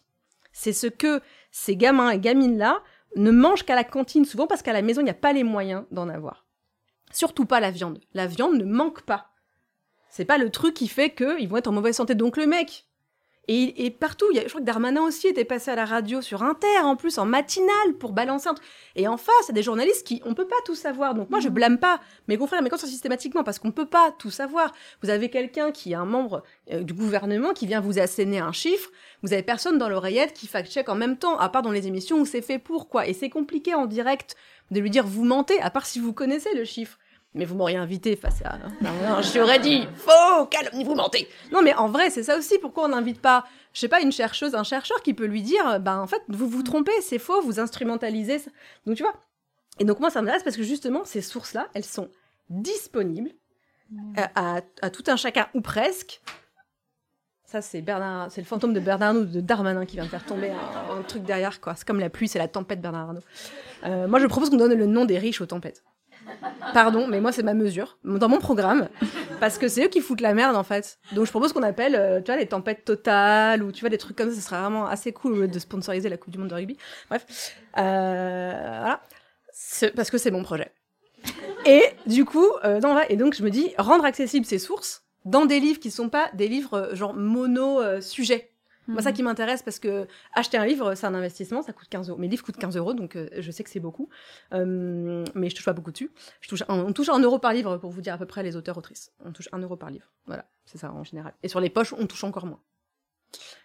C'est 0.52 0.72
ce 0.72 0.86
que 0.86 1.20
ces 1.50 1.76
gamins 1.76 2.10
et 2.10 2.18
gamines-là 2.18 2.82
ne 3.16 3.30
mangent 3.30 3.64
qu'à 3.64 3.74
la 3.74 3.84
cantine, 3.84 4.24
souvent 4.24 4.46
parce 4.46 4.62
qu'à 4.62 4.72
la 4.72 4.82
maison, 4.82 5.02
il 5.02 5.04
n'y 5.04 5.10
a 5.10 5.14
pas 5.14 5.32
les 5.32 5.44
moyens 5.44 5.84
d'en 5.90 6.08
avoir. 6.08 6.46
Surtout 7.12 7.44
pas 7.44 7.60
la 7.60 7.70
viande. 7.70 8.00
La 8.14 8.26
viande 8.26 8.56
ne 8.56 8.64
manque 8.64 9.02
pas. 9.02 9.30
C'est 10.08 10.24
pas 10.24 10.38
le 10.38 10.50
truc 10.50 10.74
qui 10.74 10.88
fait 10.88 11.14
qu'ils 11.14 11.48
vont 11.48 11.58
être 11.58 11.66
en 11.66 11.72
mauvaise 11.72 11.96
santé. 11.96 12.14
Donc 12.14 12.36
le 12.36 12.46
mec, 12.46 12.86
et, 13.48 13.86
et 13.86 13.90
partout, 13.90 14.26
il 14.32 14.36
y 14.36 14.40
a, 14.40 14.42
je 14.42 14.48
crois 14.48 14.60
que 14.60 14.66
Darmanin 14.66 15.02
aussi 15.02 15.28
était 15.28 15.44
passé 15.44 15.70
à 15.70 15.76
la 15.76 15.84
radio 15.84 16.20
sur 16.20 16.42
Inter, 16.42 16.80
en 16.82 16.96
plus, 16.96 17.18
en 17.18 17.26
matinale, 17.26 17.94
pour 17.98 18.12
balancer 18.12 18.48
un 18.48 18.54
truc. 18.54 18.66
Et 18.96 19.06
en 19.06 19.16
face, 19.16 19.34
il 19.44 19.48
y 19.48 19.50
a 19.52 19.54
des 19.54 19.62
journalistes 19.62 20.04
qui, 20.04 20.20
on 20.24 20.34
peut 20.34 20.48
pas 20.48 20.56
tout 20.64 20.74
savoir. 20.74 21.14
Donc 21.14 21.30
moi, 21.30 21.38
je 21.38 21.48
blâme 21.48 21.78
pas 21.78 22.00
mes 22.26 22.36
confrères, 22.38 22.60
mes 22.62 22.70
consoeurs 22.70 22.90
systématiquement, 22.90 23.44
parce 23.44 23.60
qu'on 23.60 23.70
peut 23.70 23.86
pas 23.86 24.10
tout 24.18 24.30
savoir. 24.30 24.72
Vous 25.02 25.10
avez 25.10 25.30
quelqu'un 25.30 25.70
qui 25.70 25.92
est 25.92 25.96
un 25.96 26.04
membre 26.04 26.42
euh, 26.72 26.82
du 26.82 26.92
gouvernement 26.92 27.52
qui 27.52 27.66
vient 27.66 27.80
vous 27.80 28.00
asséner 28.00 28.40
un 28.40 28.52
chiffre. 28.52 28.90
Vous 29.22 29.32
avez 29.32 29.44
personne 29.44 29.78
dans 29.78 29.88
l'oreillette 29.88 30.32
qui 30.32 30.48
fact-check 30.48 30.88
en 30.88 30.96
même 30.96 31.16
temps, 31.16 31.38
à 31.38 31.48
part 31.48 31.62
dans 31.62 31.72
les 31.72 31.86
émissions 31.86 32.18
où 32.18 32.26
c'est 32.26 32.42
fait 32.42 32.58
pour 32.58 32.88
quoi. 32.88 33.06
Et 33.06 33.12
c'est 33.12 33.30
compliqué 33.30 33.74
en 33.74 33.86
direct 33.86 34.34
de 34.72 34.80
lui 34.80 34.90
dire 34.90 35.06
vous 35.06 35.24
mentez, 35.24 35.60
à 35.60 35.70
part 35.70 35.86
si 35.86 36.00
vous 36.00 36.12
connaissez 36.12 36.52
le 36.54 36.64
chiffre. 36.64 36.98
Mais 37.36 37.44
vous 37.44 37.54
m'auriez 37.54 37.76
invité 37.76 38.16
face 38.16 38.40
à. 38.44 38.58
Non, 38.80 38.90
non, 39.08 39.22
je 39.22 39.32
t'aurais 39.38 39.58
dit 39.58 39.86
faux, 39.94 40.46
calme, 40.46 40.70
vous 40.82 40.94
mentez. 40.94 41.28
Non, 41.52 41.62
mais 41.62 41.74
en 41.74 41.88
vrai, 41.88 42.10
c'est 42.10 42.22
ça 42.22 42.36
aussi. 42.38 42.58
Pourquoi 42.58 42.86
on 42.86 42.88
n'invite 42.88 43.20
pas, 43.20 43.44
je 43.74 43.80
sais 43.80 43.88
pas, 43.88 44.00
une 44.00 44.10
chercheuse, 44.10 44.54
un 44.54 44.64
chercheur 44.64 45.02
qui 45.02 45.12
peut 45.14 45.26
lui 45.26 45.42
dire, 45.42 45.78
ben 45.80 45.98
en 45.98 46.06
fait, 46.06 46.22
vous 46.28 46.48
vous 46.48 46.62
trompez, 46.62 46.98
c'est 47.02 47.18
faux, 47.18 47.42
vous 47.42 47.60
instrumentalisez. 47.60 48.38
ça. 48.38 48.50
Donc 48.86 48.96
tu 48.96 49.02
vois. 49.02 49.14
Et 49.78 49.84
donc 49.84 50.00
moi, 50.00 50.08
ça 50.10 50.22
m'intéresse 50.22 50.42
parce 50.42 50.56
que 50.56 50.62
justement, 50.62 51.04
ces 51.04 51.20
sources-là, 51.20 51.68
elles 51.74 51.84
sont 51.84 52.08
disponibles 52.48 53.30
euh, 54.18 54.22
à, 54.34 54.60
à 54.80 54.90
tout 54.90 55.04
un 55.06 55.16
chacun 55.16 55.46
ou 55.52 55.60
presque. 55.60 56.22
Ça, 57.44 57.60
c'est 57.60 57.80
Bernard, 57.82 58.30
c'est 58.32 58.40
le 58.40 58.46
fantôme 58.46 58.72
de 58.72 58.80
Bernard 58.80 59.10
Arnault, 59.10 59.24
de 59.26 59.40
Darmanin 59.40 59.84
qui 59.86 59.94
vient 59.96 60.04
de 60.04 60.10
faire 60.10 60.24
tomber 60.24 60.50
un, 60.50 60.98
un 60.98 61.02
truc 61.02 61.22
derrière, 61.22 61.60
quoi. 61.60 61.74
C'est 61.76 61.86
comme 61.86 62.00
la 62.00 62.10
pluie, 62.10 62.26
c'est 62.26 62.40
la 62.40 62.48
tempête 62.48 62.80
Bernard 62.80 63.08
Arnault. 63.08 63.22
Euh, 63.84 64.08
moi, 64.08 64.18
je 64.18 64.26
propose 64.26 64.50
qu'on 64.50 64.56
donne 64.56 64.74
le 64.74 64.86
nom 64.86 65.04
des 65.04 65.18
riches 65.18 65.40
aux 65.40 65.46
tempêtes. 65.46 65.84
Pardon, 66.72 67.06
mais 67.06 67.20
moi, 67.20 67.32
c'est 67.32 67.42
ma 67.42 67.54
mesure, 67.54 67.98
dans 68.04 68.28
mon 68.28 68.38
programme, 68.38 68.88
parce 69.40 69.58
que 69.58 69.68
c'est 69.68 69.84
eux 69.84 69.88
qui 69.88 70.00
foutent 70.00 70.20
la 70.20 70.34
merde, 70.34 70.56
en 70.56 70.62
fait. 70.62 70.98
Donc, 71.12 71.26
je 71.26 71.30
propose 71.30 71.52
qu'on 71.52 71.62
appelle, 71.62 71.94
euh, 71.94 72.20
tu 72.20 72.26
vois, 72.26 72.36
les 72.36 72.46
tempêtes 72.46 72.84
totales, 72.84 73.62
ou 73.62 73.72
tu 73.72 73.80
vois, 73.80 73.88
des 73.88 73.98
trucs 73.98 74.16
comme 74.16 74.30
ça, 74.30 74.36
ce 74.36 74.42
serait 74.42 74.60
vraiment 74.60 74.86
assez 74.86 75.12
cool 75.12 75.48
de 75.48 75.58
sponsoriser 75.58 76.08
la 76.08 76.16
Coupe 76.16 76.32
du 76.32 76.38
Monde 76.38 76.48
de 76.48 76.54
rugby. 76.54 76.76
Bref. 77.08 77.54
Euh, 77.78 78.52
voilà. 78.52 79.00
Parce 79.94 80.10
que 80.10 80.18
c'est 80.18 80.30
mon 80.30 80.42
projet. 80.42 80.70
Et 81.64 81.82
du 82.06 82.24
coup, 82.24 82.46
euh, 82.64 82.80
et 83.08 83.16
donc 83.16 83.34
je 83.34 83.42
me 83.42 83.50
dis, 83.50 83.72
rendre 83.78 84.04
accessibles 84.04 84.46
ces 84.46 84.58
sources 84.58 85.04
dans 85.24 85.46
des 85.46 85.58
livres 85.58 85.80
qui 85.80 85.90
sont 85.90 86.08
pas 86.08 86.30
des 86.34 86.46
livres 86.46 86.90
genre 86.92 87.14
mono 87.14 87.80
Moi, 88.88 89.02
ça 89.02 89.12
qui 89.12 89.22
m'intéresse 89.22 89.62
parce 89.62 89.78
que 89.78 90.06
acheter 90.34 90.56
un 90.58 90.64
livre, 90.66 90.94
c'est 90.94 91.06
un 91.06 91.14
investissement, 91.14 91.62
ça 91.62 91.72
coûte 91.72 91.88
15 91.88 92.08
euros. 92.10 92.18
Mes 92.18 92.28
livres 92.28 92.44
coûtent 92.44 92.56
15 92.56 92.76
euros, 92.76 92.94
donc 92.94 93.16
euh, 93.16 93.28
je 93.38 93.50
sais 93.50 93.64
que 93.64 93.70
c'est 93.70 93.80
beaucoup. 93.80 94.08
Euh, 94.52 95.24
mais 95.34 95.48
je 95.50 95.54
touche 95.56 95.64
pas 95.64 95.72
beaucoup 95.72 95.92
dessus. 95.92 96.10
Je 96.40 96.48
touche 96.48 96.62
un- 96.68 96.84
on 96.84 96.92
touche 96.92 97.08
un 97.08 97.18
euro 97.18 97.38
par 97.38 97.52
livre 97.52 97.76
pour 97.78 97.90
vous 97.90 98.00
dire 98.00 98.14
à 98.14 98.18
peu 98.18 98.26
près 98.26 98.42
les 98.42 98.56
auteurs 98.56 98.78
autrices. 98.78 99.12
On 99.24 99.32
touche 99.32 99.48
un 99.52 99.58
euro 99.58 99.76
par 99.76 99.90
livre. 99.90 100.06
Voilà, 100.26 100.46
c'est 100.64 100.78
ça 100.78 100.92
en 100.92 101.04
général. 101.04 101.34
Et 101.42 101.48
sur 101.48 101.60
les 101.60 101.70
poches, 101.70 101.92
on 101.92 102.06
touche 102.06 102.24
encore 102.24 102.46
moins. 102.46 102.60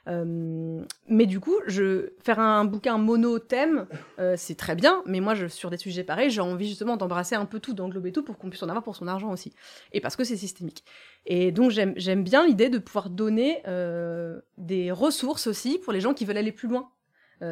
Euh, 0.07 0.83
mais 1.07 1.25
du 1.25 1.39
coup, 1.39 1.55
je 1.67 2.13
faire 2.23 2.39
un 2.39 2.65
bouquin 2.65 2.97
mono 2.97 3.39
thème, 3.39 3.87
euh, 4.19 4.35
c'est 4.37 4.55
très 4.55 4.75
bien. 4.75 5.03
Mais 5.05 5.19
moi, 5.19 5.35
je, 5.35 5.47
sur 5.47 5.69
des 5.69 5.77
sujets 5.77 6.03
pareils, 6.03 6.29
j'ai 6.29 6.41
envie 6.41 6.67
justement 6.67 6.97
d'embrasser 6.97 7.35
un 7.35 7.45
peu 7.45 7.59
tout, 7.59 7.73
d'englober 7.73 8.11
tout 8.11 8.23
pour 8.23 8.37
qu'on 8.37 8.49
puisse 8.49 8.63
en 8.63 8.69
avoir 8.69 8.83
pour 8.83 8.95
son 8.95 9.07
argent 9.07 9.31
aussi. 9.31 9.53
Et 9.91 10.01
parce 10.01 10.15
que 10.15 10.23
c'est 10.23 10.37
systémique. 10.37 10.83
Et 11.25 11.51
donc 11.51 11.71
j'aime 11.71 12.23
bien 12.23 12.45
l'idée 12.45 12.69
de 12.69 12.79
pouvoir 12.79 13.09
donner 13.09 13.61
euh, 13.67 14.39
des 14.57 14.91
ressources 14.91 15.47
aussi 15.47 15.77
pour 15.77 15.93
les 15.93 16.01
gens 16.01 16.13
qui 16.13 16.25
veulent 16.25 16.37
aller 16.37 16.51
plus 16.51 16.67
loin. 16.67 16.89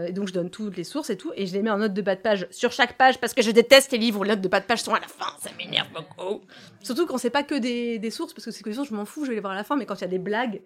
Et 0.07 0.13
donc 0.13 0.27
je 0.27 0.33
donne 0.33 0.51
toutes 0.51 0.77
les 0.77 0.83
sources 0.83 1.09
et 1.09 1.17
tout, 1.17 1.31
et 1.35 1.47
je 1.47 1.53
les 1.53 1.63
mets 1.63 1.71
en 1.71 1.79
note 1.79 1.95
de 1.95 2.03
bas 2.03 2.15
de 2.15 2.21
page 2.21 2.45
sur 2.51 2.71
chaque 2.71 2.95
page 2.95 3.19
parce 3.19 3.33
que 3.33 3.41
je 3.41 3.49
déteste 3.49 3.91
les 3.91 3.97
livres 3.97 4.19
où 4.19 4.23
les 4.23 4.29
notes 4.29 4.41
de 4.41 4.47
bas 4.47 4.59
de 4.59 4.67
page 4.67 4.83
sont 4.83 4.93
à 4.93 4.99
la 4.99 5.07
fin, 5.07 5.33
ça 5.39 5.49
m'énerve 5.57 5.87
beaucoup. 5.91 6.45
Surtout 6.83 7.07
quand 7.07 7.17
c'est 7.17 7.31
pas 7.31 7.41
que 7.41 7.55
des, 7.55 8.11
sources, 8.11 8.35
parce 8.35 8.45
que 8.45 8.51
c'est 8.51 8.61
que 8.61 8.71
sources, 8.71 8.89
je 8.89 8.93
m'en 8.93 9.05
fous, 9.05 9.25
je 9.25 9.29
vais 9.29 9.35
les 9.35 9.41
voir 9.41 9.53
à 9.53 9.55
la 9.55 9.63
fin, 9.63 9.75
mais 9.77 9.87
quand 9.87 9.95
il 9.95 10.01
y 10.01 10.03
a 10.03 10.09
des 10.09 10.19
blagues. 10.19 10.61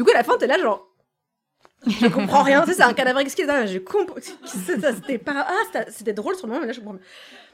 Du 0.00 0.04
coup, 0.04 0.12
à 0.12 0.14
la 0.14 0.24
fin, 0.24 0.38
t'es 0.38 0.46
là 0.46 0.56
genre. 0.58 0.88
Je 1.86 2.06
comprends 2.06 2.42
rien, 2.42 2.62
tu 2.62 2.68
sais, 2.68 2.76
c'est 2.76 2.82
un 2.84 2.94
cadavre 2.94 3.18
exquis, 3.18 3.44
là, 3.44 3.66
je 3.66 3.76
comprends. 3.76 4.16
C'était 4.46 5.18
pas. 5.18 5.46
Ah, 5.46 5.82
c'était 5.90 6.14
drôle 6.14 6.36
sur 6.36 6.46
le 6.46 6.54
moment, 6.54 6.62
mais 6.62 6.68
là, 6.68 6.72
je 6.72 6.80
comprends. 6.80 6.98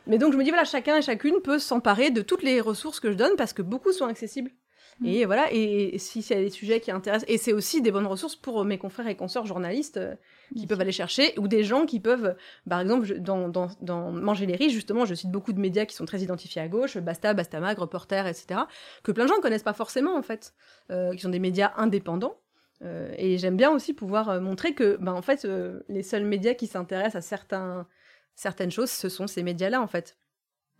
Mais 0.06 0.16
donc, 0.16 0.32
je 0.32 0.38
me 0.38 0.44
dis, 0.44 0.50
voilà, 0.50 0.64
chacun 0.64 0.96
et 0.96 1.02
chacune 1.02 1.40
peut 1.42 1.58
s'emparer 1.58 2.10
de 2.10 2.22
toutes 2.22 2.44
les 2.44 2.60
ressources 2.60 3.00
que 3.00 3.10
je 3.10 3.16
donne 3.16 3.34
parce 3.34 3.52
que 3.52 3.62
beaucoup 3.62 3.90
sont 3.90 4.06
accessibles. 4.06 4.52
Et 5.04 5.26
voilà, 5.26 5.52
et, 5.52 5.94
et 5.94 5.98
si 5.98 6.22
c'est 6.22 6.36
des 6.36 6.48
sujets 6.50 6.80
qui 6.80 6.90
intéressent, 6.90 7.28
et 7.28 7.36
c'est 7.36 7.52
aussi 7.52 7.82
des 7.82 7.90
bonnes 7.90 8.06
ressources 8.06 8.34
pour 8.34 8.64
mes 8.64 8.78
confrères 8.78 9.06
et 9.08 9.14
consoeurs 9.14 9.44
journalistes 9.44 9.98
euh, 9.98 10.14
qui 10.56 10.66
peuvent 10.66 10.80
aller 10.80 10.90
chercher, 10.92 11.38
ou 11.38 11.48
des 11.48 11.64
gens 11.64 11.84
qui 11.84 12.00
peuvent, 12.00 12.34
par 12.68 12.80
exemple, 12.80 13.04
je- 13.04 13.14
dans, 13.14 13.48
dans, 13.50 13.68
dans 13.82 14.10
Manger 14.10 14.46
les 14.46 14.56
riches, 14.56 14.72
justement, 14.72 15.04
je 15.04 15.14
cite 15.14 15.30
beaucoup 15.30 15.52
de 15.52 15.60
médias 15.60 15.84
qui 15.84 15.94
sont 15.94 16.06
très 16.06 16.20
identifiés 16.20 16.62
à 16.62 16.68
gauche, 16.68 16.96
Basta, 16.96 17.34
Bastamag, 17.34 17.78
Reporter, 17.78 18.26
etc., 18.26 18.60
que 19.02 19.12
plein 19.12 19.24
de 19.24 19.28
gens 19.28 19.36
ne 19.36 19.42
connaissent 19.42 19.62
pas 19.62 19.74
forcément, 19.74 20.16
en 20.16 20.22
fait, 20.22 20.54
euh, 20.90 21.12
qui 21.14 21.20
sont 21.20 21.28
des 21.28 21.40
médias 21.40 21.72
indépendants. 21.76 22.38
Euh, 22.82 23.12
et 23.18 23.36
j'aime 23.38 23.56
bien 23.56 23.70
aussi 23.70 23.92
pouvoir 23.92 24.40
montrer 24.40 24.74
que, 24.74 24.96
ben, 25.00 25.12
en 25.12 25.22
fait, 25.22 25.46
les 25.88 26.02
seuls 26.02 26.24
médias 26.24 26.54
qui 26.54 26.66
s'intéressent 26.66 27.16
à 27.16 27.20
certains, 27.20 27.86
certaines 28.34 28.70
choses, 28.70 28.90
ce 28.90 29.08
sont 29.10 29.26
ces 29.26 29.42
médias-là, 29.42 29.80
en 29.82 29.86
fait. 29.88 30.16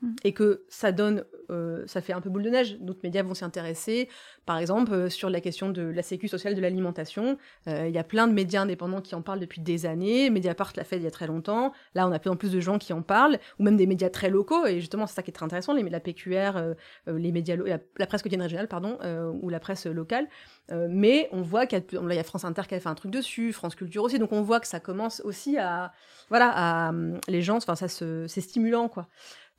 Mm. 0.03 0.15
Et 0.25 0.33
que 0.33 0.65
ça 0.69 0.93
donne, 0.93 1.25
euh, 1.51 1.85
ça 1.87 2.01
fait 2.01 2.13
un 2.13 2.21
peu 2.21 2.29
boule 2.29 2.43
de 2.43 2.51
neige. 2.51 2.79
D'autres 2.81 3.01
médias 3.03 3.23
vont 3.23 3.35
s'y 3.35 3.45
intéresser. 3.45 4.09
Par 4.45 4.59
exemple, 4.59 4.93
euh, 4.93 5.09
sur 5.09 5.31
la 5.31 5.41
question 5.41 5.71
de 5.71 5.83
la 5.83 6.03
sécu 6.03 6.29
sociale 6.29 6.55
de 6.55 6.61
l'alimentation, 6.61 7.39
euh, 7.67 7.87
il 7.89 7.95
y 7.95 7.99
a 7.99 8.05
plein 8.05 8.27
de 8.27 8.33
médias 8.33 8.63
indépendants 8.63 9.01
qui 9.01 9.15
en 9.15 9.23
parlent 9.23 9.41
depuis 9.41 9.63
des 9.63 9.87
années. 9.87 10.29
Mediapart 10.29 10.73
l'a 10.77 10.85
fait 10.85 10.97
il 10.97 11.03
y 11.03 11.07
a 11.07 11.11
très 11.11 11.27
longtemps. 11.27 11.73
Là, 11.95 12.07
on 12.07 12.13
a 12.13 12.19
de 12.19 12.21
plus 12.21 12.31
en 12.31 12.37
plus 12.37 12.53
de 12.53 12.61
gens 12.61 12.79
qui 12.79 12.93
en 12.93 13.01
parlent, 13.01 13.39
ou 13.59 13.63
même 13.63 13.77
des 13.77 13.87
médias 13.87 14.11
très 14.11 14.29
locaux. 14.29 14.67
Et 14.67 14.81
justement, 14.81 15.07
c'est 15.07 15.15
ça 15.15 15.23
qui 15.23 15.31
est 15.31 15.35
très 15.35 15.47
intéressant, 15.47 15.73
les, 15.73 15.83
la 15.83 16.01
PQR, 16.01 16.75
les 17.07 17.33
médias, 17.33 17.57
la, 17.57 17.79
la 17.99 18.07
presse 18.07 18.23
quotidienne 18.23 18.43
régionale, 18.43 18.69
pardon, 18.69 18.99
ou 19.41 19.49
la 19.49 19.61
presse 19.61 19.87
locale. 19.87 20.29
Mais 20.71 21.29
on 21.33 21.43
voit 21.43 21.67
qu'il 21.67 21.83
y 21.93 22.19
a, 22.19 22.25
France 22.25 22.45
Inter 22.45 22.63
qui 22.69 22.75
a 22.75 22.81
fait 22.81 22.89
un 22.89 22.95
truc 22.95 23.11
dessus, 23.11 23.53
France 23.53 23.75
Culture 23.75 24.03
aussi. 24.03 24.19
Donc 24.19 24.33
on 24.33 24.43
voit 24.43 24.61
que 24.61 24.67
ça 24.67 24.81
commence 24.81 25.21
aussi 25.25 25.57
à, 25.59 25.93
voilà, 26.29 26.51
à 26.51 26.89
hum, 26.91 27.19
les 27.29 27.43
gens, 27.43 27.57
enfin 27.57 27.77
ça 27.77 27.89
c'est 27.89 28.41
stimulant 28.41 28.89
quoi. 28.89 29.09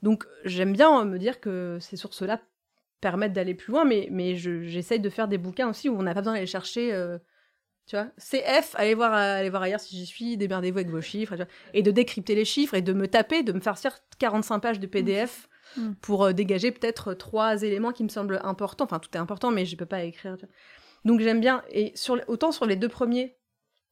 Donc 0.03 0.25
j'aime 0.45 0.73
bien 0.73 1.01
euh, 1.01 1.05
me 1.05 1.17
dire 1.17 1.39
que 1.39 1.77
ces 1.81 1.97
sources-là 1.97 2.39
permettent 3.01 3.33
d'aller 3.33 3.53
plus 3.53 3.71
loin, 3.71 3.85
mais, 3.85 4.07
mais 4.11 4.35
je- 4.35 4.61
j'essaye 4.63 4.99
de 4.99 5.09
faire 5.09 5.27
des 5.27 5.37
bouquins 5.37 5.69
aussi 5.69 5.89
où 5.89 5.97
on 5.97 6.03
n'a 6.03 6.13
pas 6.13 6.21
besoin 6.21 6.33
d'aller 6.33 6.45
chercher, 6.47 6.93
euh, 6.93 7.17
tu 7.85 7.95
vois, 7.95 8.07
CF, 8.17 8.75
allez 8.75 8.95
voir, 8.95 9.13
allez 9.13 9.49
voir 9.49 9.61
ailleurs 9.61 9.79
si 9.79 9.95
j'y 9.95 10.05
suis, 10.05 10.35
démerdez-vous 10.37 10.79
avec 10.79 10.89
vos 10.89 11.01
chiffres, 11.01 11.35
et 11.73 11.83
de 11.83 11.91
décrypter 11.91 12.35
les 12.35 12.43
chiffres 12.45 12.73
et 12.73 12.81
de 12.81 12.93
me 12.93 13.07
taper, 13.07 13.43
de 13.43 13.53
me 13.53 13.59
faire 13.59 13.77
faire 13.77 13.99
45 14.19 14.59
pages 14.59 14.79
de 14.79 14.87
PDF 14.87 15.47
Mm. 15.75 15.91
pour 16.01 16.23
euh, 16.23 16.31
dégager 16.31 16.71
peut-être 16.71 17.13
trois 17.13 17.61
éléments 17.61 17.91
qui 17.91 18.01
me 18.05 18.07
semblent 18.07 18.39
importants. 18.43 18.85
Enfin, 18.85 18.99
tout 18.99 19.09
est 19.13 19.17
important, 19.19 19.51
mais 19.51 19.65
je 19.65 19.75
peux 19.75 19.85
pas 19.85 20.03
écrire. 20.03 20.37
tu 20.37 20.45
vois. 20.45 20.53
Donc 21.03 21.19
j'aime 21.19 21.41
bien. 21.41 21.61
Et 21.69 21.91
sur, 21.93 22.17
autant 22.29 22.53
sur 22.53 22.65
les 22.65 22.77
deux 22.77 22.87
premiers, 22.87 23.35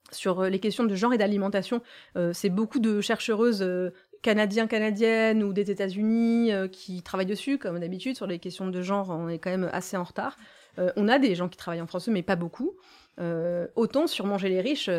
sur 0.09 0.43
les 0.43 0.59
questions 0.59 0.85
de 0.85 0.95
genre 0.95 1.13
et 1.13 1.17
d'alimentation, 1.17 1.81
euh, 2.15 2.31
c'est 2.31 2.49
beaucoup 2.49 2.79
de 2.79 3.01
chercheuses 3.01 3.61
euh, 3.61 3.91
canadiens, 4.25 4.65
canadiennes 4.65 5.43
ou 5.43 5.53
des 5.53 5.69
États-Unis 5.69 6.51
euh, 6.51 6.67
qui 6.67 7.03
travaillent 7.03 7.27
dessus, 7.27 7.59
comme 7.59 7.79
d'habitude. 7.79 8.15
Sur 8.15 8.25
les 8.25 8.39
questions 8.39 8.67
de 8.67 8.81
genre, 8.81 9.11
on 9.11 9.29
est 9.29 9.37
quand 9.37 9.51
même 9.51 9.69
assez 9.71 9.95
en 9.97 10.03
retard. 10.03 10.35
Euh, 10.79 10.91
on 10.95 11.07
a 11.07 11.19
des 11.19 11.35
gens 11.35 11.47
qui 11.47 11.57
travaillent 11.57 11.81
en 11.81 11.85
français, 11.85 12.09
mais 12.09 12.23
pas 12.23 12.35
beaucoup. 12.35 12.75
Euh, 13.19 13.67
autant 13.75 14.07
sur 14.07 14.25
Manger 14.25 14.49
les 14.49 14.61
riches, 14.61 14.89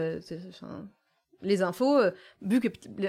Les 1.42 1.62
infos, 1.62 1.98
vu 2.40 2.60
que 2.60 2.68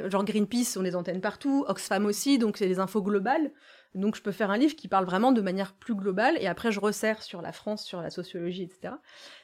genre 0.10 0.26
Greenpeace, 0.26 0.76
on 0.76 0.82
les 0.82 0.96
antenne 0.96 1.22
partout, 1.22 1.66
Oxfam 1.68 2.06
aussi, 2.06 2.40
donc 2.40 2.58
c'est 2.58 2.68
des 2.68 2.80
infos 2.80 3.02
globales. 3.02 3.52
Donc 3.96 4.16
je 4.16 4.22
peux 4.22 4.32
faire 4.32 4.52
un 4.52 4.58
livre 4.58 4.76
qui 4.76 4.88
parle 4.88 5.06
vraiment 5.06 5.32
de 5.32 5.42
manière 5.42 5.74
plus 5.74 5.96
globale, 5.96 6.38
et 6.40 6.48
après 6.48 6.72
je 6.72 6.80
resserre 6.80 7.22
sur 7.24 7.42
la 7.42 7.52
France, 7.52 7.84
sur 7.86 8.02
la 8.02 8.10
sociologie, 8.10 8.64
etc. 8.64 8.94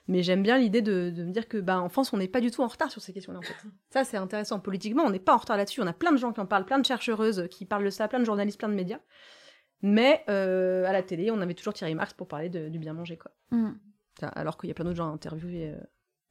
Mais 0.08 0.22
j'aime 0.24 0.44
bien 0.44 0.58
l'idée 0.58 0.82
de, 0.82 1.10
de 1.10 1.24
me 1.24 1.32
dire 1.32 1.48
que 1.48 1.58
bah, 1.58 1.80
en 1.80 1.90
France, 1.90 2.14
on 2.14 2.18
n'est 2.18 2.28
pas 2.28 2.42
du 2.42 2.52
tout 2.52 2.62
en 2.62 2.68
retard 2.68 2.92
sur 2.92 3.02
ces 3.02 3.14
questions-là, 3.14 3.40
en 3.40 3.42
fait. 3.42 3.56
Ça, 3.90 4.04
c'est 4.04 4.18
intéressant. 4.18 4.60
Politiquement, 4.60 5.04
on 5.04 5.10
n'est 5.10 5.20
pas 5.20 5.34
en 5.34 5.38
retard 5.38 5.58
là-dessus. 5.58 5.82
On 5.82 5.88
a 5.88 5.94
plein 5.94 6.12
de 6.12 6.18
gens 6.18 6.34
qui 6.34 6.40
en 6.42 6.46
parlent, 6.46 6.66
plein 6.66 6.80
de 6.80 6.86
chercheuses 6.86 7.48
qui 7.50 7.66
parlent 7.66 7.86
de 7.86 7.90
ça, 7.90 8.08
plein 8.08 8.20
de 8.20 8.26
journalistes, 8.26 8.60
plein 8.60 8.70
de 8.70 8.76
médias. 8.76 9.00
Mais 9.82 10.24
euh, 10.30 10.86
à 10.86 10.94
la 10.94 11.04
télé, 11.04 11.32
on 11.32 11.42
avait 11.42 11.54
toujours 11.56 11.74
Thierry 11.74 11.96
Marx 11.96 12.14
pour 12.14 12.28
parler 12.28 12.50
de- 12.50 12.70
du 12.70 12.80
bien 12.80 12.94
manger, 12.94 13.18
quoi. 13.18 13.32
Mm. 13.52 13.72
Alors 14.22 14.58
qu'il 14.58 14.68
y 14.70 14.72
a 14.72 14.74
plein 14.76 14.86
d'autres 14.86 14.98
gens 14.98 15.10
à 15.10 15.14
interviewer, 15.14 15.72
euh, 15.72 15.78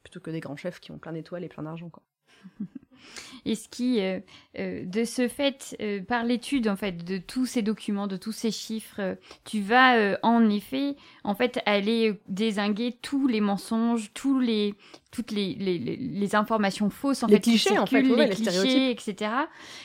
plutôt 0.03 0.19
que 0.19 0.31
des 0.31 0.39
grands 0.39 0.55
chefs 0.55 0.79
qui 0.79 0.91
ont 0.91 0.97
plein 0.97 1.11
d'étoiles 1.13 1.43
et 1.43 1.49
plein 1.49 1.63
d'argent, 1.63 1.89
quoi. 1.89 2.03
Et 3.45 3.55
ce 3.55 3.67
qui, 3.67 3.99
euh, 4.01 4.19
euh, 4.59 4.83
de 4.85 5.03
ce 5.03 5.27
fait, 5.27 5.75
euh, 5.81 6.01
par 6.01 6.23
l'étude 6.23 6.67
en 6.67 6.75
fait 6.75 7.03
de 7.03 7.17
tous 7.17 7.47
ces 7.47 7.63
documents, 7.63 8.05
de 8.05 8.17
tous 8.17 8.31
ces 8.31 8.51
chiffres, 8.51 8.99
euh, 8.99 9.15
tu 9.45 9.61
vas 9.61 9.97
euh, 9.97 10.15
en 10.21 10.47
effet, 10.47 10.95
en 11.23 11.33
fait, 11.33 11.59
aller 11.65 12.21
désinguer 12.27 12.95
tous 13.01 13.27
les 13.27 13.41
mensonges, 13.41 14.11
tous 14.13 14.39
les, 14.39 14.75
toutes 15.11 15.31
les, 15.31 15.55
les, 15.55 16.35
informations 16.35 16.91
fausses 16.91 17.23
en 17.23 17.27
Les 17.27 17.35
fait, 17.35 17.41
clichés, 17.41 17.79
en 17.79 17.87
fait, 17.87 18.03
ouais, 18.03 18.15
les, 18.15 18.27
les 18.27 18.29
clichés, 18.29 18.91
etc. 18.91 19.31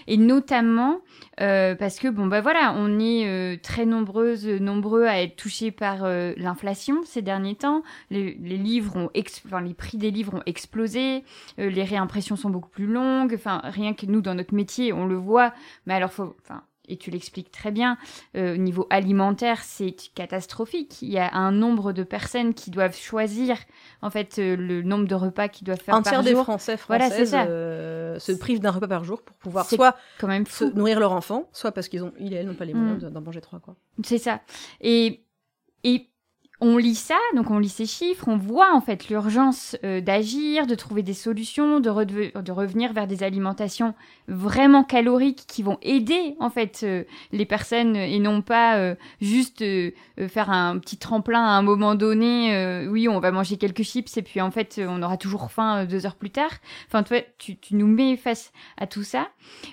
Et 0.07 0.19
notamment 0.19 1.01
parce 1.37 1.99
que 1.99 2.09
bon 2.09 2.27
bah 2.27 2.41
voilà, 2.41 2.75
on 2.77 2.99
est 2.99 3.63
très 3.63 3.87
nombreuses, 3.87 4.47
nombreux 4.47 5.05
à 5.05 5.23
être 5.23 5.37
touchés 5.37 5.71
par 5.71 6.09
l'inflation 6.37 7.03
ces 7.05 7.23
derniers 7.23 7.55
temps. 7.55 7.83
Les, 8.11 8.33
livres 8.33 8.97
ont, 8.97 9.11
enfin, 9.47 9.61
les 9.61 9.75
prix 9.75 9.99
des 9.99 10.11
livres 10.11 10.35
ont 10.35 10.43
explosé. 10.47 11.23
Les 11.59 11.85
réimpressions 11.85 12.37
sont 12.37 12.51
beaucoup 12.51 12.71
plus 12.71 12.87
longues. 12.87 12.98
Enfin, 13.35 13.61
rien 13.65 13.95
que 13.95 14.07
nous, 14.07 14.21
dans 14.21 14.35
notre 14.35 14.55
métier, 14.55 14.93
on 14.93 15.07
le 15.07 15.17
voit. 15.17 15.53
Mais 15.87 15.95
alors, 15.95 16.13
faut, 16.13 16.37
enfin, 16.43 16.63
et 16.91 16.97
tu 16.97 17.11
l'expliques 17.11 17.51
très 17.51 17.71
bien, 17.71 17.99
euh, 18.35 18.55
au 18.55 18.57
niveau 18.57 18.87
alimentaire, 18.89 19.63
c'est 19.63 19.95
catastrophique. 20.15 21.03
Il 21.03 21.11
y 21.11 21.19
a 21.19 21.35
un 21.35 21.53
nombre 21.53 21.93
de 21.93 22.03
personnes 22.03 22.55
qui 22.55 22.71
doivent 22.71 22.97
choisir, 22.97 23.59
en 24.01 24.09
fait, 24.09 24.39
euh, 24.39 24.57
le 24.57 24.81
nombre 24.83 25.07
de 25.07 25.15
repas 25.15 25.49
qu'ils 25.49 25.67
doivent 25.67 25.83
faire 25.83 25.95
Un 25.95 26.01
par 26.01 26.13
tiers 26.15 26.23
des 26.23 26.31
jour. 26.31 26.45
Français, 26.45 26.79
françaises 26.79 27.35
euh, 27.37 28.19
se 28.19 28.33
privent 28.33 28.61
d'un 28.61 28.71
repas 28.71 28.89
par 28.89 29.05
jour 29.05 29.21
pour 29.21 29.37
pouvoir 29.37 29.67
soit 29.67 29.97
Quand 30.19 30.29
même 30.29 30.47
se 30.47 30.65
nourrir 30.65 30.99
leur 30.99 31.13
enfant, 31.13 31.49
soit 31.53 31.73
parce 31.73 31.89
qu'ils 31.89 32.03
ont, 32.05 32.13
ils 32.19 32.33
et 32.33 32.37
elles 32.37 32.47
n'ont 32.47 32.55
pas 32.55 32.65
les 32.65 32.73
Mm. 32.73 32.79
moyens 32.79 33.03
de- 33.03 33.11
d'en 33.11 33.21
manger 33.21 33.43
trois, 33.43 33.61
quoi. 33.61 33.77
C'est 34.03 34.17
ça. 34.19 34.41
Et, 34.81 35.25
et 35.85 36.09
on 36.61 36.77
lit 36.77 36.97
ça, 36.97 37.17
donc 37.37 37.51
on 37.51 37.59
lit 37.59 37.69
ces 37.69 37.87
chiffres, 37.87 38.27
on 38.27 38.37
voit 38.37 38.75
en 38.75 38.81
fait 38.81 39.09
l'urgence 39.09 39.77
euh, 39.85 40.01
d'agir, 40.01 40.67
de 40.67 40.75
trouver 40.75 41.03
des 41.03 41.15
solutions, 41.15 41.79
de, 41.79 42.41
de 42.41 42.53
revenir 42.53 42.93
vers 42.93 43.07
des 43.07 43.23
alimentations 43.23 43.95
vraiment 44.27 44.83
caloriques 44.83 45.45
qui 45.47 45.63
vont 45.63 45.79
aider 45.83 46.35
en 46.41 46.51
fait 46.51 46.81
euh, 46.83 47.05
les 47.31 47.47
personnes 47.47 47.95
et 47.95 48.19
non 48.19 48.43
pas 48.43 48.77
euh, 48.77 48.97
juste 49.21 49.63
euh, 49.63 49.93
euh, 50.19 50.29
faire 50.29 50.51
un 50.51 50.79
petit 50.79 50.97
tremplin 50.97 51.45
à 51.45 51.51
un 51.51 51.63
moment 51.63 51.95
donné. 51.95 52.55
euh, 52.57 52.89
oui, 52.89 53.09
on 53.09 53.21
va 53.21 53.31
manger 53.31 53.57
quelques 53.57 53.85
chips 53.85 54.17
et 54.17 54.23
puis 54.23 54.41
en 54.41 54.51
fait 54.51 54.81
on 54.85 55.03
aura 55.03 55.17
toujours 55.17 55.51
faim 55.53 55.85
deux 55.85 56.07
heures 56.07 56.17
plus 56.17 56.31
tard. 56.31 56.51
Enfin, 56.89 57.05
toi, 57.05 57.19
tu, 57.39 57.57
tu 57.57 57.77
nous 57.77 57.87
mets 57.87 58.17
face 58.17 58.53
à 58.77 58.87
tout 58.87 59.05
ça, 59.05 59.29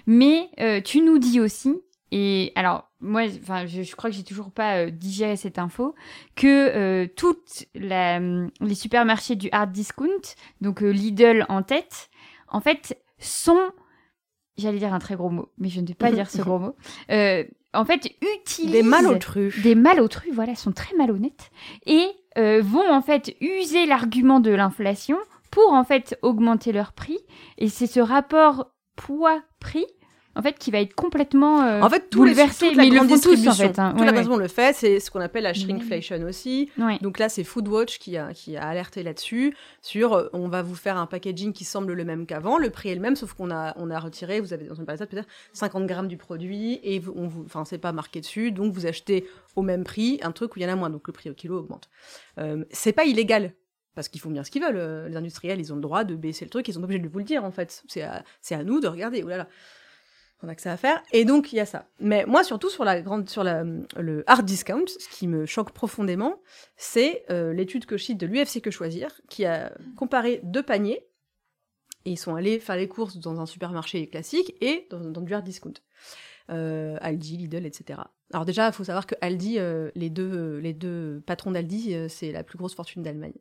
mais 0.05 0.49
tu 0.83 1.01
nous 1.01 1.17
dis 1.17 1.39
aussi 1.39 1.75
et 2.17 2.53
alors, 2.55 2.89
moi, 3.01 3.23
enfin, 3.41 3.65
je, 3.65 3.81
je 3.83 3.93
crois 3.95 4.09
que 4.09 4.15
j'ai 4.15 4.23
toujours 4.23 4.49
pas 4.49 4.77
euh, 4.85 4.89
digéré 4.89 5.35
cette 5.35 5.59
info, 5.59 5.93
que 6.37 6.47
euh, 6.47 7.07
toutes 7.17 7.65
la- 7.75 8.19
les 8.61 8.75
supermarchés 8.75 9.35
du 9.35 9.49
hard 9.51 9.73
discount, 9.73 10.21
donc 10.61 10.81
euh, 10.81 10.91
Lidl 10.91 11.45
en 11.49 11.61
tête, 11.61 12.09
en 12.47 12.61
fait, 12.61 12.97
sont, 13.19 13.59
j'allais 14.57 14.77
dire 14.79 14.93
un 14.93 14.99
très 14.99 15.15
gros 15.15 15.29
mot, 15.29 15.49
mais 15.57 15.67
je 15.67 15.81
ne 15.81 15.87
vais 15.87 15.93
pas 15.93 16.09
dire 16.11 16.29
ce 16.29 16.41
gros 16.41 16.57
mot, 16.59 16.75
en 17.73 17.83
fait, 17.85 18.15
utilisent 18.39 18.71
Des 18.71 18.83
malotrus. 18.83 19.61
des 19.61 19.75
malotrus, 19.75 20.31
voilà, 20.33 20.55
sont 20.55 20.71
très 20.71 20.95
malhonnêtes 20.95 21.51
et 21.85 22.07
vont 22.37 22.89
en 22.89 23.01
fait 23.01 23.35
user 23.41 23.85
l'argument 23.85 24.39
de 24.39 24.51
l'inflation 24.51 25.17
pour 25.51 25.73
en 25.73 25.83
fait 25.83 26.17
augmenter 26.21 26.71
leur 26.71 26.93
prix. 26.93 27.17
Et 27.57 27.67
c'est 27.67 27.87
ce 27.87 27.99
rapport 27.99 28.71
poids-prix 28.95 29.85
en 30.35 30.41
fait 30.41 30.57
qui 30.59 30.69
va 30.71 30.79
être 30.81 30.93
complètement 30.93 31.61
euh, 31.63 31.81
En 31.81 31.89
fait, 31.89 32.09
les, 32.25 32.33
mais 32.75 32.87
ils 32.87 32.93
le 32.93 32.99
font 33.07 33.19
tous 33.19 33.47
en 33.47 33.53
fait. 33.53 33.79
hein. 33.79 33.91
toute 33.91 33.99
Ouais, 34.01 34.05
la 34.05 34.11
ouais. 34.11 34.17
façon 34.17 34.35
le 34.37 34.47
fait, 34.47 34.75
c'est 34.75 34.99
ce 34.99 35.09
qu'on 35.11 35.21
appelle 35.21 35.43
la 35.43 35.53
shrinkflation 35.53 36.21
aussi. 36.23 36.69
Ouais. 36.77 36.97
Donc 37.01 37.19
là, 37.19 37.29
c'est 37.29 37.43
Foodwatch 37.43 37.99
qui 37.99 38.17
a, 38.17 38.33
qui 38.33 38.57
a 38.57 38.63
alerté 38.67 39.01
là-dessus, 39.03 39.55
sur 39.81 40.13
euh, 40.13 40.29
on 40.33 40.47
va 40.47 40.61
vous 40.61 40.75
faire 40.75 40.97
un 40.97 41.05
packaging 41.05 41.53
qui 41.53 41.63
semble 41.63 41.93
le 41.93 42.03
même 42.05 42.25
qu'avant, 42.25 42.57
le 42.57 42.69
prix 42.69 42.89
est 42.89 42.95
le 42.95 43.01
même, 43.01 43.15
sauf 43.15 43.33
qu'on 43.33 43.49
a, 43.51 43.73
on 43.77 43.89
a 43.89 43.99
retiré, 43.99 44.39
vous 44.41 44.53
avez 44.53 44.65
dans 44.65 44.75
une 44.75 44.85
palette 44.85 45.09
peut-être 45.09 45.27
50 45.53 45.85
grammes 45.85 46.07
du 46.07 46.17
produit, 46.17 46.79
et 46.83 47.01
on 47.15 47.27
vous, 47.27 47.43
enfin, 47.45 47.63
c'est 47.65 47.77
pas 47.77 47.91
marqué 47.91 48.19
dessus, 48.21 48.51
donc 48.51 48.73
vous 48.73 48.85
achetez 48.85 49.25
au 49.55 49.61
même 49.61 49.83
prix 49.83 50.19
un 50.21 50.31
truc 50.31 50.55
où 50.55 50.59
il 50.59 50.63
y 50.63 50.65
en 50.65 50.69
a 50.69 50.75
moins, 50.75 50.89
donc 50.89 51.07
le 51.07 51.13
prix 51.13 51.29
au 51.29 51.33
kilo 51.33 51.59
augmente. 51.59 51.89
Euh, 52.39 52.65
c'est 52.71 52.93
pas 52.93 53.05
illégal. 53.05 53.53
Parce 53.95 54.09
qu'ils 54.09 54.19
font 54.19 54.29
bien 54.29 54.43
ce 54.43 54.51
qu'ils 54.51 54.61
veulent. 54.61 54.75
euh, 54.75 55.07
Les 55.07 55.15
industriels, 55.15 55.57
ils 55.57 55.71
ont 55.71 55.75
le 55.77 55.81
droit 55.81 56.03
de 56.03 56.15
baisser 56.15 56.43
le 56.43 56.49
truc, 56.49 56.67
ils 56.67 56.73
sont 56.73 56.83
obligés 56.83 56.99
de 56.99 57.07
vous 57.07 57.19
le 57.19 57.23
dire, 57.23 57.45
en 57.45 57.51
fait. 57.51 57.81
C'est 57.87 58.01
à, 58.01 58.25
à 58.51 58.63
nous 58.65 58.81
de 58.81 58.89
regarder. 58.89 59.21
Là. 59.21 59.47
On 60.43 60.49
a 60.49 60.55
que 60.55 60.61
ça 60.61 60.73
à 60.73 60.77
faire. 60.77 61.01
Et 61.13 61.23
donc, 61.23 61.53
il 61.53 61.55
y 61.55 61.59
a 61.59 61.65
ça. 61.65 61.87
Mais 61.99 62.25
moi, 62.25 62.43
surtout 62.43 62.69
sur, 62.69 62.83
la 62.83 63.01
grande, 63.01 63.29
sur 63.29 63.43
le 63.43 64.23
hard 64.27 64.45
discount, 64.45 64.85
ce 64.87 65.07
qui 65.09 65.27
me 65.27 65.45
choque 65.45 65.71
profondément, 65.71 66.41
c'est 66.75 67.25
euh, 67.29 67.53
l'étude 67.53 67.85
que 67.85 67.97
je 67.97 68.03
cite 68.03 68.19
de 68.19 68.27
l'UFC 68.27 68.61
Que 68.61 68.69
Choisir, 68.69 69.21
qui 69.29 69.45
a 69.45 69.71
comparé 69.95 70.41
deux 70.43 70.63
paniers. 70.63 71.05
Et 72.03 72.11
ils 72.11 72.17
sont 72.17 72.35
allés 72.35 72.59
faire 72.59 72.75
les 72.75 72.87
courses 72.87 73.17
dans 73.17 73.39
un 73.39 73.45
supermarché 73.45 74.07
classique 74.09 74.55
et 74.61 74.87
dans, 74.91 75.21
du 75.21 75.33
hard 75.33 75.45
discount. 75.45 75.73
Euh, 76.51 76.97
Aldi, 77.01 77.37
Lidl, 77.37 77.65
etc. 77.65 78.01
Alors 78.31 78.45
déjà, 78.45 78.67
il 78.67 78.73
faut 78.73 78.83
savoir 78.83 79.07
que 79.07 79.15
Aldi, 79.21 79.57
euh, 79.57 79.89
les, 79.95 80.11
deux, 80.11 80.57
les 80.57 80.73
deux 80.73 81.23
patrons 81.25 81.51
d'Aldi, 81.51 81.95
c'est 82.09 82.31
la 82.31 82.43
plus 82.43 82.57
grosse 82.57 82.75
fortune 82.75 83.01
d'Allemagne. 83.01 83.33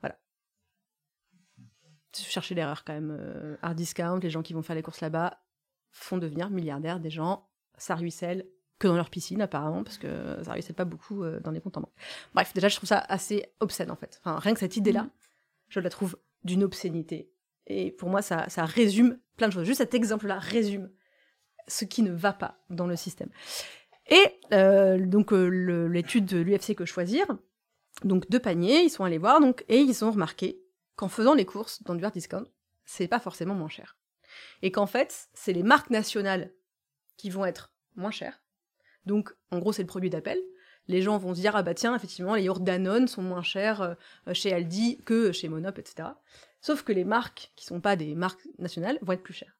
Voilà. 0.00 0.16
Cherchez 2.12 2.54
l'erreur 2.54 2.84
quand 2.84 2.92
même. 2.92 3.56
hard 3.62 3.76
discount, 3.76 4.20
les 4.22 4.30
gens 4.30 4.42
qui 4.42 4.52
vont 4.52 4.62
faire 4.62 4.76
les 4.76 4.82
courses 4.82 5.00
là-bas 5.00 5.40
font 5.92 6.18
devenir 6.18 6.50
milliardaires 6.50 7.00
des 7.00 7.10
gens. 7.10 7.48
Ça 7.78 7.94
ruisselle 7.94 8.46
que 8.78 8.88
dans 8.88 8.96
leur 8.96 9.10
piscine 9.10 9.42
apparemment, 9.42 9.84
parce 9.84 9.98
que 9.98 10.38
ça 10.42 10.52
ruisselle 10.52 10.74
pas 10.76 10.84
beaucoup 10.84 11.22
euh, 11.22 11.40
dans 11.40 11.50
les 11.50 11.60
comptes 11.60 11.76
en 11.76 11.82
banque. 11.82 11.94
Bref, 12.34 12.52
déjà, 12.54 12.68
je 12.68 12.76
trouve 12.76 12.88
ça 12.88 12.98
assez 12.98 13.46
obscène 13.60 13.90
en 13.90 13.96
fait. 13.96 14.20
Enfin, 14.24 14.38
rien 14.38 14.54
que 14.54 14.60
cette 14.60 14.76
idée-là, 14.76 15.02
Mhm. 15.02 15.10
je 15.68 15.80
la 15.80 15.90
trouve 15.90 16.16
d'une 16.44 16.62
obscénité. 16.64 17.30
Et 17.66 17.90
pour 17.92 18.08
moi, 18.08 18.22
ça, 18.22 18.48
ça 18.48 18.64
résume 18.64 19.18
plein 19.36 19.48
de 19.48 19.52
choses. 19.52 19.66
Juste 19.66 19.78
cet 19.78 19.94
exemple-là 19.94 20.38
résume 20.38 20.90
ce 21.68 21.84
qui 21.84 22.02
ne 22.02 22.10
va 22.12 22.32
pas 22.32 22.58
dans 22.70 22.86
le 22.86 22.96
système. 22.96 23.28
Et 24.08 24.40
euh, 24.52 24.98
donc 25.06 25.32
euh, 25.32 25.86
l'étude 25.86 26.24
de 26.24 26.38
l'UFC 26.38 26.74
que 26.74 26.84
choisir, 26.84 27.26
donc 28.02 28.28
deux 28.30 28.40
paniers, 28.40 28.82
ils 28.82 28.90
sont 28.90 29.04
allés 29.04 29.18
voir 29.18 29.40
donc 29.40 29.64
et 29.68 29.78
ils 29.78 30.04
ont 30.04 30.10
remarqué 30.10 30.60
qu'en 30.96 31.08
faisant 31.08 31.34
les 31.34 31.44
courses 31.44 31.82
dans 31.84 31.94
du 31.94 32.04
hard 32.04 32.14
discount, 32.14 32.46
c'est 32.84 33.06
pas 33.08 33.20
forcément 33.20 33.54
moins 33.54 33.68
cher. 33.68 33.96
Et 34.62 34.70
qu'en 34.70 34.86
fait, 34.86 35.28
c'est 35.34 35.52
les 35.52 35.62
marques 35.62 35.90
nationales 35.90 36.52
qui 37.16 37.30
vont 37.30 37.44
être 37.44 37.72
moins 37.96 38.10
chères. 38.10 38.42
Donc 39.06 39.34
en 39.50 39.58
gros, 39.58 39.72
c'est 39.72 39.82
le 39.82 39.88
produit 39.88 40.10
d'appel. 40.10 40.38
Les 40.88 41.02
gens 41.02 41.18
vont 41.18 41.34
se 41.34 41.40
dire 41.40 41.54
ah 41.56 41.62
bah 41.62 41.74
tiens, 41.74 41.94
effectivement, 41.94 42.34
les 42.34 42.42
yaourts 42.42 42.62
sont 43.08 43.22
moins 43.22 43.42
chers 43.42 43.82
euh, 43.82 43.94
chez 44.32 44.52
Aldi 44.52 45.02
que 45.04 45.32
chez 45.32 45.48
Monop, 45.48 45.78
etc. 45.78 46.08
Sauf 46.60 46.82
que 46.82 46.92
les 46.92 47.04
marques 47.04 47.52
qui 47.56 47.64
sont 47.64 47.80
pas 47.80 47.96
des 47.96 48.14
marques 48.14 48.46
nationales 48.58 48.98
vont 49.02 49.12
être 49.12 49.22
plus 49.22 49.34
chères. 49.34 49.56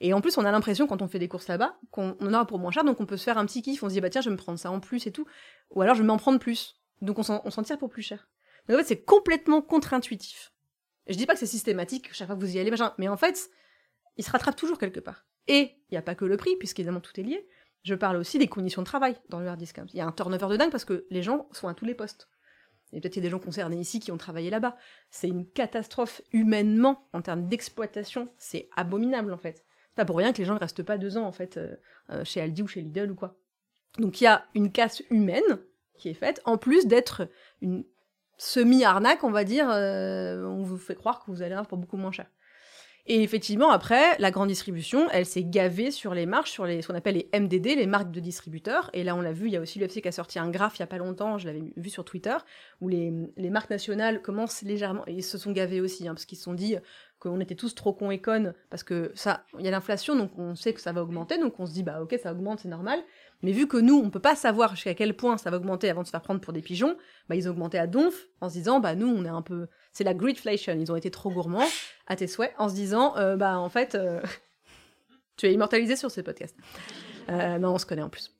Et 0.00 0.12
en 0.12 0.20
plus, 0.20 0.38
on 0.38 0.44
a 0.44 0.50
l'impression, 0.50 0.86
quand 0.86 1.02
on 1.02 1.08
fait 1.08 1.18
des 1.18 1.28
courses 1.28 1.48
là-bas, 1.48 1.78
qu'on 1.90 2.16
on 2.20 2.26
en 2.26 2.34
aura 2.34 2.46
pour 2.46 2.58
moins 2.58 2.70
cher, 2.70 2.84
donc 2.84 3.00
on 3.00 3.06
peut 3.06 3.16
se 3.16 3.24
faire 3.24 3.38
un 3.38 3.46
petit 3.46 3.62
kiff, 3.62 3.82
on 3.82 3.88
se 3.88 3.94
dit, 3.94 4.00
bah 4.00 4.10
tiens, 4.10 4.20
je 4.20 4.28
vais 4.28 4.32
me 4.32 4.38
prendre 4.38 4.58
ça 4.58 4.70
en 4.70 4.80
plus 4.80 5.06
et 5.06 5.12
tout. 5.12 5.26
Ou 5.70 5.82
alors, 5.82 5.94
je 5.94 6.02
vais 6.02 6.06
m'en 6.06 6.16
prendre 6.16 6.38
plus. 6.38 6.80
Donc 7.00 7.18
on 7.18 7.22
s'en 7.22 7.62
tire 7.62 7.78
pour 7.78 7.90
plus 7.90 8.02
cher. 8.02 8.28
Donc 8.68 8.76
en 8.76 8.80
fait, 8.80 8.86
c'est 8.86 9.02
complètement 9.02 9.62
contre-intuitif. 9.62 10.52
Je 11.06 11.16
dis 11.16 11.26
pas 11.26 11.34
que 11.34 11.38
c'est 11.38 11.46
systématique, 11.46 12.12
chaque 12.12 12.26
fois 12.26 12.36
que 12.36 12.40
vous 12.40 12.56
y 12.56 12.58
allez, 12.58 12.70
machin, 12.70 12.92
mais 12.98 13.08
en 13.08 13.16
fait, 13.16 13.50
il 14.18 14.24
se 14.24 14.30
rattrape 14.30 14.56
toujours 14.56 14.78
quelque 14.78 15.00
part. 15.00 15.26
Et 15.46 15.76
il 15.88 15.92
n'y 15.92 15.98
a 15.98 16.02
pas 16.02 16.14
que 16.14 16.26
le 16.26 16.36
prix, 16.36 16.56
puisqu'évidemment 16.56 17.00
tout 17.00 17.18
est 17.18 17.22
lié. 17.22 17.48
Je 17.84 17.94
parle 17.94 18.16
aussi 18.16 18.38
des 18.38 18.48
conditions 18.48 18.82
de 18.82 18.86
travail 18.86 19.16
dans 19.30 19.40
le 19.40 19.46
hard 19.48 19.58
discount. 19.58 19.86
Il 19.94 19.96
y 19.96 20.00
a 20.00 20.06
un 20.06 20.12
turnover 20.12 20.48
de 20.48 20.56
dingue 20.56 20.70
parce 20.70 20.84
que 20.84 21.06
les 21.10 21.22
gens 21.22 21.48
sont 21.52 21.68
à 21.68 21.74
tous 21.74 21.86
les 21.86 21.94
postes. 21.94 22.28
Et 22.92 23.00
peut-être 23.00 23.14
qu'il 23.14 23.22
y 23.22 23.26
a 23.26 23.28
des 23.28 23.30
gens 23.30 23.38
concernés 23.38 23.78
ici 23.78 24.00
qui 24.00 24.12
ont 24.12 24.18
travaillé 24.18 24.50
là-bas. 24.50 24.76
C'est 25.10 25.28
une 25.28 25.48
catastrophe 25.48 26.22
humainement, 26.32 27.08
en 27.12 27.22
termes 27.22 27.48
d'exploitation. 27.48 28.28
C'est 28.38 28.68
abominable, 28.76 29.32
en 29.32 29.38
fait. 29.38 29.64
C'est 29.90 29.96
pas 29.96 30.04
pour 30.04 30.16
rien 30.16 30.32
que 30.32 30.38
les 30.38 30.44
gens 30.44 30.54
ne 30.54 30.58
restent 30.58 30.82
pas 30.82 30.98
deux 30.98 31.16
ans, 31.16 31.24
en 31.24 31.32
fait, 31.32 31.56
euh, 31.56 31.76
euh, 32.10 32.24
chez 32.24 32.40
Aldi 32.40 32.62
ou 32.62 32.66
chez 32.66 32.80
Lidl 32.80 33.10
ou 33.10 33.14
quoi. 33.14 33.36
Donc 33.98 34.20
il 34.20 34.24
y 34.24 34.26
a 34.26 34.44
une 34.54 34.70
casse 34.72 35.02
humaine 35.10 35.58
qui 35.94 36.08
est 36.08 36.14
faite, 36.14 36.40
en 36.44 36.56
plus 36.56 36.86
d'être 36.86 37.28
une 37.60 37.84
semi-arnaque, 38.36 39.24
on 39.24 39.30
va 39.30 39.44
dire. 39.44 39.68
euh, 39.70 40.44
on 40.44 40.62
vous 40.62 40.78
fait 40.78 40.94
croire 40.94 41.24
que 41.24 41.30
vous 41.30 41.42
allez 41.42 41.52
avoir 41.52 41.66
pour 41.66 41.78
beaucoup 41.78 41.96
moins 41.96 42.12
cher. 42.12 42.30
Et 43.10 43.22
effectivement, 43.22 43.70
après, 43.70 44.18
la 44.18 44.30
grande 44.30 44.48
distribution, 44.48 45.08
elle 45.10 45.24
s'est 45.24 45.42
gavée 45.42 45.90
sur 45.90 46.12
les 46.12 46.26
marques, 46.26 46.48
sur 46.48 46.66
les, 46.66 46.82
ce 46.82 46.88
qu'on 46.88 46.94
appelle 46.94 47.14
les 47.14 47.40
MDD, 47.40 47.64
les 47.76 47.86
marques 47.86 48.10
de 48.10 48.20
distributeurs. 48.20 48.90
Et 48.92 49.02
là, 49.02 49.16
on 49.16 49.22
l'a 49.22 49.32
vu, 49.32 49.46
il 49.46 49.52
y 49.52 49.56
a 49.56 49.62
aussi 49.62 49.78
l'UFC 49.78 50.02
qui 50.02 50.08
a 50.08 50.12
sorti 50.12 50.38
un 50.38 50.50
graphe 50.50 50.76
il 50.76 50.80
y 50.80 50.82
a 50.82 50.86
pas 50.86 50.98
longtemps, 50.98 51.38
je 51.38 51.46
l'avais 51.46 51.62
vu 51.78 51.88
sur 51.88 52.04
Twitter, 52.04 52.36
où 52.82 52.88
les, 52.88 53.10
les 53.38 53.48
marques 53.48 53.70
nationales 53.70 54.20
commencent 54.20 54.60
légèrement, 54.60 55.04
et 55.06 55.14
ils 55.14 55.24
se 55.24 55.38
sont 55.38 55.52
gavés 55.52 55.80
aussi, 55.80 56.06
hein, 56.06 56.12
parce 56.12 56.26
qu'ils 56.26 56.36
se 56.36 56.44
sont 56.44 56.52
dit 56.52 56.76
qu'on 57.18 57.40
était 57.40 57.54
tous 57.54 57.74
trop 57.74 57.94
cons 57.94 58.10
et 58.10 58.20
connes, 58.20 58.54
parce 58.68 58.82
que 58.82 59.10
ça, 59.14 59.44
il 59.58 59.64
y 59.64 59.68
a 59.68 59.70
l'inflation, 59.70 60.14
donc 60.14 60.38
on 60.38 60.54
sait 60.54 60.74
que 60.74 60.80
ça 60.80 60.92
va 60.92 61.02
augmenter, 61.02 61.38
donc 61.38 61.58
on 61.58 61.64
se 61.64 61.72
dit, 61.72 61.82
bah 61.82 62.02
ok, 62.02 62.14
ça 62.22 62.32
augmente, 62.32 62.60
c'est 62.60 62.68
normal. 62.68 63.00
Mais 63.42 63.52
vu 63.52 63.68
que 63.68 63.76
nous, 63.76 63.96
on 63.96 64.10
peut 64.10 64.20
pas 64.20 64.34
savoir 64.34 64.74
jusqu'à 64.74 64.94
quel 64.94 65.14
point 65.14 65.38
ça 65.38 65.50
va 65.50 65.58
augmenter 65.58 65.88
avant 65.88 66.02
de 66.02 66.06
se 66.06 66.10
faire 66.10 66.22
prendre 66.22 66.40
pour 66.40 66.52
des 66.52 66.62
pigeons, 66.62 66.96
bah 67.28 67.36
ils 67.36 67.48
ont 67.48 67.52
augmenté 67.52 67.78
à 67.78 67.86
donf 67.86 68.26
en 68.40 68.48
se 68.48 68.54
disant, 68.54 68.80
bah 68.80 68.94
nous, 68.94 69.06
on 69.06 69.24
est 69.24 69.28
un 69.30 69.42
peu, 69.42 69.68
c'est 69.92 70.04
la 70.04 70.14
greedflation, 70.14 70.74
ils 70.78 70.90
ont 70.90 70.96
été 70.96 71.10
trop 71.10 71.30
gourmands 71.30 71.68
à 72.06 72.16
tes 72.16 72.26
souhaits 72.26 72.52
en 72.58 72.68
se 72.68 72.74
disant, 72.74 73.16
euh, 73.16 73.36
bah 73.36 73.58
en 73.58 73.68
fait, 73.68 73.94
euh, 73.94 74.20
tu 75.36 75.46
es 75.46 75.52
immortalisé 75.52 75.94
sur 75.94 76.10
ce 76.10 76.20
podcast. 76.20 76.56
Euh, 77.30 77.58
non, 77.58 77.74
on 77.74 77.78
se 77.78 77.86
connaît 77.86 78.02
en 78.02 78.08
plus. 78.08 78.34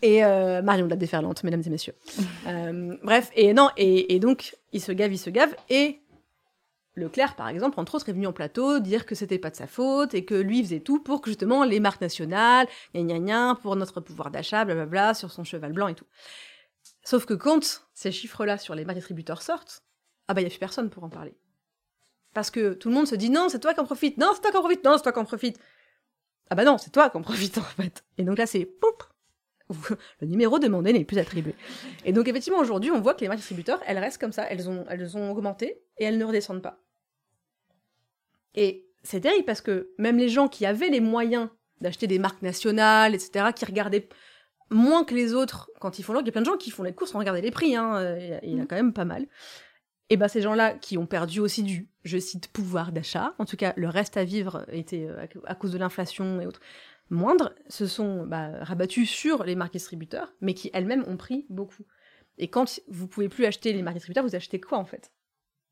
Et 0.00 0.24
euh, 0.24 0.62
Marion 0.62 0.86
de 0.86 0.90
la 0.90 0.96
déferlante, 0.96 1.44
mesdames 1.44 1.62
et 1.64 1.70
messieurs. 1.70 1.94
Bref, 3.02 3.30
et 3.36 3.52
non, 3.52 3.68
et, 3.76 4.14
et 4.14 4.18
donc, 4.18 4.56
il 4.72 4.80
se 4.80 4.90
gave, 4.90 5.12
il 5.12 5.18
se 5.18 5.30
gave, 5.30 5.54
et 5.68 6.01
Leclerc, 6.94 7.36
par 7.36 7.48
exemple, 7.48 7.80
entre 7.80 7.94
autres, 7.94 8.08
est 8.08 8.12
venu 8.12 8.26
en 8.26 8.32
plateau 8.32 8.78
dire 8.78 9.06
que 9.06 9.14
c'était 9.14 9.38
pas 9.38 9.50
de 9.50 9.56
sa 9.56 9.66
faute 9.66 10.12
et 10.14 10.24
que 10.24 10.34
lui 10.34 10.62
faisait 10.62 10.80
tout 10.80 11.00
pour 11.00 11.22
que 11.22 11.30
justement 11.30 11.64
les 11.64 11.80
marques 11.80 12.02
nationales, 12.02 12.68
gna 12.94 13.02
gna 13.02 13.18
gna, 13.18 13.54
pour 13.62 13.76
notre 13.76 14.00
pouvoir 14.00 14.30
d'achat, 14.30 14.64
blablabla, 14.64 15.14
sur 15.14 15.30
son 15.30 15.42
cheval 15.44 15.72
blanc 15.72 15.88
et 15.88 15.94
tout. 15.94 16.06
Sauf 17.02 17.24
que 17.24 17.34
quand 17.34 17.82
ces 17.94 18.12
chiffres-là 18.12 18.58
sur 18.58 18.74
les 18.74 18.84
marques 18.84 18.98
distributeurs 18.98 19.40
sortent, 19.40 19.82
ah 20.28 20.34
bah 20.34 20.40
il 20.40 20.44
y 20.44 20.46
a 20.46 20.50
plus 20.50 20.58
personne 20.58 20.90
pour 20.90 21.04
en 21.04 21.08
parler. 21.08 21.34
Parce 22.34 22.50
que 22.50 22.74
tout 22.74 22.88
le 22.88 22.94
monde 22.94 23.06
se 23.06 23.14
dit 23.14 23.30
non, 23.30 23.48
c'est 23.48 23.60
toi 23.60 23.74
qui 23.74 23.80
en 23.80 23.84
profites, 23.84 24.18
non, 24.18 24.32
c'est 24.34 24.42
toi 24.42 24.50
qui 24.50 24.56
en 24.56 24.60
profites, 24.60 24.84
non, 24.84 24.96
c'est 24.96 25.02
toi 25.02 25.12
qui 25.12 25.18
en 25.18 25.24
profites. 25.24 25.58
Ah 26.50 26.54
bah 26.54 26.64
non, 26.64 26.76
c'est 26.78 26.90
toi 26.90 27.08
qui 27.08 27.16
en 27.16 27.22
profites 27.22 27.58
en 27.58 27.62
fait. 27.62 28.04
Et 28.18 28.24
donc 28.24 28.38
là, 28.38 28.46
c'est 28.46 28.64
poup, 28.66 29.02
le 30.20 30.26
numéro 30.26 30.58
demandé 30.58 30.92
n'est 30.92 31.04
plus 31.04 31.18
attribué. 31.18 31.54
Et 32.04 32.12
donc 32.12 32.28
effectivement, 32.28 32.58
aujourd'hui, 32.58 32.90
on 32.90 33.00
voit 33.00 33.14
que 33.14 33.20
les 33.20 33.28
marques 33.28 33.40
distributeurs, 33.40 33.80
elles 33.86 33.98
restent 33.98 34.20
comme 34.20 34.32
ça, 34.32 34.44
elles 34.50 34.68
ont, 34.68 34.84
elles 34.88 35.16
ont 35.16 35.30
augmenté 35.30 35.80
et 35.98 36.04
elles 36.04 36.18
ne 36.18 36.24
redescendent 36.24 36.62
pas. 36.62 36.80
Et 38.54 38.86
c'est 39.02 39.20
terrible 39.20 39.44
parce 39.44 39.60
que 39.60 39.90
même 39.98 40.18
les 40.18 40.28
gens 40.28 40.48
qui 40.48 40.66
avaient 40.66 40.90
les 40.90 41.00
moyens 41.00 41.48
d'acheter 41.80 42.06
des 42.06 42.18
marques 42.18 42.42
nationales, 42.42 43.14
etc., 43.14 43.46
qui 43.54 43.64
regardaient 43.64 44.08
moins 44.70 45.04
que 45.04 45.14
les 45.14 45.34
autres 45.34 45.70
quand 45.80 45.98
ils 45.98 46.02
font 46.02 46.12
leur... 46.12 46.22
Il 46.22 46.26
y 46.26 46.28
a 46.28 46.32
plein 46.32 46.40
de 46.40 46.46
gens 46.46 46.56
qui 46.56 46.70
font 46.70 46.82
les 46.82 46.92
courses 46.92 47.12
sans 47.12 47.18
regarder 47.18 47.40
les 47.40 47.50
prix, 47.50 47.76
hein, 47.76 47.96
euh, 47.96 48.38
il 48.42 48.56
y 48.56 48.60
en 48.60 48.64
a 48.64 48.66
quand 48.66 48.76
même 48.76 48.92
pas 48.92 49.04
mal. 49.04 49.26
Et 50.08 50.16
ben 50.16 50.28
ces 50.28 50.42
gens-là 50.42 50.74
qui 50.74 50.98
ont 50.98 51.06
perdu 51.06 51.40
aussi 51.40 51.62
du, 51.62 51.88
je 52.04 52.18
cite, 52.18 52.48
pouvoir 52.48 52.92
d'achat, 52.92 53.34
en 53.38 53.44
tout 53.44 53.56
cas 53.56 53.72
le 53.76 53.88
reste 53.88 54.16
à 54.16 54.24
vivre 54.24 54.64
était, 54.70 55.06
euh, 55.08 55.26
à 55.46 55.54
cause 55.54 55.72
de 55.72 55.78
l'inflation 55.78 56.40
et 56.40 56.46
autres, 56.46 56.60
moindre, 57.10 57.54
se 57.68 57.86
sont 57.86 58.26
bah, 58.26 58.64
rabattus 58.64 59.10
sur 59.10 59.44
les 59.44 59.54
marques 59.54 59.72
distributeurs, 59.72 60.32
mais 60.40 60.54
qui 60.54 60.70
elles-mêmes 60.72 61.04
ont 61.06 61.16
pris 61.16 61.46
beaucoup. 61.50 61.84
Et 62.38 62.48
quand 62.48 62.80
vous 62.88 63.06
pouvez 63.06 63.28
plus 63.28 63.44
acheter 63.44 63.72
les 63.72 63.82
marques 63.82 63.96
distributeurs, 63.96 64.24
vous 64.24 64.34
achetez 64.34 64.60
quoi 64.60 64.78
en 64.78 64.84
fait? 64.84 65.12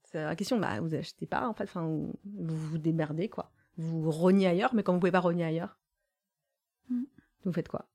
C'est 0.04 0.22
la 0.22 0.36
question, 0.36 0.58
bah 0.58 0.80
vous 0.80 0.94
achetez 0.94 1.26
pas 1.26 1.46
en 1.48 1.54
fait, 1.54 1.64
enfin 1.64 1.82
vous 1.82 2.12
vous, 2.24 2.56
vous 2.56 2.78
démerdez 2.78 3.28
quoi. 3.28 3.52
Vous 3.76 4.10
rognez 4.10 4.46
ailleurs, 4.46 4.74
mais 4.74 4.82
quand 4.82 4.92
vous 4.92 4.98
pouvez 4.98 5.12
pas 5.12 5.20
rogner 5.20 5.44
ailleurs, 5.44 5.78
Mm. 6.90 7.04
vous 7.44 7.52
faites 7.52 7.68
quoi? 7.68 7.86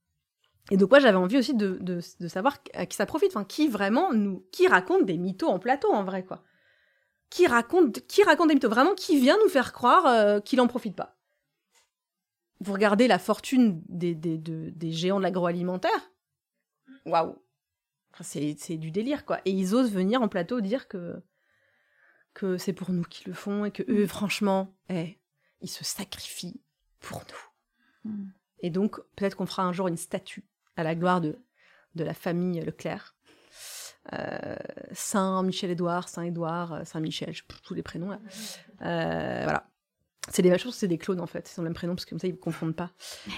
Et 0.72 0.78
donc 0.78 0.90
moi 0.90 1.00
j'avais 1.00 1.18
envie 1.18 1.38
aussi 1.38 1.54
de, 1.54 1.78
de, 1.82 2.00
de 2.20 2.28
savoir 2.28 2.58
à 2.74 2.86
qui 2.86 2.96
ça 2.96 3.06
profite, 3.06 3.30
enfin 3.36 3.46
qui 3.46 3.68
vraiment 3.68 4.14
nous, 4.14 4.46
qui 4.52 4.68
raconte 4.68 5.06
des 5.06 5.18
mythos 5.18 5.50
en 5.50 5.60
plateau 5.60 5.92
en 5.92 6.04
vrai 6.04 6.24
quoi? 6.26 6.44
Qui 7.30 7.48
raconte, 7.48 8.06
qui 8.08 8.24
raconte 8.24 8.48
des 8.50 8.56
mythos? 8.56 8.70
Vraiment, 8.70 8.96
qui 8.96 9.20
vient 9.20 9.38
nous 9.44 9.50
faire 9.50 9.74
croire 9.74 10.06
euh, 10.08 10.40
qu'il 10.40 10.62
en 10.62 10.68
profite 10.68 10.96
pas? 10.96 11.18
Vous 12.62 12.74
regardez 12.74 13.08
la 13.08 13.20
fortune 13.20 13.82
des, 13.90 14.16
des, 14.16 14.38
de- 14.38 14.70
des 14.70 14.92
géants 14.92 15.18
de 15.18 15.24
l'agroalimentaire 15.24 16.12
Waouh 17.06 17.38
C'est 18.22 18.78
du 18.78 18.92
délire, 18.92 19.26
quoi. 19.26 19.40
Et 19.46 19.52
ils 19.52 19.76
osent 19.76 19.92
venir 19.92 20.22
en 20.22 20.28
plateau 20.28 20.62
dire 20.62 20.88
que, 20.88 21.22
que 22.34 22.58
c'est 22.58 22.74
pour 22.74 22.92
nous 22.92 23.04
qu'ils 23.04 23.28
le 23.28 23.34
font 23.34 23.66
et 23.66 23.72
que 23.72 23.84
eux, 23.90 24.08
franchement, 24.08 24.76
eh, 24.90 25.20
ils 25.62 25.70
se 25.70 25.84
sacrifient 25.84 26.62
pour 27.00 27.24
nous. 28.06 28.12
Mm. 28.12 28.30
Et 28.60 28.70
donc, 28.70 29.00
peut-être 29.16 29.36
qu'on 29.36 29.46
fera 29.46 29.64
un 29.64 29.74
jour 29.74 29.88
une 29.88 29.98
statue 29.98 30.46
à 30.78 30.84
la 30.84 30.96
gloire 30.96 31.22
de, 31.22 31.38
de 31.96 32.04
la 32.04 32.14
famille 32.14 32.62
Leclerc. 32.62 33.16
Euh, 34.14 34.56
Saint 34.92 35.42
Michel-Édouard, 35.44 36.10
Saint 36.10 36.22
Édouard, 36.24 36.74
euh, 36.74 36.84
Saint 36.84 37.00
Michel, 37.00 37.34
je 37.34 37.44
tous 37.64 37.74
les 37.74 37.82
prénoms 37.84 38.12
là. 38.12 38.20
Euh, 38.82 39.44
voilà. 39.44 39.68
C'est 40.32 40.42
des, 40.42 40.50
que 40.50 40.72
c'est 40.72 40.88
des 40.88 40.98
clones 40.98 41.20
en 41.22 41.28
fait, 41.28 41.52
ils 41.56 41.60
ont 41.60 41.64
le 41.64 41.70
même 41.70 41.76
prénom 41.76 41.94
parce 41.94 42.04
que 42.06 42.10
comme 42.10 42.20
ça 42.20 42.28
ils 42.28 42.32
ne 42.34 42.38
confondent 42.38 42.76
pas. 42.76 42.92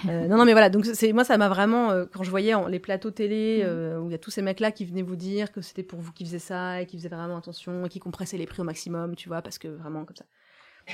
Euh, 0.07 0.27
non, 0.27 0.37
non, 0.37 0.45
mais 0.45 0.53
voilà, 0.53 0.69
donc 0.69 0.85
c'est 0.85 1.11
moi 1.11 1.25
ça 1.25 1.37
m'a 1.37 1.49
vraiment, 1.49 1.91
euh, 1.91 2.05
quand 2.05 2.23
je 2.23 2.29
voyais 2.29 2.53
en- 2.53 2.67
les 2.67 2.79
plateaux 2.79 3.11
télé 3.11 3.61
euh, 3.65 3.99
où 3.99 4.07
il 4.07 4.11
y 4.13 4.15
a 4.15 4.17
tous 4.17 4.31
ces 4.31 4.41
mecs-là 4.41 4.71
qui 4.71 4.85
venaient 4.85 5.01
vous 5.01 5.17
dire 5.17 5.51
que 5.51 5.59
c'était 5.61 5.83
pour 5.83 5.99
vous 5.99 6.13
qui 6.13 6.23
faisaient 6.23 6.39
ça 6.39 6.81
et 6.81 6.85
qui 6.85 6.97
faisaient 6.97 7.09
vraiment 7.09 7.37
attention 7.37 7.85
et 7.85 7.89
qui 7.89 7.99
compressaient 7.99 8.37
les 8.37 8.45
prix 8.45 8.61
au 8.61 8.65
maximum, 8.65 9.15
tu 9.17 9.27
vois, 9.27 9.41
parce 9.41 9.57
que 9.57 9.67
vraiment 9.67 10.05
comme 10.05 10.15
ça. 10.15 10.25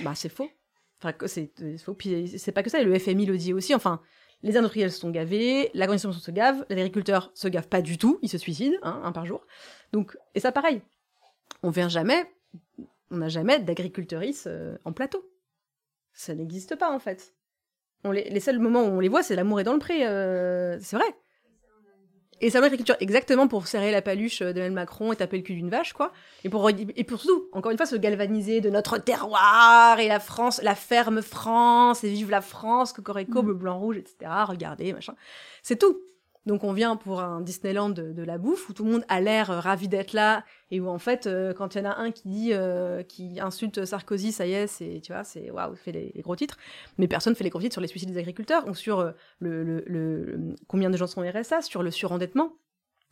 Bah 0.04 0.14
c'est 0.16 0.30
faux. 0.30 0.50
Enfin, 1.02 1.14
c'est 1.28 1.52
faux. 1.78 1.94
Puis 1.94 2.28
c'est 2.40 2.52
pas 2.52 2.64
que 2.64 2.70
ça, 2.72 2.80
et 2.82 2.84
le 2.86 2.98
FMI 2.98 3.26
le 3.28 3.38
dit 3.38 3.54
aussi. 3.54 3.76
Enfin, 3.76 4.02
les 4.42 4.58
industriels 4.58 4.92
se 4.92 5.00
sont 5.00 5.12
gavés, 5.12 5.70
la 5.76 5.86
distribution 5.86 6.20
se 6.22 6.32
gave, 6.32 6.66
les 6.70 6.78
agriculteurs 6.78 7.30
se 7.36 7.48
gavent 7.48 7.68
pas 7.68 7.82
du 7.84 7.98
tout, 8.00 8.18
ils 8.24 8.30
se 8.30 8.38
suicident, 8.40 8.78
hein, 8.82 9.00
un 9.04 9.12
par 9.12 9.26
jour. 9.28 9.46
Donc, 9.92 10.18
et 10.34 10.40
ça 10.40 10.52
pareil. 10.52 10.82
On 11.62 11.70
vient 11.70 11.88
jamais, 11.90 12.26
on 13.12 13.18
n'a 13.18 13.30
jamais 13.30 13.60
d'agricultrices 13.60 14.46
euh, 14.48 14.76
en 14.86 14.92
plateau. 14.92 15.24
Ça 16.14 16.34
n'existe 16.36 16.76
pas 16.76 16.92
en 16.92 17.00
fait. 17.00 17.34
On 18.04 18.12
les, 18.12 18.30
les 18.30 18.40
seuls 18.40 18.60
moments 18.60 18.84
où 18.84 18.88
on 18.92 19.00
les 19.00 19.10
voit, 19.10 19.24
c'est 19.24 19.36
l'amour 19.36 19.60
est 19.60 19.64
dans 19.64 19.74
le 19.74 19.80
pré. 19.80 20.06
euh, 20.08 20.78
c'est 20.82 20.96
vrai. 20.96 21.06
Et 22.42 22.50
ça 22.50 22.60
l'agriculture 22.60 22.98
exactement 23.00 23.48
pour 23.48 23.68
serrer 23.68 23.92
la 23.92 24.02
paluche 24.02 24.40
d'Emmanuel 24.42 24.72
Macron 24.74 25.14
et 25.14 25.16
taper 25.16 25.38
le 25.38 25.44
cul 25.44 25.54
d'une 25.54 25.70
vache, 25.70 25.94
quoi. 25.94 26.12
Et 26.44 26.50
pour, 26.50 26.70
et 26.70 27.04
pour 27.06 27.22
surtout, 27.22 27.48
encore 27.54 27.72
une 27.72 27.78
fois, 27.78 27.86
se 27.86 27.96
galvaniser 27.96 28.60
de 28.60 28.70
notre 28.70 28.98
terroir 28.98 29.98
et 30.00 30.10
la 30.10 30.20
France, 30.20 30.62
la 30.62 30.76
ferme 30.76 31.22
France, 31.22 32.04
et 32.04 32.10
vive 32.10 32.30
la 32.30 32.42
France, 32.42 32.92
cocorico, 32.92 33.42
Mm. 33.42 33.46
bleu, 33.46 33.54
blanc, 33.54 33.80
rouge, 33.80 33.98
etc. 33.98 34.30
Regardez, 34.46 34.92
machin. 34.92 35.16
C'est 35.62 35.78
tout. 35.80 36.02
Donc 36.46 36.64
on 36.64 36.74
vient 36.74 36.96
pour 36.96 37.22
un 37.22 37.42
Disneyland 37.42 37.90
de, 37.90 38.24
la 38.24 38.38
bouffe 38.38 38.70
où 38.70 38.74
tout 38.74 38.84
le 38.84 38.92
monde 38.92 39.06
a 39.08 39.22
l'air 39.22 39.50
euh, 39.50 39.60
ravi 39.60 39.88
d'être 39.88 40.14
là 40.14 40.44
et 40.72 40.80
où 40.80 40.88
en 40.88 41.00
fait 41.00 41.26
euh, 41.26 41.54
quand 41.54 41.76
il 41.76 41.80
y 41.80 41.82
en 41.82 41.90
a 41.90 41.96
un 41.96 42.12
qui 42.12 42.28
dit 42.28 42.50
euh, 42.54 43.02
qui 43.04 43.40
insulte 43.40 43.86
Sarkozy 43.86 44.32
ça 44.32 44.46
y 44.46 44.54
est 44.54 44.68
c'est 44.68 45.00
tu 45.02 45.14
vois 45.14 45.24
c'est 45.24 45.52
waouh 45.52 45.76
fait 45.76 45.92
les, 45.92 46.12
gros 46.22 46.36
titres. 46.36 46.58
Mais 46.98 47.08
personne 47.08 47.36
fait 47.36 47.44
les 47.44 47.50
gros 47.50 47.62
titres 47.62 47.74
sur 47.74 47.82
les 47.82 47.88
suicides 47.88 48.12
des 48.12 48.18
agriculteurs 48.20 48.68
ou 48.68 48.76
sur 48.76 49.14
le- 49.40 49.64
le- 49.64 50.56
combien 50.68 50.90
de 50.90 50.98
gens 50.98 51.08
sont 51.08 51.22
RSA 51.22 51.62
sur 51.62 51.84
le 51.84 51.92
surendettement 51.92 52.54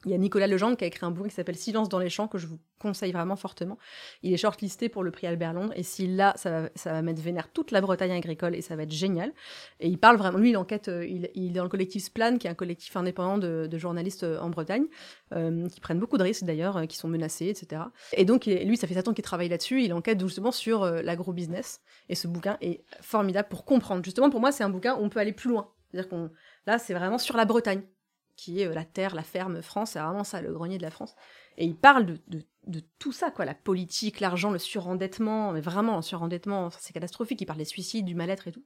il 0.05 0.11
y 0.11 0.13
a 0.13 0.17
Nicolas 0.17 0.47
Legendre 0.47 0.77
qui 0.77 0.83
a 0.83 0.87
écrit 0.87 1.05
un 1.05 1.11
bouquin 1.11 1.29
qui 1.29 1.35
s'appelle 1.35 1.55
Silence 1.55 1.89
dans 1.89 1.99
les 1.99 2.09
champs 2.09 2.27
que 2.27 2.37
je 2.37 2.47
vous 2.47 2.59
conseille 2.79 3.11
vraiment 3.11 3.35
fortement. 3.35 3.77
Il 4.23 4.33
est 4.33 4.37
shortlisté 4.37 4.89
pour 4.89 5.03
le 5.03 5.11
prix 5.11 5.27
Albert 5.27 5.53
Londres 5.53 5.73
et 5.75 5.83
s'il 5.83 6.15
l'a, 6.15 6.33
ça 6.37 6.49
va, 6.49 6.69
ça 6.75 6.91
va 6.91 7.01
mettre 7.03 7.21
vénère 7.21 7.51
toute 7.51 7.71
la 7.71 7.81
Bretagne 7.81 8.11
agricole 8.11 8.55
et 8.55 8.61
ça 8.61 8.75
va 8.75 8.83
être 8.83 8.91
génial. 8.91 9.31
Et 9.79 9.87
il 9.87 9.99
parle 9.99 10.17
vraiment, 10.17 10.39
lui, 10.39 10.49
il 10.49 10.57
enquête, 10.57 10.87
euh, 10.87 11.05
il, 11.05 11.25
est 11.25 11.49
dans 11.51 11.63
le 11.63 11.69
collectif 11.69 12.03
Splan, 12.03 12.37
qui 12.37 12.47
est 12.47 12.49
un 12.49 12.55
collectif 12.55 12.95
indépendant 12.95 13.37
de, 13.37 13.77
journalistes 13.77 14.23
euh, 14.23 14.39
en 14.39 14.49
Bretagne, 14.49 14.85
euh, 15.33 15.67
qui 15.69 15.79
prennent 15.79 15.99
beaucoup 15.99 16.17
de 16.17 16.23
risques 16.23 16.43
d'ailleurs, 16.43 16.87
qui 16.87 16.97
sont 16.97 17.07
menacés, 17.07 17.47
etc. 17.47 17.83
Et 18.13 18.25
donc, 18.25 18.45
lui, 18.45 18.77
ça 18.77 18.87
fait 18.87 18.95
7 18.95 19.09
ans 19.09 19.13
qu'il 19.13 19.23
travaille 19.23 19.49
là-dessus, 19.49 19.83
il 19.83 19.93
enquête 19.93 20.19
justement 20.19 20.51
sur 20.51 20.85
l'agro-business. 20.85 21.81
Et 22.09 22.15
ce 22.15 22.27
bouquin 22.27 22.57
est 22.61 22.83
formidable 23.01 23.49
pour 23.49 23.65
comprendre. 23.65 24.03
Justement, 24.03 24.29
pour 24.29 24.39
moi, 24.39 24.51
c'est 24.51 24.63
un 24.63 24.69
bouquin 24.69 24.95
où 24.95 25.03
on 25.03 25.09
peut 25.09 25.19
aller 25.19 25.33
plus 25.33 25.49
loin. 25.49 25.69
C'est-à-dire 25.91 26.09
qu'on, 26.09 26.31
là, 26.65 26.79
c'est 26.79 26.93
vraiment 26.93 27.17
sur 27.17 27.37
la 27.37 27.45
Bretagne 27.45 27.83
qui 28.41 28.61
est 28.61 28.67
euh, 28.67 28.73
la 28.73 28.85
terre, 28.85 29.13
la 29.13 29.21
ferme 29.21 29.61
France, 29.61 29.91
c'est 29.91 29.99
vraiment 29.99 30.23
ça, 30.23 30.41
le 30.41 30.51
grenier 30.51 30.77
de 30.79 30.81
la 30.83 30.89
France. 30.89 31.15
Et 31.57 31.65
il 31.65 31.75
parle 31.75 32.07
de, 32.07 32.17
de, 32.27 32.41
de 32.65 32.81
tout 32.97 33.11
ça, 33.11 33.29
quoi, 33.29 33.45
la 33.45 33.53
politique, 33.53 34.19
l'argent, 34.19 34.49
le 34.49 34.57
surendettement, 34.57 35.51
mais 35.51 35.61
vraiment, 35.61 35.97
le 35.97 36.01
surendettement, 36.01 36.69
c'est 36.71 36.91
catastrophique, 36.93 37.39
il 37.41 37.45
parle 37.45 37.59
des 37.59 37.65
suicides, 37.65 38.05
du 38.05 38.15
mal-être 38.15 38.47
et 38.47 38.51
tout. 38.51 38.63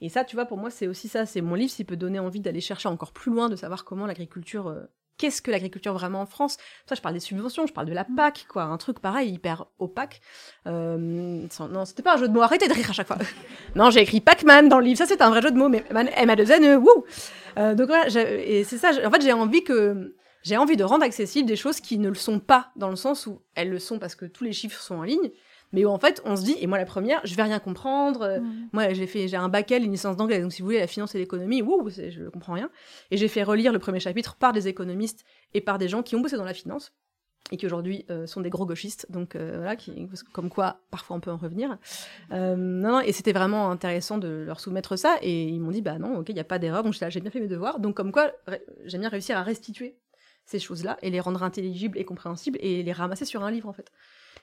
Et 0.00 0.08
ça, 0.08 0.24
tu 0.24 0.34
vois, 0.34 0.46
pour 0.46 0.56
moi, 0.56 0.70
c'est 0.70 0.86
aussi 0.86 1.08
ça, 1.08 1.26
c'est 1.26 1.42
mon 1.42 1.54
livre, 1.54 1.70
s'il 1.70 1.84
peut 1.84 1.96
donner 1.96 2.18
envie 2.20 2.40
d'aller 2.40 2.62
chercher 2.62 2.88
encore 2.88 3.12
plus 3.12 3.30
loin, 3.30 3.50
de 3.50 3.56
savoir 3.56 3.84
comment 3.84 4.06
l'agriculture, 4.06 4.68
euh, 4.68 4.80
qu'est-ce 5.18 5.42
que 5.42 5.50
l'agriculture 5.50 5.92
vraiment 5.92 6.22
en 6.22 6.26
France. 6.26 6.56
Ça, 6.88 6.94
je 6.94 7.02
parle 7.02 7.14
des 7.14 7.20
subventions, 7.20 7.66
je 7.66 7.72
parle 7.74 7.86
de 7.86 7.92
la 7.92 8.04
PAC, 8.04 8.46
quoi, 8.48 8.62
un 8.64 8.78
truc 8.78 8.98
pareil, 8.98 9.30
hyper 9.34 9.66
opaque. 9.78 10.22
Euh, 10.66 11.46
sans- 11.50 11.68
non, 11.68 11.84
c'était 11.84 12.02
pas 12.02 12.14
un 12.14 12.16
jeu 12.16 12.28
de 12.28 12.32
mots, 12.32 12.40
arrêtez 12.42 12.66
de 12.66 12.72
rire 12.72 12.88
à 12.88 12.94
chaque 12.94 13.06
fois. 13.06 13.18
non, 13.76 13.90
j'ai 13.90 14.00
écrit 14.00 14.22
Pac-Man 14.22 14.70
dans 14.70 14.78
le 14.78 14.86
livre, 14.86 14.98
ça 14.98 15.06
c'est 15.06 15.20
un 15.20 15.28
vrai 15.30 15.42
jeu 15.42 15.50
de 15.50 15.58
mots, 15.58 15.68
mais 15.68 15.84
Man, 15.92 16.08
M-A-2-N-E, 16.16 16.76
wouh 16.78 17.04
euh, 17.58 17.74
donc 17.74 17.88
voilà, 17.88 18.06
et 18.18 18.64
c'est 18.64 18.78
ça. 18.78 18.90
En 19.06 19.10
fait, 19.10 19.22
j'ai 19.22 19.32
envie 19.32 19.64
que 19.64 20.14
j'ai 20.42 20.56
envie 20.56 20.76
de 20.76 20.84
rendre 20.84 21.04
accessible 21.04 21.46
des 21.48 21.56
choses 21.56 21.80
qui 21.80 21.98
ne 21.98 22.08
le 22.08 22.14
sont 22.16 22.40
pas, 22.40 22.70
dans 22.76 22.90
le 22.90 22.96
sens 22.96 23.26
où 23.26 23.42
elles 23.54 23.70
le 23.70 23.78
sont 23.78 23.98
parce 23.98 24.14
que 24.16 24.24
tous 24.26 24.42
les 24.44 24.52
chiffres 24.52 24.80
sont 24.80 24.96
en 24.96 25.02
ligne, 25.04 25.30
mais 25.72 25.84
où 25.84 25.88
en 25.88 25.98
fait 25.98 26.20
on 26.24 26.34
se 26.36 26.42
dit, 26.42 26.56
et 26.60 26.66
moi 26.66 26.78
la 26.78 26.84
première, 26.84 27.20
je 27.24 27.34
vais 27.36 27.44
rien 27.44 27.60
comprendre. 27.60 28.22
euh. 28.22 28.40
Moi, 28.72 28.92
j'ai 28.92 29.06
fait, 29.06 29.28
j'ai 29.28 29.36
un 29.36 29.48
bac 29.48 29.70
L, 29.70 29.84
une 29.84 29.92
licence 29.92 30.16
d'anglais, 30.16 30.40
donc 30.40 30.52
si 30.52 30.60
vous 30.62 30.66
voulez, 30.66 30.80
la 30.80 30.86
finance 30.88 31.14
et 31.14 31.18
l'économie, 31.18 31.62
c'est- 31.90 32.10
je 32.10 32.24
comprends 32.28 32.54
rien. 32.54 32.70
Et 33.10 33.16
j'ai 33.16 33.28
fait 33.28 33.42
relire 33.44 33.72
le 33.72 33.78
premier 33.78 34.00
chapitre 34.00 34.34
par 34.34 34.52
des 34.52 34.66
économistes 34.68 35.24
et 35.54 35.60
par 35.60 35.78
des 35.78 35.88
gens 35.88 36.02
qui 36.02 36.16
ont 36.16 36.20
bossé 36.20 36.36
dans 36.36 36.44
la 36.44 36.54
finance. 36.54 36.92
Et 37.52 37.58
qui 37.58 37.66
aujourd'hui 37.66 38.04
euh, 38.10 38.26
sont 38.26 38.40
des 38.40 38.50
gros 38.50 38.66
gauchistes, 38.66 39.06
donc 39.10 39.36
euh, 39.36 39.56
voilà, 39.56 39.76
qui, 39.76 40.08
comme 40.32 40.48
quoi 40.48 40.78
parfois 40.90 41.16
on 41.16 41.20
peut 41.20 41.30
en 41.30 41.36
revenir. 41.36 41.76
Euh, 42.32 42.56
non, 42.56 42.92
non, 42.92 43.00
et 43.00 43.12
c'était 43.12 43.32
vraiment 43.32 43.70
intéressant 43.70 44.18
de 44.18 44.44
leur 44.46 44.58
soumettre 44.58 44.96
ça, 44.96 45.18
et 45.20 45.44
ils 45.44 45.60
m'ont 45.60 45.70
dit 45.70 45.82
bah 45.82 45.98
non, 45.98 46.18
ok, 46.18 46.30
il 46.30 46.34
n'y 46.34 46.40
a 46.40 46.44
pas 46.44 46.58
d'erreur, 46.58 46.82
donc 46.82 46.94
j'ai 46.94 47.20
bien 47.20 47.30
fait 47.30 47.40
mes 47.40 47.48
devoirs, 47.48 47.78
donc 47.78 47.94
comme 47.94 48.10
quoi 48.10 48.32
j'aime 48.86 49.02
bien 49.02 49.10
réussir 49.10 49.36
à 49.36 49.42
restituer 49.42 49.96
ces 50.46 50.58
choses-là 50.58 50.96
et 51.02 51.10
les 51.10 51.20
rendre 51.20 51.42
intelligibles 51.42 51.98
et 51.98 52.04
compréhensibles 52.04 52.58
et 52.60 52.82
les 52.82 52.92
ramasser 52.92 53.26
sur 53.26 53.44
un 53.44 53.50
livre 53.50 53.68
en 53.68 53.72
fait. 53.72 53.92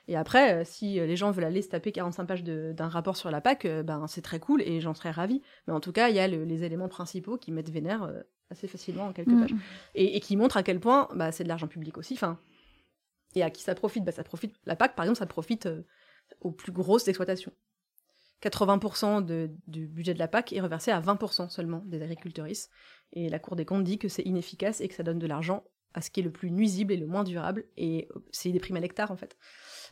Et 0.08 0.16
après, 0.16 0.64
si 0.64 0.94
les 0.94 1.16
gens 1.16 1.30
veulent 1.30 1.44
aller 1.44 1.62
se 1.62 1.68
taper 1.68 1.92
45 1.92 2.24
pages 2.24 2.42
d'un 2.42 2.88
rapport 2.88 3.16
sur 3.16 3.30
la 3.30 3.40
PAC, 3.40 3.66
ben 3.84 4.06
c'est 4.08 4.22
très 4.22 4.40
cool 4.40 4.62
et 4.62 4.80
j'en 4.80 4.94
serais 4.94 5.10
ravie. 5.10 5.42
Mais 5.66 5.74
en 5.74 5.80
tout 5.80 5.92
cas, 5.92 6.08
il 6.08 6.16
y 6.16 6.18
a 6.18 6.26
les 6.26 6.64
éléments 6.64 6.88
principaux 6.88 7.36
qui 7.36 7.52
mettent 7.52 7.70
vénère 7.70 8.10
assez 8.50 8.66
facilement 8.66 9.06
en 9.06 9.12
quelques 9.12 9.28
mm. 9.28 9.40
pages 9.40 9.54
et, 9.94 10.16
et, 10.16 10.20
qui 10.20 10.36
montrent 10.36 10.56
à 10.56 10.62
quel 10.62 10.80
point 10.80 11.08
bah, 11.14 11.32
c'est 11.32 11.44
de 11.44 11.48
l'argent 11.48 11.68
public 11.68 11.98
aussi. 11.98 12.14
Enfin, 12.14 12.38
et 13.34 13.42
à 13.42 13.50
qui 13.50 13.62
ça 13.62 13.74
profite? 13.74 14.04
Bah, 14.04 14.12
ça 14.12 14.24
profite 14.24 14.54
La 14.66 14.76
PAC, 14.76 14.94
par 14.94 15.04
exemple, 15.04 15.18
ça 15.18 15.26
profite 15.26 15.66
euh, 15.66 15.82
aux 16.40 16.52
plus 16.52 16.72
grosses 16.72 17.08
exploitations. 17.08 17.52
80% 18.42 19.24
de, 19.24 19.50
du 19.66 19.86
budget 19.86 20.14
de 20.14 20.18
la 20.18 20.28
PAC 20.28 20.52
est 20.52 20.60
reversé 20.60 20.90
à 20.90 21.00
20% 21.00 21.50
seulement 21.50 21.82
des 21.84 22.02
agriculteuristes. 22.02 22.70
Et 23.12 23.28
la 23.28 23.38
Cour 23.38 23.54
des 23.54 23.64
comptes 23.64 23.84
dit 23.84 23.98
que 23.98 24.08
c'est 24.08 24.22
inefficace 24.22 24.80
et 24.80 24.88
que 24.88 24.94
ça 24.94 25.02
donne 25.02 25.18
de 25.18 25.26
l'argent 25.26 25.64
à 25.92 26.00
ce 26.00 26.10
qui 26.10 26.20
est 26.20 26.22
le 26.22 26.30
plus 26.30 26.52
nuisible 26.52 26.92
et 26.92 26.96
le 26.96 27.06
moins 27.06 27.24
durable. 27.24 27.66
Et 27.76 28.08
euh, 28.16 28.20
c'est 28.30 28.50
des 28.50 28.60
primes 28.60 28.76
à 28.76 28.80
l'hectare, 28.80 29.10
en 29.10 29.16
fait. 29.16 29.36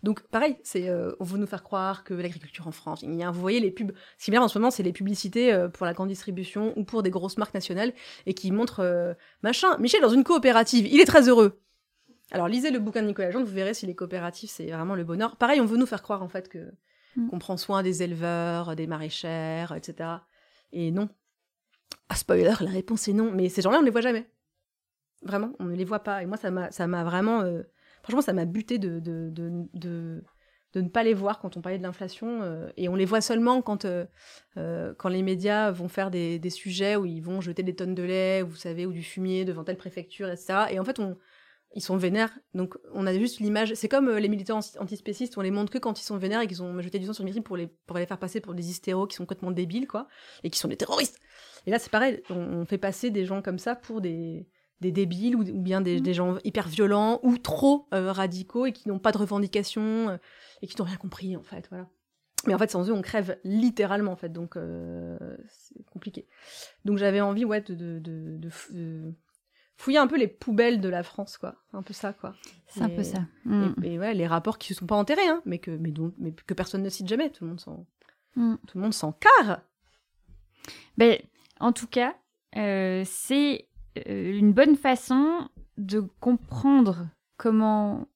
Donc, 0.03 0.23
pareil, 0.29 0.57
c'est, 0.63 0.89
euh, 0.89 1.15
on 1.21 1.25
veut 1.25 1.39
nous 1.39 1.47
faire 1.47 1.65
croire 1.65 2.05
que 2.05 2.15
l'agriculture 2.15 2.69
en 2.69 2.73
France, 2.73 3.03
il 3.03 3.15
y 3.17 3.23
a, 3.23 3.31
vous 3.31 3.41
voyez 3.41 3.61
les 3.61 3.73
pubs, 3.73 3.93
ce 4.17 4.25
qui 4.25 4.31
est 4.31 4.33
bien 4.33 4.43
en 4.43 4.49
ce 4.49 4.59
moment, 4.59 4.71
c'est 4.71 4.85
les 4.85 4.93
publicités 4.93 5.67
pour 5.75 5.85
la 5.85 5.93
grande 5.93 6.09
distribution 6.09 6.73
ou 6.79 6.85
pour 6.85 7.03
des 7.03 7.11
grosses 7.11 7.37
marques 7.37 7.55
nationales 7.55 7.93
et 8.27 8.33
qui 8.33 8.53
montrent, 8.53 9.17
machin, 9.43 9.77
Michel 9.79 10.01
dans 10.01 10.09
une 10.09 10.23
coopérative, 10.23 10.87
il 10.87 11.01
est 11.01 11.05
très 11.05 11.29
heureux. 11.29 11.61
Alors 12.31 12.49
lisez 12.49 12.71
le 12.71 12.79
bouquin 12.79 13.03
de 13.03 13.07
Nicolas 13.07 13.31
Jean, 13.31 13.43
vous 13.43 13.53
verrez 13.53 13.75
si 13.75 13.87
les 13.87 13.95
coopératives 13.95 14.51
c'est 14.51 14.71
vraiment 14.71 14.95
le 14.95 15.05
bonheur. 15.05 15.37
Pareil, 15.37 15.61
on 15.61 15.67
veut 15.67 15.79
nous 15.79 15.87
faire 15.87 16.03
croire 16.03 16.23
en 16.23 16.29
fait 16.29 16.49
que 16.49 16.73
mm. 17.17 17.29
qu'on 17.29 17.39
prend 17.39 17.57
soin 17.57 17.83
des 17.83 18.03
éleveurs, 18.03 18.77
des 18.77 18.87
maraîchères, 18.87 19.73
etc. 19.75 20.11
Et 20.73 20.91
non. 20.91 21.09
Ah, 22.09 22.17
spoiler, 22.17 22.55
la 22.61 22.71
réponse 22.71 23.09
est 23.09 23.13
non. 23.13 23.31
Mais 23.33 23.49
ces 23.49 23.63
gens-là, 23.63 23.79
on 23.79 23.81
ne 23.81 23.87
les 23.87 23.93
voit 23.93 24.03
jamais. 24.03 24.27
Vraiment, 25.23 25.53
on 25.59 25.65
ne 25.65 25.75
les 25.75 25.85
voit 25.85 26.01
pas. 26.01 26.23
Et 26.23 26.27
moi, 26.27 26.37
ça 26.37 26.51
m'a, 26.51 26.71
ça 26.71 26.87
m'a 26.87 27.03
vraiment, 27.03 27.41
euh, 27.41 27.63
franchement, 28.03 28.23
ça 28.23 28.33
m'a 28.33 28.45
buté 28.45 28.79
de 28.79 29.01
de, 29.01 29.31
de, 29.31 29.51
de, 29.75 30.23
de, 30.75 30.81
ne 30.81 30.89
pas 30.89 31.03
les 31.03 31.15
voir 31.15 31.41
quand 31.41 31.57
on 31.57 31.63
parlait 31.63 31.79
de 31.79 31.83
l'inflation. 31.83 32.43
Euh, 32.43 32.69
et 32.77 32.91
on 32.91 32.95
les 32.95 33.07
voit 33.07 33.23
seulement 33.23 33.63
quand 33.63 33.87
euh, 33.87 34.05
quand 34.99 35.09
les 35.09 35.23
médias 35.23 35.71
vont 35.71 35.89
faire 35.89 36.11
des, 36.11 36.39
des 36.39 36.51
sujets 36.51 36.97
où 36.97 37.07
ils 37.07 37.21
vont 37.21 37.41
jeter 37.41 37.63
des 37.63 37.75
tonnes 37.75 37.95
de 37.95 38.03
lait, 38.03 38.43
vous 38.43 38.57
savez, 38.57 38.85
ou 38.85 38.93
du 38.93 39.03
fumier 39.03 39.47
devant 39.47 39.65
telle 39.65 39.79
préfecture, 39.79 40.29
etc. 40.29 40.67
Et 40.71 40.79
en 40.79 40.85
fait, 40.85 41.01
on 41.01 41.17
ils 41.75 41.83
sont 41.83 41.97
vénères. 41.97 42.31
Donc 42.55 42.77
on 42.93 43.07
a 43.07 43.15
juste 43.15 43.41
l'image. 43.41 43.75
C'est 43.75 43.89
comme 43.89 44.09
euh, 44.09 44.21
les 44.21 44.29
militants 44.29 44.61
antispécistes, 44.79 45.37
on 45.37 45.43
les 45.43 45.51
montre 45.51 45.73
que 45.73 45.79
quand 45.79 46.01
ils 46.01 46.05
sont 46.05 46.17
vénères 46.17 46.41
et 46.41 46.47
qu'ils 46.47 46.63
ont 46.63 46.81
jeté 46.81 46.99
du 46.99 47.07
sang 47.07 47.13
sur 47.13 47.25
le 47.25 47.41
pour 47.43 47.57
les 47.57 47.67
pour 47.67 47.99
les 47.99 48.07
faire 48.07 48.19
passer 48.19 48.41
pour 48.41 48.55
des 48.55 48.71
hystéros 48.71 49.07
qui 49.07 49.17
sont 49.17 49.25
complètement 49.25 49.51
débiles 49.51 49.87
quoi, 49.87 50.09
et 50.45 50.51
qui 50.51 50.59
sont 50.59 50.69
des 50.69 50.77
terroristes. 50.77 51.19
Et 51.67 51.71
là 51.71 51.79
c'est 51.79 51.91
pareil, 51.91 52.23
on, 52.31 52.65
fait 52.65 52.79
passer 52.79 53.11
des 53.11 53.25
gens 53.25 53.43
comme 53.43 53.59
ça 53.59 53.77
pour 53.77 54.01
des 54.01 54.47
des 54.81 54.93
débiles 54.93 55.35
ou, 55.35 55.43
bien 55.43 55.81
des, 55.81 56.01
des, 56.01 56.15
gens 56.15 56.39
hyper 56.45 56.69
violents 56.69 57.19
ou 57.25 57.37
trop 57.37 57.89
euh, 57.93 58.13
radicaux 58.13 58.65
et 58.65 58.73
qui 58.73 58.89
n'ont 58.89 59.01
pas 59.01 59.11
de 59.11 59.19
revendications 59.19 60.11
euh, 60.11 60.17
et 60.63 60.69
qui 60.69 60.77
n'ont 60.79 60.85
rien 60.85 60.97
compris 60.97 61.37
en 61.37 61.43
fait 61.43 61.67
voilà 61.69 61.89
mais 62.47 62.55
en 62.55 62.59
fait 62.59 62.71
sans 62.71 62.89
eux 62.89 62.93
on 62.93 63.03
crève 63.03 63.41
littéralement 63.43 64.13
en 64.13 64.17
fait 64.17 64.29
donc 64.29 64.57
c'est 65.49 65.85
compliqué 65.87 66.29
donc 66.85 66.99
j'avais 66.99 67.21
envie 67.21 67.45
ouais 67.45 67.61
de, 67.61 67.75
de, 67.75 67.99
de, 67.99 68.37
de 68.37 68.51
fouiller 69.79 69.99
un 69.99 70.09
peu 70.09 70.19
les 70.19 70.27
poubelles 70.27 70.81
de 70.81 70.89
la 70.89 71.03
France, 71.03 71.39
quoi. 71.39 71.55
Un 71.73 71.83
peu 71.83 71.95
ça, 71.95 72.13
quoi. 72.13 72.35
C'est 72.67 72.83
un 72.83 72.91
peu 72.91 73.05
ça. 73.05 73.21
Et, 73.47 73.49
mm. 73.49 73.75
ouais, 74.01 74.13
les 74.13 74.27
rapports 74.27 74.59
qui 74.59 74.73
ne 74.73 74.77
sont 74.77 74.87
pas 74.87 74.97
enterrés, 74.97 75.27
hein, 75.27 75.41
mais 75.47 75.59
que, 75.59 75.71
mais, 75.71 75.93
dont, 75.93 76.13
mais 76.19 76.33
que 76.33 76.53
personne 76.53 76.83
ne 76.83 76.89
cite 76.89 77.09
jamais. 77.09 77.31
Tout 77.31 77.45
le 77.45 77.51
monde 77.51 77.61
s'en, 77.61 77.87
mm. 78.35 78.57
tout 78.67 78.77
le 78.77 78.83
monde 78.83 78.93
s'en 78.93 79.13
carre. 79.13 79.63
Ben, 80.99 81.19
en 81.61 81.73
tout 81.73 81.87
cas, 81.87 82.17
euh, 82.57 83.05
c'est 83.07 83.69
euh, 84.09 84.37
une 84.37 84.53
bonne 84.53 84.77
façon 84.77 85.49
de 85.79 86.01
comprendre 86.21 87.09
comment 87.37 88.09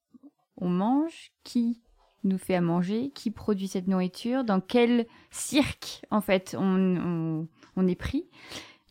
on 0.56 0.68
mange, 0.68 1.32
qui 1.44 1.80
nous 2.24 2.38
fait 2.38 2.56
à 2.56 2.60
manger, 2.60 3.10
qui 3.14 3.30
produit 3.30 3.68
cette 3.68 3.86
nourriture, 3.86 4.42
dans 4.42 4.60
quel 4.60 5.06
cirque, 5.30 6.02
en 6.10 6.20
fait, 6.20 6.56
on, 6.58 6.96
on, 6.96 7.48
on 7.76 7.86
est 7.86 7.94
pris, 7.94 8.28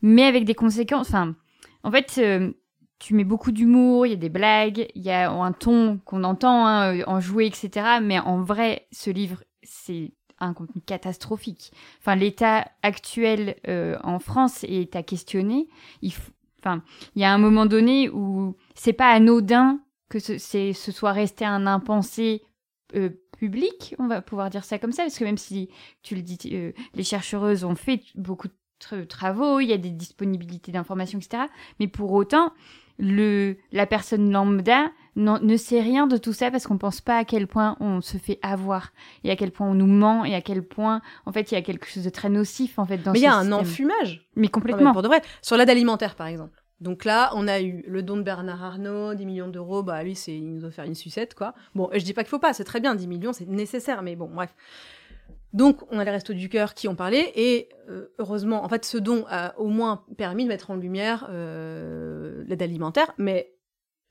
mais 0.02 0.24
avec 0.24 0.46
des 0.46 0.56
conséquences. 0.56 1.10
Enfin, 1.10 1.36
en 1.84 1.92
fait, 1.92 2.16
euh, 2.18 2.54
tu 3.02 3.16
mets 3.16 3.24
beaucoup 3.24 3.52
d'humour, 3.52 4.06
il 4.06 4.12
y 4.12 4.14
a 4.14 4.18
des 4.18 4.30
blagues, 4.30 4.88
il 4.93 5.02
y 5.02 5.10
a 5.10 5.32
un 5.32 5.52
ton 5.54 5.99
qu'on 6.06 6.24
entend 6.24 6.68
hein, 6.68 6.95
euh, 6.95 7.04
en 7.08 7.20
jouer, 7.20 7.47
etc. 7.47 7.97
Mais 7.99 8.20
en 8.20 8.43
vrai, 8.43 8.88
ce 8.91 9.10
livre, 9.10 9.43
c'est 9.64 10.12
un 10.39 10.54
contenu 10.54 10.82
catastrophique. 10.82 11.72
Enfin, 11.99 12.16
l'état 12.16 12.68
actuel 12.84 13.56
euh, 13.68 13.97
en 14.04 14.20
France 14.20 14.64
est 14.66 14.95
à 14.95 15.02
questionner. 15.02 15.68
Il, 16.04 16.14
enfin, 16.60 16.84
il 17.16 17.24
y 17.24 17.26
a 17.26 17.34
un 17.34 17.39
moment 17.39 17.66
donné 17.66 18.08
où 18.10 18.56
c'est 18.76 18.93
pas 18.93 19.10
anodin 19.10 19.80
que 20.08 20.20
ce, 20.20 20.38
ce 20.38 20.91
soit 20.91 21.12
resté 21.12 21.43
un 21.43 21.66
impensé 21.66 22.43
euh, 22.95 23.10
public, 23.36 23.95
on 23.97 24.06
va 24.06 24.22
pouvoir 24.22 24.52
dire 24.52 24.64
ça 24.64 24.78
comme 24.78 24.91
ça, 24.91 25.04
parce 25.04 25.18
que 25.18 25.24
même 25.24 25.39
si 25.39 25.70
tu 26.04 26.14
le 26.14 26.22
dis, 26.22 26.38
les 26.93 27.04
chercheuses 27.04 27.64
ont 27.64 27.74
fait 27.74 28.04
beaucoup 28.14 28.47
de 28.47 29.04
travaux, 29.06 29.60
il 29.60 29.70
y 29.70 29.74
a 29.74 29.78
des 29.78 29.89
disponibilités 29.89 30.72
d'informations, 30.72 31.18
etc. 31.18 31.45
Mais 31.80 31.88
pour 31.88 32.12
autant, 32.12 32.54
le, 33.00 33.58
la 33.72 33.86
personne 33.86 34.32
lambda 34.32 34.92
ne 35.16 35.58
sait 35.58 35.82
rien 35.82 36.08
de 36.08 36.18
tout 36.18 36.34
ça 36.34 36.52
parce 36.52 36.68
qu'on 36.68 36.78
pense 36.78 37.02
pas 37.02 37.18
à 37.18 37.26
quel 37.26 37.48
point 37.48 37.76
on 37.80 38.00
se 38.02 38.18
fait 38.18 38.39
avoir 38.42 38.94
et 39.24 39.32
à 39.32 39.36
quel 39.36 39.52
point 39.52 39.68
on 39.68 39.74
nous 39.74 39.88
ment 39.88 40.24
et 40.24 40.34
à 40.36 40.42
quel 40.42 40.64
point 40.64 41.02
en 41.26 41.34
fait 41.34 41.52
il 41.52 41.56
y 41.56 41.58
a 41.58 41.62
quelque 41.62 41.86
chose 41.86 42.06
de 42.06 42.10
très 42.10 42.30
nocif 42.30 42.80
en 42.80 42.86
fait 42.86 42.98
dans 42.98 43.12
mais 43.12 43.20
il 43.20 43.24
y 43.24 43.28
a 43.28 43.36
un 43.36 43.52
enfumage 43.52 44.26
mais 44.36 44.48
complètement 44.48 44.94
pour 44.94 45.02
de 45.02 45.08
vrai 45.08 45.22
sur 45.42 45.58
l'aide 45.58 45.70
alimentaire 45.70 46.16
par 46.16 46.28
exemple 46.28 46.62
donc 46.82 47.06
là, 47.06 47.32
on 47.36 47.48
a 47.48 47.62
eu 47.62 47.84
le 47.88 48.02
don 48.02 48.18
de 48.18 48.24
Bernard 48.24 48.64
Arnault, 48.64 49.14
10 49.14 49.26
millions 49.28 49.48
d'euros. 49.48 49.84
Bah 49.84 50.04
lui, 50.04 50.16
c'est 50.16 50.36
il 50.36 50.52
nous 50.52 50.66
a 50.66 50.72
fait 50.72 50.86
une 50.86 50.96
sucette 50.96 51.36
quoi. 51.36 51.54
Bon, 51.76 51.88
je 51.94 52.04
dis 52.04 52.14
pas 52.14 52.24
qu'il 52.24 52.32
faut 52.32 52.39
pas, 52.39 52.54
c'est 52.54 52.64
très 52.64 52.80
bien, 52.80 52.96
10 52.96 53.08
millions, 53.08 53.34
c'est 53.34 53.48
nécessaire, 53.48 54.02
mais 54.02 54.16
bon, 54.16 54.32
bref. 54.34 54.50
Donc, 55.54 55.82
on 55.91 55.99
a 55.99 56.06
les 56.06 56.12
restos 56.12 56.34
du 56.34 56.47
cœur 56.47 56.74
qui 56.74 56.88
ont 56.88 56.95
parlé, 56.95 57.32
et 57.36 57.70
euh, 57.89 58.08
heureusement, 58.20 58.64
en 58.64 58.70
fait, 58.70 58.86
ce 58.86 58.97
don 58.97 59.26
a 59.28 59.58
au 59.60 59.68
moins 59.68 60.06
permis 60.18 60.43
de 60.43 60.49
mettre 60.49 60.72
en 60.72 60.76
lumière 60.76 61.28
euh, 61.30 62.43
l'aide 62.47 62.62
alimentaire, 62.62 63.12
mais 63.18 63.54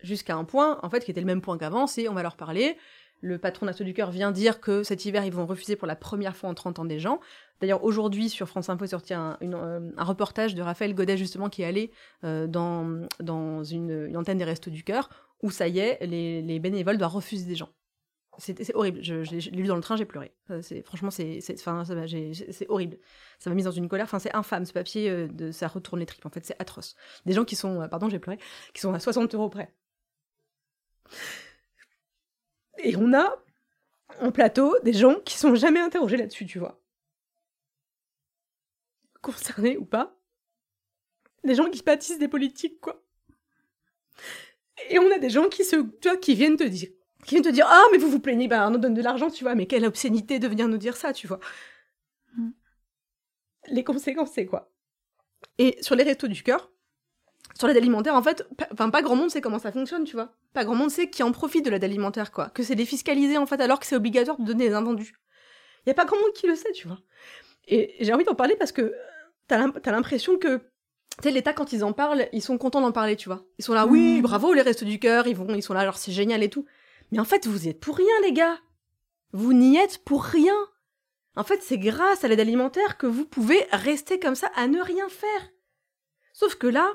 jusqu'à 0.03 0.37
un 0.37 0.45
point, 0.45 0.79
en 0.83 0.91
fait, 0.91 1.05
qui 1.05 1.11
était 1.11 1.21
le 1.21 1.27
même 1.27 1.41
point 1.41 1.57
qu'avant, 1.57 1.87
c'est 1.87 2.09
on 2.09 2.15
va 2.15 2.23
leur 2.23 2.37
parler. 2.37 2.77
Le 3.23 3.39
patron 3.39 3.67
d'Astos 3.67 3.85
du 3.85 3.93
Cœur 3.93 4.11
vient 4.11 4.33
dire 4.33 4.61
que 4.61 4.83
cet 4.83 5.05
hiver, 5.05 5.25
ils 5.25 5.33
vont 5.33 5.47
refuser 5.47 5.77
pour 5.77 5.87
la 5.87 5.97
première 5.97 6.37
fois 6.37 6.49
en 6.49 6.55
30 6.55 6.79
ans 6.79 6.85
des 6.87 6.99
gens. 6.99 7.21
D'ailleurs, 7.61 7.85
aujourd'hui, 7.85 8.31
sur 8.31 8.49
France 8.49 8.71
Info, 8.71 8.85
est 8.85 8.89
sorti 8.89 9.13
un, 9.13 9.37
euh, 9.43 9.91
un, 9.97 10.05
reportage 10.05 10.55
de 10.55 10.63
Raphaël 10.63 10.95
Godet, 10.95 11.19
justement, 11.19 11.49
qui 11.51 11.63
est 11.63 11.67
allé 11.67 11.91
dans, 12.23 13.07
dans 13.19 13.65
une, 13.65 14.15
antenne 14.17 14.39
des 14.39 14.45
Restos 14.45 14.71
du 14.71 14.85
Cœur, 14.85 15.09
où 15.43 15.51
ça 15.51 15.69
y 15.69 15.79
est, 15.79 15.99
les, 16.07 16.43
les 16.43 16.59
bénévoles 16.59 16.99
doivent 16.99 17.15
refuser 17.15 17.47
des 17.47 17.57
gens 17.57 17.71
c'est 18.41 18.75
horrible. 18.75 19.03
Je, 19.03 19.15
l'ai 19.31 19.41
lu 19.41 19.67
dans 19.67 19.77
le 19.77 19.83
train, 19.83 19.97
j'ai 19.97 20.05
pleuré. 20.05 20.33
Franchement, 20.85 21.11
c'est 21.11 21.41
horrible. 22.69 22.99
Ça 23.39 23.51
m'a 23.51 23.57
mise 23.57 23.67
dans 23.67 23.71
une 23.71 23.89
colère. 23.89 24.09
C'est 24.19 24.35
infâme 24.35 24.65
ce 24.65 24.73
papier. 24.73 25.09
Euh, 25.11 25.29
de, 25.29 25.53
ça 25.53 25.69
retourne 25.69 26.01
les 26.01 26.07
tripes. 26.07 26.25
En 26.27 26.31
fait, 26.31 26.45
c'est 26.45 26.61
atroce. 26.61 26.97
Des 27.27 27.33
gens 27.33 27.45
qui 27.45 27.57
sont, 27.57 27.83
euh, 27.83 27.89
pardon, 27.89 28.09
j'ai 28.09 28.19
pleuré, 28.19 28.39
qui 28.75 28.81
sont 28.81 28.93
à 28.95 29.01
60 29.01 29.35
euros 29.35 29.49
près. 29.49 29.75
Et 32.83 32.97
on 32.97 33.13
a 33.13 33.37
en 34.21 34.33
plateau 34.33 34.75
des 34.83 34.93
gens 34.93 35.17
qui 35.21 35.37
sont 35.37 35.55
jamais 35.55 35.81
interrogés 35.81 36.17
là-dessus, 36.17 36.47
tu 36.47 36.59
vois. 36.59 36.81
Concernés 39.21 39.77
ou 39.77 39.85
pas. 39.85 40.17
Des 41.45 41.55
gens 41.55 41.71
qui 41.71 41.83
pâtissent 41.83 42.19
des 42.19 42.29
politiques, 42.29 42.81
quoi. 42.81 43.03
Et 44.89 44.99
on 44.99 45.11
a 45.11 45.19
des 45.19 45.31
gens 45.31 45.49
qui 45.49 45.65
se, 45.65 45.77
qui 46.17 46.35
viennent 46.35 46.57
te 46.57 46.65
dire 46.65 46.89
qui 47.25 47.35
vient 47.35 47.43
te 47.43 47.49
dire 47.49 47.67
ah 47.69 47.85
mais 47.93 47.99
vous 47.99 48.11
vous 48.11 48.21
plaignez 48.21 48.49
ben 48.49 48.67
on 48.67 48.71
nous 48.71 48.79
donne 48.79 48.95
de 48.95 49.03
l'argent 49.03 49.31
tu 49.31 49.45
vois 49.45 49.55
mais 49.55 49.67
quelle 49.67 49.85
obscénité 49.85 50.39
de 50.39 50.49
venir 50.49 50.69
nous 50.69 50.79
dire 50.79 50.97
ça 50.97 51.13
tu 51.13 51.27
vois 51.27 51.41
mm. 52.37 52.51
les 53.69 53.85
conséquences 53.85 54.31
c'est 54.35 54.47
quoi? 54.47 54.73
Et 55.59 55.79
sur 55.81 55.95
les 55.95 56.05
restos 56.05 56.29
du 56.29 56.43
cœur 56.43 56.71
sur 57.59 57.67
l'aide 57.67 57.77
alimentaire 57.77 58.15
en 58.15 58.23
fait 58.23 58.47
enfin 58.73 58.91
pas 58.91 59.03
grand 59.03 59.17
monde 59.17 59.31
sait 59.31 59.41
comment 59.41 59.59
ça 59.59 59.73
fonctionne 59.73 60.05
tu 60.05 60.15
vois 60.15 60.35
pas 60.53 60.65
grand 60.65 60.75
monde 60.75 60.91
sait 60.91 61.11
qui 61.11 61.23
en 61.23 61.33
profite 61.33 61.65
de 61.65 61.71
l'aide 61.71 61.85
alimentaire 61.85 62.33
quoi 62.33 62.49
que 62.51 62.63
c'est 62.63 62.75
défiscalisé 62.75 63.39
en 63.39 63.47
fait 63.47 63.61
alors 63.61 63.81
que 63.81 63.87
c'est 63.87 63.97
obligatoire 63.97 64.39
de 64.39 64.45
donner 64.45 64.69
des 64.69 64.75
invendus 64.75 65.15
y 65.87 65.91
a 65.91 65.95
pas 65.95 66.05
grand 66.05 66.19
monde 66.19 66.33
qui 66.35 66.47
le 66.47 66.55
sait 66.55 66.73
tu 66.73 66.89
vois 66.89 67.01
et 67.67 67.97
j'ai 68.01 68.13
envie 68.13 68.25
d'en 68.25 68.35
parler 68.35 68.57
parce 68.57 68.73
que 68.73 68.95
t'as 69.47 69.93
l'impression 69.93 70.39
que 70.39 70.61
tu 71.21 71.29
sais, 71.29 71.35
l'État, 71.35 71.53
quand 71.53 71.73
ils 71.73 71.85
en 71.85 71.93
parlent, 71.93 72.29
ils 72.33 72.41
sont 72.41 72.57
contents 72.57 72.81
d'en 72.81 72.93
parler, 72.93 73.17
tu 73.17 73.29
vois. 73.29 73.45
Ils 73.59 73.65
sont 73.65 73.75
là, 73.75 73.87
oui, 73.87 74.19
mm. 74.19 74.23
bravo, 74.23 74.55
les 74.55 74.63
restos 74.63 74.87
du 74.87 74.99
cœur, 74.99 75.27
ils 75.27 75.37
vont, 75.37 75.55
ils 75.55 75.63
sont 75.63 75.75
là, 75.75 75.81
alors 75.81 75.99
c'est 75.99 76.13
génial 76.13 76.43
et 76.43 76.49
tout. 76.49 76.65
Mais 77.11 77.19
en 77.19 77.25
fait, 77.25 77.47
vous 77.47 77.67
y 77.67 77.71
êtes 77.71 77.81
pour 77.81 77.97
rien, 77.97 78.21
les 78.23 78.33
gars. 78.33 78.59
Vous 79.33 79.53
n'y 79.53 79.77
êtes 79.77 80.05
pour 80.05 80.25
rien. 80.25 80.57
En 81.37 81.45
fait, 81.45 81.63
c'est 81.63 81.79
grâce 81.79 82.25
à 82.25 82.29
l'aide 82.29 82.41
alimentaire 82.41 82.99
que 82.99 83.07
vous 83.07 83.25
pouvez 83.25 83.65
rester 83.71 84.19
comme 84.19 84.35
ça 84.35 84.51
à 84.57 84.67
ne 84.67 84.81
rien 84.81 85.09
faire. 85.09 85.51
Sauf 86.33 86.57
que 86.57 86.67
là, 86.67 86.93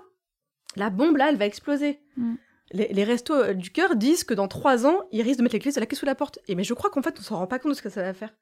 la 0.76 0.89
bombe 0.89 1.18
là, 1.18 1.30
elle 1.30 1.38
va 1.38 1.45
exploser. 1.45 2.01
Mm. 2.18 2.36
Les, 2.72 2.88
les 2.89 3.03
restos 3.03 3.36
euh, 3.36 3.53
du 3.53 3.72
cœur 3.72 3.95
disent 3.95 4.24
que 4.24 4.34
dans 4.34 4.47
trois 4.47 4.86
ans, 4.86 5.07
ils 5.11 5.22
risquent 5.22 5.38
de 5.38 5.43
mettre 5.43 5.55
les 5.55 5.59
clés 5.59 5.72
de 5.72 5.80
la 5.80 5.86
clé 5.86 5.95
sous 5.95 6.05
la 6.05 6.16
porte. 6.16 6.39
Et 6.47 6.55
mais 6.55 6.63
je 6.63 6.74
crois 6.74 6.89
qu'en 6.89 7.01
fait, 7.01 7.18
on 7.20 7.24
s'en 7.24 7.38
rend 7.38 7.47
pas 7.47 7.59
compte 7.59 7.72
de 7.72 7.78
ce 7.78 7.82
que 7.82 7.89
ça 7.89 8.01
va 8.01 8.13
faire. 8.13 8.34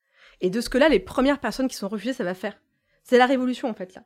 Et 0.41 0.49
de 0.49 0.61
ce 0.61 0.69
que 0.69 0.77
là, 0.77 0.89
les 0.89 0.99
premières 0.99 1.39
personnes 1.39 1.67
qui 1.67 1.75
sont 1.75 1.89
refusées, 1.89 2.13
ça 2.13 2.23
va 2.23 2.33
faire. 2.33 2.59
C'est 3.03 3.17
la 3.17 3.25
révolution, 3.25 3.69
en 3.69 3.73
fait, 3.73 3.93
là. 3.95 4.03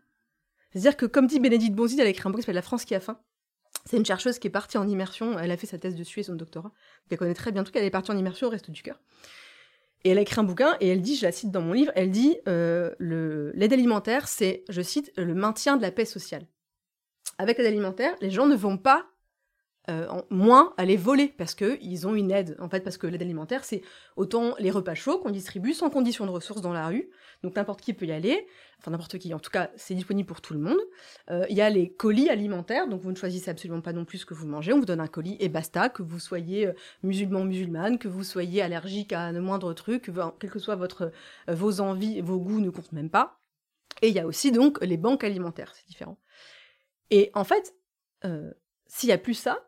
C'est-à-dire 0.72 0.98
que, 0.98 1.06
comme 1.06 1.28
dit 1.28 1.40
Bénédicte 1.40 1.76
Bonzi, 1.76 2.00
elle 2.00 2.08
a 2.08 2.10
écrit 2.10 2.28
un 2.28 2.32
bouquin 2.32 2.42
qui 2.42 2.44
s'appelle 2.44 2.56
La 2.56 2.62
France 2.62 2.86
qui 2.86 2.96
a 2.96 3.00
faim. 3.00 3.20
C'est 3.86 3.98
une 3.98 4.06
chercheuse 4.06 4.40
qui 4.40 4.48
est 4.48 4.52
partie 4.52 4.78
en 4.78 4.88
immersion. 4.88 5.40
Elle 5.40 5.52
a 5.52 5.58
fait 5.58 5.68
sa 5.68 5.78
thèse 5.78 5.96
dessus 5.96 6.20
et 6.20 6.24
son 6.24 6.36
doctorat. 6.36 6.70
Donc 6.70 7.12
elle 7.12 7.18
connaît 7.18 7.34
très 7.34 7.52
bien 7.52 7.64
tout. 7.64 7.72
Elle 7.76 7.86
est 7.86 7.90
partie 7.90 8.12
en 8.12 8.18
immersion 8.18 8.48
au 8.48 8.50
Resto 8.50 8.72
du 8.72 8.82
Cœur. 8.82 9.00
Et 10.04 10.12
elle 10.12 10.18
a 10.18 10.22
écrit 10.22 10.40
un 10.40 10.44
bouquin 10.44 10.78
et 10.80 10.88
elle 10.88 11.02
dit, 11.02 11.16
je 11.16 11.24
la 11.24 11.32
cite 11.32 11.52
dans 11.52 11.62
mon 11.62 11.74
livre, 11.74 11.92
elle 11.96 12.12
dit 12.12 12.38
euh, 12.48 12.94
l'aide 13.00 13.74
alimentaire, 13.74 14.28
c'est, 14.28 14.64
je 14.70 14.82
cite, 14.82 15.12
le 15.18 15.34
maintien 15.34 15.76
de 15.76 15.82
la 15.82 15.92
paix 15.92 16.06
sociale. 16.06 16.48
Avec 17.38 17.58
l'aide 17.58 17.68
alimentaire, 17.68 18.16
les 18.22 18.30
gens 18.30 18.46
ne 18.46 18.56
vont 18.56 18.78
pas 18.78 19.08
euh, 19.90 20.08
moins 20.30 20.74
aller 20.78 20.98
voler 20.98 21.34
parce 21.38 21.56
que 21.56 21.78
ils 21.82 22.08
ont 22.08 22.16
une 22.16 22.32
aide. 22.32 22.56
En 22.60 22.70
fait, 22.70 22.82
parce 22.82 22.98
que 22.98 23.08
l'aide 23.08 23.22
alimentaire, 23.22 23.64
c'est 23.64 23.82
autant 24.16 24.56
les 24.60 24.72
repas 24.72 24.96
chauds 24.96 25.20
qu'on 25.20 25.30
distribue 25.30 25.74
sans 25.74 25.90
condition 25.90 26.26
de 26.26 26.32
ressources 26.32 26.62
dans 26.62 26.74
la 26.74 26.88
rue. 26.88 27.10
Donc 27.44 27.56
n'importe 27.56 27.82
qui 27.82 27.94
peut 27.94 28.06
y 28.06 28.12
aller. 28.12 28.48
Enfin 28.80 28.92
n'importe 28.92 29.18
qui. 29.18 29.34
En 29.34 29.40
tout 29.40 29.50
cas, 29.50 29.72
c'est 29.76 29.96
disponible 29.96 30.28
pour 30.28 30.42
tout 30.42 30.54
le 30.54 30.60
monde. 30.60 30.80
Euh, 31.30 31.46
Il 31.50 31.56
y 31.56 31.62
a 31.62 31.70
les 31.70 31.90
colis 31.90 32.30
alimentaires. 32.30 32.88
Donc 32.88 33.02
vous 33.02 33.12
ne 33.12 33.16
choisissez 33.16 33.50
absolument 33.50 33.82
pas 33.82 33.94
non 33.94 34.06
plus 34.06 34.20
ce 34.20 34.26
que 34.26 34.34
vous 34.34 34.48
mangez. 34.48 34.74
On 34.74 34.80
vous 34.80 34.86
donne 34.86 35.00
un 35.00 35.08
colis 35.08 35.38
et 35.40 35.50
basta. 35.50 35.90
Que 35.90 36.04
vous 36.04 36.20
soyez 36.20 36.68
euh, 36.68 36.74
musulman, 37.04 37.46
musulmane, 37.46 37.98
que 37.98 38.08
vous 38.08 38.24
soyez 38.24 38.62
allergique 38.62 39.14
à 39.14 39.32
le 39.32 39.42
moindre 39.42 39.74
truc, 39.74 40.12
quel 40.40 40.50
que 40.50 40.60
soit 40.60 40.76
votre 40.76 41.12
euh, 41.50 41.56
vos 41.56 41.82
envies, 41.82 42.22
vos 42.22 42.40
goûts 42.40 42.60
ne 42.60 42.70
comptent 42.70 42.92
même 42.92 43.10
pas. 43.10 43.40
Et 44.02 44.10
il 44.10 44.14
y 44.14 44.20
a 44.20 44.28
aussi 44.28 44.52
donc 44.52 44.84
les 44.84 44.98
banques 44.98 45.24
alimentaires. 45.24 45.74
C'est 45.76 45.88
différent. 45.88 46.18
Et 47.10 47.32
en 47.34 47.44
fait, 47.44 47.74
euh, 48.26 48.52
s'il 48.88 49.10
y 49.10 49.14
a 49.14 49.18
plus 49.18 49.34
ça, 49.34 49.67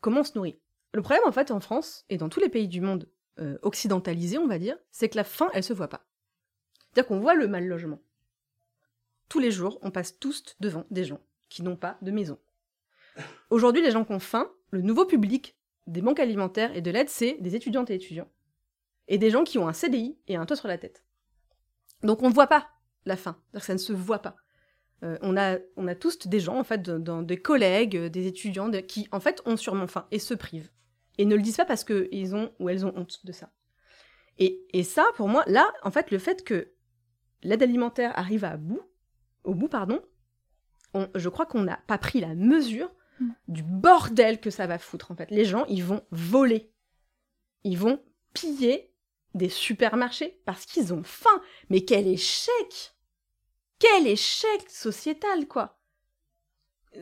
comment 0.00 0.20
on 0.20 0.24
se 0.24 0.34
nourrit 0.34 0.58
Le 0.92 1.02
problème, 1.02 1.26
en 1.26 1.32
fait, 1.32 1.50
en 1.50 1.60
France 1.60 2.04
et 2.08 2.16
dans 2.16 2.28
tous 2.28 2.40
les 2.40 2.48
pays 2.48 2.68
du 2.68 2.80
monde 2.80 3.08
euh, 3.38 3.58
occidentalisé, 3.62 4.38
on 4.38 4.46
va 4.46 4.58
dire, 4.58 4.76
c'est 4.90 5.08
que 5.08 5.16
la 5.16 5.24
faim, 5.24 5.48
elle 5.54 5.64
se 5.64 5.72
voit 5.72 5.88
pas. 5.88 6.06
C'est-à-dire 6.80 7.08
qu'on 7.08 7.20
voit 7.20 7.34
le 7.34 7.48
mal 7.48 7.66
logement. 7.66 8.00
Tous 9.28 9.38
les 9.38 9.50
jours, 9.50 9.78
on 9.82 9.90
passe 9.90 10.18
tous 10.18 10.56
devant 10.60 10.84
des 10.90 11.04
gens 11.04 11.20
qui 11.48 11.62
n'ont 11.62 11.76
pas 11.76 11.98
de 12.02 12.10
maison. 12.10 12.38
Aujourd'hui, 13.50 13.82
les 13.82 13.90
gens 13.90 14.04
qui 14.04 14.12
ont 14.12 14.18
faim, 14.18 14.50
le 14.70 14.82
nouveau 14.82 15.04
public 15.04 15.56
des 15.86 16.02
banques 16.02 16.20
alimentaires 16.20 16.74
et 16.76 16.80
de 16.80 16.90
l'aide, 16.90 17.08
c'est 17.08 17.34
des 17.40 17.56
étudiantes 17.56 17.90
et 17.90 17.94
étudiants. 17.94 18.30
Et 19.08 19.18
des 19.18 19.30
gens 19.30 19.44
qui 19.44 19.58
ont 19.58 19.68
un 19.68 19.72
CDI 19.72 20.18
et 20.28 20.36
un 20.36 20.46
toit 20.46 20.56
sur 20.56 20.68
la 20.68 20.78
tête. 20.78 21.04
Donc 22.02 22.22
on 22.22 22.28
ne 22.28 22.34
voit 22.34 22.46
pas 22.46 22.68
la 23.04 23.16
faim. 23.16 23.40
Ça 23.58 23.72
ne 23.72 23.78
se 23.78 23.92
voit 23.92 24.20
pas. 24.20 24.36
Euh, 25.04 25.16
on, 25.22 25.36
a, 25.36 25.58
on 25.76 25.86
a 25.86 25.94
tous 25.94 26.26
des 26.26 26.40
gens, 26.40 26.58
en 26.58 26.64
fait, 26.64 26.82
des 26.90 27.36
collègues, 27.36 27.96
euh, 27.96 28.08
des 28.08 28.26
étudiants, 28.26 28.68
de- 28.68 28.80
qui, 28.80 29.06
en 29.12 29.20
fait, 29.20 29.40
ont 29.46 29.56
sûrement 29.56 29.86
faim 29.86 30.06
et 30.10 30.18
se 30.18 30.34
privent. 30.34 30.70
Et 31.18 31.24
ne 31.24 31.36
le 31.36 31.42
disent 31.42 31.56
pas 31.56 31.64
parce 31.64 31.84
qu'ils 31.84 32.34
ont 32.34 32.52
ou 32.58 32.68
elles 32.68 32.84
ont 32.84 32.92
honte 32.96 33.24
de 33.24 33.32
ça. 33.32 33.50
Et, 34.38 34.64
et 34.72 34.82
ça, 34.84 35.04
pour 35.16 35.28
moi, 35.28 35.44
là, 35.46 35.72
en 35.82 35.90
fait, 35.90 36.10
le 36.10 36.18
fait 36.18 36.42
que 36.44 36.72
l'aide 37.42 37.62
alimentaire 37.62 38.16
arrive 38.18 38.44
à 38.44 38.56
bout, 38.56 38.82
au 39.44 39.54
bout, 39.54 39.68
pardon, 39.68 40.00
on- 40.94 41.08
je 41.14 41.28
crois 41.28 41.46
qu'on 41.46 41.62
n'a 41.62 41.78
pas 41.86 41.98
pris 41.98 42.20
la 42.20 42.34
mesure 42.34 42.90
Mm. 43.20 43.30
du 43.48 43.62
bordel 43.64 44.40
que 44.40 44.50
ça 44.50 44.66
va 44.68 44.78
foutre, 44.78 45.10
en 45.10 45.16
fait. 45.16 45.30
Les 45.32 45.44
gens, 45.44 45.64
ils 45.66 45.82
vont 45.82 46.02
voler. 46.12 46.70
Ils 47.64 47.76
vont 47.78 48.00
piller 48.32 48.92
des 49.34 49.48
supermarchés 49.48 50.40
parce 50.44 50.66
qu'ils 50.66 50.94
ont 50.94 51.02
faim. 51.02 51.42
Mais 51.68 51.80
quel 51.84 52.06
échec 52.06 52.94
Quel 53.78 54.06
échec 54.06 54.68
sociétal, 54.68 55.46
quoi 55.46 55.78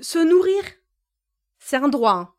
Se 0.00 0.18
nourrir, 0.18 0.62
c'est 1.58 1.76
un 1.76 1.88
droit. 1.88 2.12
hein. 2.12 2.34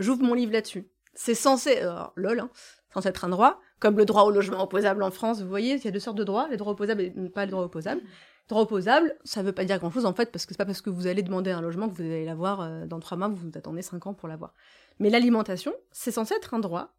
J'ouvre 0.00 0.22
mon 0.22 0.34
livre 0.34 0.52
là-dessus. 0.52 0.88
C'est 1.14 1.34
censé... 1.34 1.82
lol, 2.16 2.40
hein, 2.40 2.50
censé 2.92 3.08
être 3.08 3.24
un 3.24 3.28
droit, 3.28 3.60
comme 3.80 3.96
le 3.96 4.04
droit 4.04 4.22
au 4.22 4.30
logement 4.30 4.62
opposable 4.62 5.02
en 5.02 5.10
France, 5.10 5.40
vous 5.40 5.48
voyez, 5.48 5.74
il 5.74 5.84
y 5.84 5.88
a 5.88 5.90
deux 5.90 6.00
sortes 6.00 6.18
de 6.18 6.24
droits, 6.24 6.48
les 6.48 6.56
droits 6.56 6.72
opposables 6.72 7.02
et 7.02 7.10
pas 7.28 7.44
les 7.44 7.50
droits 7.50 7.64
opposables. 7.64 8.02
Droit 8.48 8.62
opposable, 8.62 9.16
ça 9.24 9.42
veut 9.42 9.52
pas 9.52 9.64
dire 9.64 9.78
grand-chose 9.78 10.06
en 10.06 10.14
fait, 10.14 10.32
parce 10.32 10.46
que 10.46 10.54
c'est 10.54 10.58
pas 10.58 10.64
parce 10.64 10.80
que 10.80 10.88
vous 10.90 11.06
allez 11.06 11.22
demander 11.22 11.50
un 11.50 11.60
logement 11.60 11.88
que 11.88 11.94
vous 11.94 12.02
allez 12.02 12.24
l'avoir 12.24 12.60
euh, 12.62 12.86
dans 12.86 12.98
trois 12.98 13.16
mois, 13.18 13.28
vous 13.28 13.36
vous 13.36 13.58
attendez 13.58 13.82
cinq 13.82 14.06
ans 14.06 14.14
pour 14.14 14.26
l'avoir. 14.26 14.54
Mais 14.98 15.10
l'alimentation, 15.10 15.74
c'est 15.92 16.12
censé 16.12 16.34
être 16.34 16.54
un 16.54 16.58
droit 16.58 16.94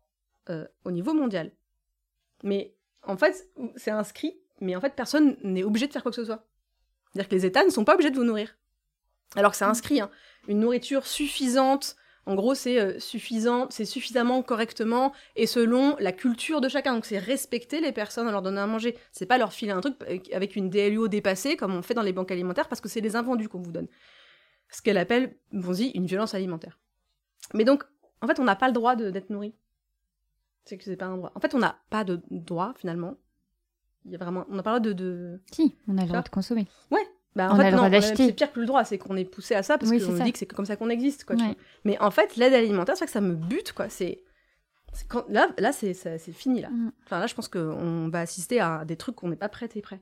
euh, 0.49 0.67
au 0.85 0.91
niveau 0.91 1.13
mondial. 1.13 1.51
Mais 2.43 2.75
en 3.03 3.17
fait, 3.17 3.49
c'est 3.77 3.91
inscrit, 3.91 4.39
mais 4.61 4.75
en 4.75 4.81
fait, 4.81 4.95
personne 4.95 5.37
n'est 5.43 5.63
obligé 5.63 5.87
de 5.87 5.91
faire 5.91 6.03
quoi 6.03 6.11
que 6.11 6.17
ce 6.17 6.25
soit. 6.25 6.45
C'est-à-dire 7.11 7.29
que 7.29 7.35
les 7.35 7.45
États 7.45 7.63
ne 7.63 7.69
sont 7.69 7.85
pas 7.85 7.95
obligés 7.95 8.11
de 8.11 8.15
vous 8.15 8.23
nourrir. 8.23 8.57
Alors 9.35 9.51
que 9.51 9.57
c'est 9.57 9.65
inscrit, 9.65 10.01
hein, 10.01 10.09
une 10.47 10.59
nourriture 10.59 11.05
suffisante, 11.05 11.95
en 12.25 12.35
gros, 12.35 12.53
c'est 12.53 12.79
euh, 12.79 12.99
suffisant, 12.99 13.67
c'est 13.71 13.85
suffisamment 13.85 14.43
correctement 14.43 15.13
et 15.35 15.47
selon 15.47 15.95
la 15.99 16.11
culture 16.11 16.61
de 16.61 16.69
chacun. 16.69 16.93
Donc, 16.93 17.05
c'est 17.05 17.17
respecter 17.17 17.81
les 17.81 17.91
personnes 17.91 18.27
à 18.27 18.31
leur 18.31 18.43
donner 18.43 18.59
à 18.59 18.67
manger. 18.67 18.95
C'est 19.11 19.25
pas 19.25 19.39
leur 19.39 19.51
filer 19.51 19.71
un 19.71 19.81
truc 19.81 19.95
avec 20.31 20.55
une 20.55 20.69
DLUO 20.69 21.07
dépassée 21.07 21.57
comme 21.57 21.73
on 21.73 21.81
fait 21.81 21.95
dans 21.95 22.03
les 22.03 22.13
banques 22.13 22.31
alimentaires 22.31 22.67
parce 22.67 22.81
que 22.81 22.89
c'est 22.89 23.01
les 23.01 23.15
invendus 23.15 23.49
qu'on 23.49 23.61
vous 23.61 23.71
donne. 23.71 23.87
Ce 24.69 24.83
qu'elle 24.83 24.99
appelle, 24.99 25.37
Bonzi, 25.51 25.89
une 25.95 26.05
violence 26.05 26.35
alimentaire. 26.35 26.77
Mais 27.55 27.63
donc, 27.63 27.83
en 28.21 28.27
fait, 28.27 28.39
on 28.39 28.43
n'a 28.43 28.55
pas 28.55 28.67
le 28.67 28.73
droit 28.73 28.95
d'être 28.95 29.31
nourri. 29.31 29.55
C'est 30.65 30.77
que 30.77 30.83
c'est 30.83 30.97
pas 30.97 31.05
un 31.05 31.17
droit. 31.17 31.31
En 31.33 31.39
fait, 31.39 31.55
on 31.55 31.59
n'a 31.59 31.79
pas 31.89 32.03
de 32.03 32.21
droit 32.29 32.73
finalement. 32.77 33.17
Il 34.05 34.11
y 34.11 34.15
a 34.15 34.17
vraiment, 34.17 34.45
on 34.49 34.55
n'a 34.55 34.63
pas 34.63 34.73
le 34.73 34.79
droit 34.79 34.93
de, 34.93 34.93
de... 34.93 35.39
Si, 35.51 35.75
on 35.87 35.97
a 35.97 36.01
le 36.01 36.07
droit 36.07 36.21
de 36.21 36.29
consommer. 36.29 36.67
Bah, 37.35 37.49
en 37.51 37.53
On 37.53 37.57
fait, 37.57 37.65
a 37.65 37.71
le 37.71 37.77
droit 37.77 37.89
d'acheter. 37.89 38.25
C'est 38.27 38.33
pire 38.33 38.51
que 38.51 38.59
le 38.59 38.65
droit, 38.65 38.83
c'est 38.83 38.97
qu'on 38.97 39.15
est 39.15 39.25
poussé 39.25 39.53
à 39.53 39.61
ça 39.61 39.77
parce 39.77 39.91
Oui, 39.91 40.03
qu'on 40.03 40.13
dit 40.23 40.31
que 40.31 40.39
c'est 40.39 40.47
comme 40.47 40.65
ça 40.65 40.75
qu'on 40.75 40.89
existe, 40.89 41.25
quoi. 41.25 41.35
Ouais. 41.35 41.55
Mais 41.83 41.97
en 41.99 42.09
fait, 42.11 42.35
l'aide 42.37 42.53
alimentaire, 42.53 42.95
c'est 42.95 43.01
vrai 43.01 43.05
que 43.05 43.11
ça 43.11 43.21
me 43.21 43.35
bute, 43.35 43.71
quoi. 43.73 43.87
C'est 43.87 44.23
quand... 45.07 45.25
là, 45.29 45.49
là, 45.59 45.71
c'est 45.71 45.93
fini 46.33 46.61
là. 46.61 46.69
Mm. 46.69 46.91
Enfin 47.05 47.19
là, 47.19 47.27
je 47.27 47.35
pense 47.35 47.47
qu'on 47.47 48.09
va 48.09 48.21
assister 48.21 48.59
à 48.59 48.83
des 48.83 48.95
trucs 48.95 49.15
qu'on 49.15 49.29
n'est 49.29 49.35
pas 49.35 49.49
prêt 49.49 49.69
et 49.75 49.81
prêt. 49.81 50.01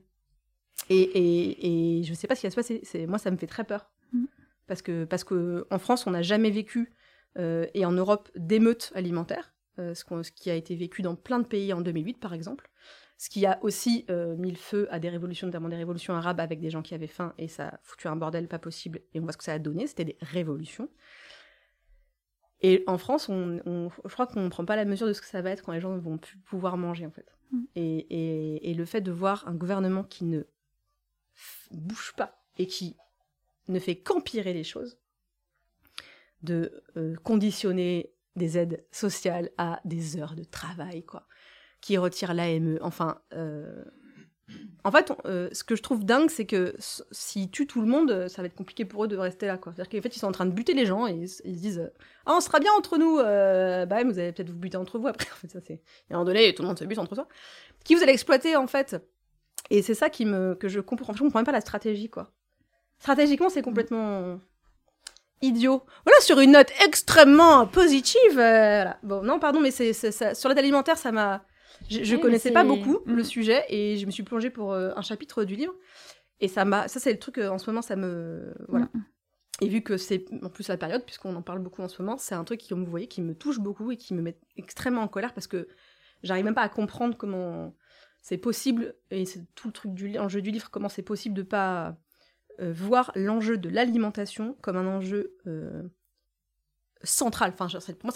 Et, 0.88 1.00
et, 1.02 1.98
et 1.98 2.02
je 2.04 2.14
sais 2.14 2.26
pas 2.26 2.34
ce 2.34 2.40
qui 2.40 2.46
va 2.46 2.50
se 2.50 2.56
passer. 2.56 2.80
C'est 2.84 3.06
moi, 3.06 3.18
ça 3.18 3.30
me 3.30 3.36
fait 3.36 3.46
très 3.46 3.64
peur 3.64 3.90
Mm. 4.12 4.24
parce 4.66 4.80
que 4.80 5.04
parce 5.04 5.22
que 5.22 5.66
en 5.70 5.78
France, 5.78 6.06
on 6.06 6.12
n'a 6.12 6.22
jamais 6.22 6.50
vécu 6.50 6.94
euh, 7.38 7.66
et 7.74 7.84
en 7.84 7.92
Europe 7.92 8.30
d'émeutes 8.36 8.90
alimentaires, 8.94 9.52
euh, 9.78 9.94
ce, 9.94 10.02
ce 10.22 10.32
qui 10.32 10.50
a 10.50 10.54
été 10.54 10.74
vécu 10.76 11.02
dans 11.02 11.14
plein 11.14 11.38
de 11.40 11.44
pays 11.46 11.74
en 11.74 11.82
2008 11.82 12.18
par 12.18 12.32
exemple. 12.32 12.67
Ce 13.20 13.28
qui 13.28 13.44
a 13.46 13.58
aussi 13.62 14.06
euh, 14.10 14.36
mis 14.36 14.50
le 14.50 14.56
feu 14.56 14.86
à 14.92 15.00
des 15.00 15.08
révolutions, 15.08 15.48
notamment 15.48 15.68
des 15.68 15.76
révolutions 15.76 16.14
arabes 16.14 16.38
avec 16.40 16.60
des 16.60 16.70
gens 16.70 16.82
qui 16.82 16.94
avaient 16.94 17.08
faim, 17.08 17.34
et 17.36 17.48
ça 17.48 17.68
a 17.68 17.78
foutu 17.82 18.06
un 18.06 18.14
bordel 18.16 18.46
pas 18.48 18.60
possible. 18.60 19.00
Et 19.12 19.18
on 19.18 19.24
voit 19.24 19.32
ce 19.32 19.36
que 19.38 19.44
ça 19.44 19.52
a 19.54 19.58
donné, 19.58 19.86
c'était 19.88 20.04
des 20.04 20.16
révolutions. 20.20 20.88
Et 22.60 22.84
en 22.86 22.96
France, 22.98 23.28
on, 23.28 23.60
on- 23.66 23.90
je 24.04 24.12
crois 24.12 24.26
qu'on 24.28 24.42
ne 24.42 24.48
prend 24.48 24.64
pas 24.64 24.76
la 24.76 24.84
mesure 24.84 25.06
de 25.08 25.12
ce 25.12 25.20
que 25.20 25.26
ça 25.26 25.42
va 25.42 25.50
être 25.50 25.62
quand 25.64 25.72
les 25.72 25.80
gens 25.80 25.92
ne 25.94 26.00
vont 26.00 26.16
plus 26.18 26.38
pouvoir 26.38 26.76
manger, 26.76 27.06
en 27.06 27.10
fait. 27.10 27.26
Mm. 27.52 27.62
Et, 27.76 27.96
et- 27.98 28.70
et 28.70 28.74
le 28.74 28.84
fait 28.84 29.00
de 29.00 29.10
voir 29.12 29.46
un 29.48 29.54
gouvernement 29.54 30.04
qui 30.04 30.24
ne 30.24 30.42
bouge 31.72 32.14
pas 32.16 32.40
et 32.56 32.66
qui 32.66 32.96
ne 33.68 33.78
fait 33.80 33.96
qu'empirer 33.96 34.52
les 34.52 34.64
choses, 34.64 34.96
de 36.42 36.84
euh, 36.96 37.16
conditionner 37.24 38.12
des 38.36 38.58
aides 38.58 38.84
sociales 38.92 39.50
à 39.58 39.80
des 39.84 40.16
heures 40.16 40.36
de 40.36 40.44
travail, 40.44 41.02
quoi, 41.04 41.26
qui 41.80 41.96
retire 41.98 42.34
l'AME, 42.34 42.78
enfin... 42.82 43.20
euh, 43.34 43.84
En 44.84 44.90
fait, 44.90 45.12
euh, 45.26 45.48
ce 45.52 45.64
que 45.64 45.76
je 45.76 45.82
trouve 45.82 46.04
dingue, 46.04 46.30
c'est 46.30 46.46
que 46.46 46.74
s'ils 47.10 47.50
tuent 47.50 47.66
tout 47.66 47.80
le 47.80 47.86
monde, 47.86 48.10
euh, 48.10 48.28
ça 48.28 48.42
va 48.42 48.46
être 48.46 48.54
compliqué 48.54 48.84
pour 48.84 49.04
eux 49.04 49.08
de 49.08 49.16
rester 49.16 49.46
là. 49.46 49.58
C'est-à-dire 49.62 49.88
qu'en 49.88 50.02
fait, 50.02 50.16
ils 50.16 50.18
sont 50.18 50.26
en 50.26 50.32
train 50.32 50.46
de 50.46 50.52
buter 50.52 50.74
les 50.74 50.86
gens 50.86 51.06
et 51.06 51.12
ils, 51.12 51.28
se 51.28 51.42
disent 51.46 51.90
Ah, 52.26 52.34
on 52.36 52.40
sera 52.40 52.58
bien 52.60 52.72
entre 52.72 52.98
nous 52.98 53.16
Bah, 53.16 54.04
vous 54.04 54.18
allez 54.18 54.32
peut-être 54.32 54.50
vous 54.50 54.58
buter 54.58 54.76
entre 54.76 54.98
vous 54.98 55.06
après. 55.06 55.26
En 55.32 55.36
fait, 55.36 55.48
ça, 55.48 55.60
c'est... 55.60 55.74
Et 55.74 55.80
à 56.10 56.14
un 56.14 56.18
moment 56.18 56.24
donné, 56.26 56.54
tout 56.54 56.62
le 56.62 56.68
monde 56.68 56.78
se 56.78 56.84
bute 56.84 56.98
entre 56.98 57.14
soi. 57.14 57.28
Qui 57.84 57.94
vous 57.94 58.02
allez 58.02 58.12
exploiter, 58.12 58.56
en 58.56 58.66
fait 58.66 58.96
Et 59.70 59.82
c'est 59.82 59.94
ça 59.94 60.10
qui 60.10 60.24
me... 60.24 60.54
que 60.54 60.68
je 60.68 60.80
comprends. 60.80 61.14
Je 61.14 61.20
comprends 61.20 61.38
même 61.40 61.46
pas 61.46 61.52
la 61.52 61.60
stratégie, 61.60 62.08
quoi. 62.08 62.32
Stratégiquement, 62.98 63.48
c'est 63.48 63.62
complètement 63.62 64.40
idiot. 65.40 65.84
Voilà, 66.04 66.20
sur 66.20 66.40
une 66.40 66.52
note 66.52 66.72
extrêmement 66.84 67.66
positive. 67.66 68.42
Bon, 69.02 69.22
non, 69.22 69.38
pardon, 69.38 69.60
mais 69.60 69.70
c'est, 69.70 69.92
sur 70.34 70.48
l'aide 70.48 70.58
alimentaire, 70.58 70.98
ça 70.98 71.12
m'a. 71.12 71.44
Je, 71.90 72.04
je 72.04 72.14
Oui, 72.16 72.20
connaissais 72.20 72.50
pas 72.52 72.64
beaucoup 72.64 72.98
Mm. 73.06 73.14
le 73.14 73.24
sujet 73.24 73.64
et 73.68 73.96
je 73.96 74.06
me 74.06 74.10
suis 74.10 74.22
plongée 74.22 74.50
pour 74.50 74.72
euh, 74.72 74.92
un 74.96 75.02
chapitre 75.02 75.44
du 75.44 75.56
livre. 75.56 75.74
Et 76.40 76.48
ça 76.48 76.64
m'a. 76.64 76.86
Ça, 76.88 77.00
c'est 77.00 77.12
le 77.12 77.18
truc, 77.18 77.38
euh, 77.38 77.48
en 77.48 77.58
ce 77.58 77.68
moment, 77.70 77.82
ça 77.82 77.96
me. 77.96 78.54
Voilà. 78.68 78.86
Mm. 78.94 79.00
Et 79.60 79.68
vu 79.68 79.82
que 79.82 79.96
c'est 79.96 80.24
en 80.42 80.50
plus 80.50 80.68
la 80.68 80.76
période, 80.76 81.04
puisqu'on 81.04 81.34
en 81.34 81.42
parle 81.42 81.58
beaucoup 81.60 81.82
en 81.82 81.88
ce 81.88 82.00
moment, 82.00 82.16
c'est 82.16 82.34
un 82.36 82.44
truc 82.44 82.60
qui, 82.60 82.74
vous 82.74 82.84
voyez, 82.84 83.08
qui 83.08 83.22
me 83.22 83.34
touche 83.34 83.58
beaucoup 83.58 83.90
et 83.90 83.96
qui 83.96 84.14
me 84.14 84.22
met 84.22 84.38
extrêmement 84.56 85.00
en 85.02 85.08
colère 85.08 85.34
parce 85.34 85.48
que 85.48 85.66
j'arrive 86.22 86.44
même 86.44 86.54
pas 86.54 86.62
à 86.62 86.68
comprendre 86.68 87.16
comment 87.16 87.74
c'est 88.22 88.38
possible, 88.38 88.94
et 89.10 89.24
c'est 89.26 89.44
tout 89.54 89.68
le 89.68 89.72
truc 89.72 89.94
du 89.94 90.06
li- 90.08 90.18
enjeu 90.18 90.42
du 90.42 90.50
livre, 90.52 90.70
comment 90.70 90.88
c'est 90.88 91.02
possible 91.02 91.34
de 91.34 91.42
pas 91.42 91.96
euh, 92.60 92.72
voir 92.72 93.10
l'enjeu 93.16 93.56
de 93.58 93.68
l'alimentation 93.68 94.54
comme 94.60 94.76
un 94.76 94.86
enjeu 94.86 95.36
central. 97.02 97.52
Enfin, 97.58 97.66
pour 97.94 98.04
moi, 98.04 98.12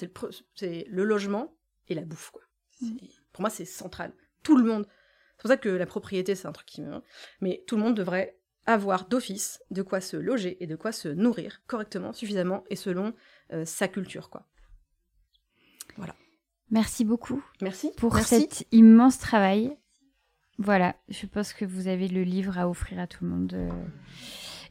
c'est 0.54 0.86
le, 0.88 1.04
logement 1.04 1.54
et 1.88 1.94
la 1.94 2.02
bouffe, 2.02 2.30
quoi. 2.30 2.42
Mm. 2.80 2.96
Pour 3.33 3.41
moi, 3.43 3.51
c'est 3.51 3.64
central. 3.64 4.12
Tout 4.43 4.57
le 4.57 4.64
monde. 4.64 4.87
C'est 5.37 5.43
pour 5.43 5.49
ça 5.51 5.57
que 5.57 5.68
la 5.68 5.87
propriété, 5.87 6.35
c'est 6.35 6.47
un 6.47 6.53
truc 6.53 6.66
qui 6.66 6.83
me. 6.83 7.01
Mais 7.41 7.64
tout 7.66 7.76
le 7.76 7.83
monde 7.83 7.97
devrait 7.97 8.39
avoir 8.66 9.09
d'office 9.09 9.61
de 9.70 9.83
quoi 9.83 10.01
se 10.01 10.16
loger 10.16 10.62
et 10.62 10.66
de 10.66 10.76
quoi 10.76 10.93
se 10.93 11.09
nourrir 11.09 11.62
correctement, 11.66 12.12
suffisamment 12.12 12.62
et 12.70 12.76
selon 12.76 13.12
euh, 13.53 13.64
sa 13.64 13.89
culture, 13.89 14.30
quoi. 14.30 14.47
Voilà. 15.97 16.14
Merci 16.70 17.05
beaucoup. 17.05 17.45
Merci. 17.61 17.91
Pour 17.97 18.14
Merci. 18.14 18.41
cet 18.41 18.66
immense 18.72 19.18
travail. 19.18 19.76
Voilà, 20.59 20.95
je 21.09 21.26
pense 21.26 21.53
que 21.53 21.64
vous 21.64 21.89
avez 21.89 22.09
le 22.09 22.22
livre 22.22 22.57
à 22.59 22.68
offrir 22.68 22.99
à 23.01 23.07
tout 23.07 23.24
le 23.24 23.30
monde. 23.30 23.53
euh. 23.55 23.68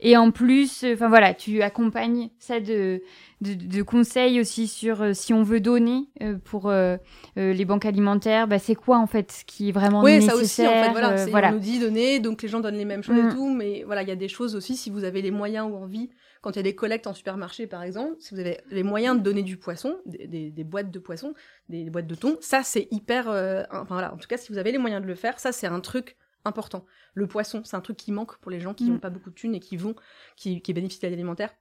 Et 0.03 0.17
en 0.17 0.31
plus, 0.31 0.83
enfin 0.93 1.09
voilà, 1.09 1.33
tu 1.35 1.61
accompagnes 1.61 2.29
ça 2.39 2.59
de, 2.59 3.01
de, 3.41 3.53
de 3.53 3.81
conseils 3.83 4.39
aussi 4.39 4.67
sur 4.67 5.01
euh, 5.03 5.13
si 5.13 5.31
on 5.33 5.43
veut 5.43 5.59
donner 5.59 6.09
euh, 6.23 6.37
pour 6.43 6.69
euh, 6.69 6.97
euh, 7.37 7.53
les 7.53 7.65
banques 7.65 7.85
alimentaires, 7.85 8.47
bah, 8.47 8.57
c'est 8.57 8.73
quoi 8.73 8.97
en 8.97 9.05
fait 9.05 9.31
ce 9.31 9.45
qui 9.45 9.69
est 9.69 9.71
vraiment 9.71 10.01
Oui, 10.01 10.21
ça 10.21 10.35
nécessaire 10.35 10.71
aussi, 10.71 10.79
en 10.79 10.83
fait, 10.85 10.91
voilà. 10.91 11.11
euh, 11.21 11.25
voilà. 11.29 11.49
On 11.49 11.53
nous 11.53 11.59
dit 11.59 11.77
donner, 11.79 12.19
donc 12.19 12.41
les 12.41 12.47
gens 12.49 12.59
donnent 12.61 12.77
les 12.77 12.85
mêmes 12.85 13.03
choses 13.03 13.15
Mm. 13.15 13.29
et 13.29 13.31
tout, 13.33 13.49
mais 13.53 13.83
voilà, 13.85 14.01
il 14.01 14.09
y 14.09 14.11
a 14.11 14.15
des 14.15 14.27
choses 14.27 14.55
aussi, 14.55 14.75
si 14.75 14.89
vous 14.89 15.03
avez 15.03 15.21
les 15.21 15.31
moyens 15.31 15.69
ou 15.71 15.75
envie, 15.75 16.09
quand 16.41 16.49
il 16.51 16.55
y 16.55 16.59
a 16.61 16.63
des 16.63 16.73
collectes 16.73 17.05
en 17.05 17.13
supermarché, 17.13 17.67
par 17.67 17.83
exemple, 17.83 18.15
si 18.17 18.33
vous 18.33 18.39
avez 18.39 18.57
les 18.71 18.81
moyens 18.81 19.15
de 19.17 19.21
donner 19.21 19.43
du 19.43 19.57
poisson, 19.57 19.97
des, 20.07 20.25
des- 20.25 20.49
des 20.49 20.63
boîtes 20.63 20.89
de 20.89 20.97
poisson, 20.97 21.35
des, 21.69 21.83
des 21.83 21.89
boîtes 21.91 22.07
de 22.07 22.15
thon, 22.15 22.37
ça, 22.41 22.63
c'est 22.63 22.87
hyper... 22.89 23.29
euh, 23.29 23.61
enfin, 23.71 23.85
voilà, 23.93 24.11
en 24.13 24.17
tout 24.17 24.27
cas, 24.27 24.37
si 24.37 24.51
vous 24.51 24.57
avez 24.57 24.71
les 24.71 24.79
moyens 24.79 25.03
de 25.03 25.07
le 25.07 25.13
faire, 25.13 25.39
ça, 25.39 25.51
c'est 25.51 25.67
un 25.67 25.79
truc 25.79 26.17
important. 26.45 26.85
Le 27.13 27.27
poisson, 27.27 27.61
c'est 27.63 27.75
un 27.75 27.81
truc 27.81 27.97
qui 27.97 28.11
manque 28.11 28.37
pour 28.37 28.51
les 28.51 28.59
gens 28.59 28.73
qui 28.73 28.85
Mm. 28.89 28.93
n'ont 28.93 28.99
pas 28.99 29.09
beaucoup 29.09 29.29
de 29.29 29.35
thunes 29.35 29.55
et 29.55 29.59
qui 29.59 29.77
vont, 29.77 29.95
qui, 30.35 30.61
qui 30.61 30.73
bénéficient 30.73 31.01
de 31.01 31.07
l'aide 31.07 31.13
alimentaire. 31.13 31.53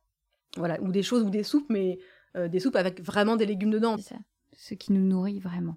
Voilà, 0.56 0.80
ou 0.82 0.90
des 0.90 1.02
choses, 1.02 1.22
ou 1.22 1.30
des 1.30 1.42
soupes, 1.42 1.66
mais 1.68 1.98
euh, 2.36 2.48
des 2.48 2.60
soupes 2.60 2.76
avec 2.76 3.00
vraiment 3.04 3.36
des 3.36 3.46
légumes 3.46 3.70
dedans. 3.70 3.96
C'est 3.96 4.14
ça, 4.14 4.16
ce 4.52 4.74
qui 4.74 4.92
nous 4.92 5.00
nourrit 5.06 5.38
vraiment. 5.40 5.76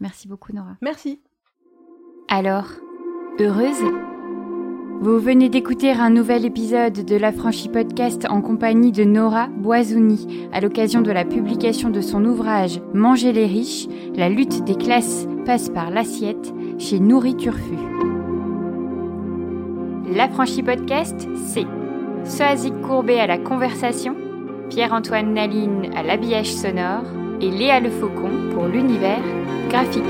Merci 0.00 0.28
beaucoup 0.28 0.52
Nora. 0.52 0.76
Merci. 0.80 1.22
Alors, 2.28 2.68
heureuse? 3.38 3.82
Vous 5.00 5.18
venez 5.18 5.48
d'écouter 5.48 5.90
un 5.90 6.10
nouvel 6.10 6.44
épisode 6.44 7.04
de 7.04 7.16
l'Affranchi 7.16 7.68
Podcast 7.68 8.24
en 8.30 8.40
compagnie 8.40 8.92
de 8.92 9.02
Nora 9.02 9.48
Boisouni 9.48 10.48
à 10.52 10.60
l'occasion 10.60 11.00
de 11.02 11.10
la 11.10 11.24
publication 11.24 11.90
de 11.90 12.00
son 12.00 12.24
ouvrage 12.24 12.80
Manger 12.94 13.32
les 13.32 13.46
riches, 13.46 13.88
la 14.14 14.28
lutte 14.28 14.62
des 14.64 14.76
classes 14.76 15.26
passe 15.44 15.70
par 15.70 15.90
l'assiette 15.90 16.52
chez 16.78 17.00
Nourriture. 17.00 17.56
L'Affranchi 20.14 20.62
Podcast, 20.62 21.26
c'est 21.46 21.64
Soazic 22.24 22.78
Courbet 22.82 23.18
à 23.18 23.26
la 23.26 23.38
conversation, 23.38 24.14
Pierre-Antoine 24.68 25.32
Naline 25.32 25.90
à 25.96 26.02
l'habillage 26.02 26.52
sonore 26.52 27.04
et 27.40 27.50
Léa 27.50 27.80
Le 27.80 27.90
Faucon 27.90 28.30
pour 28.52 28.66
l'univers 28.66 29.22
graphique. 29.70 30.02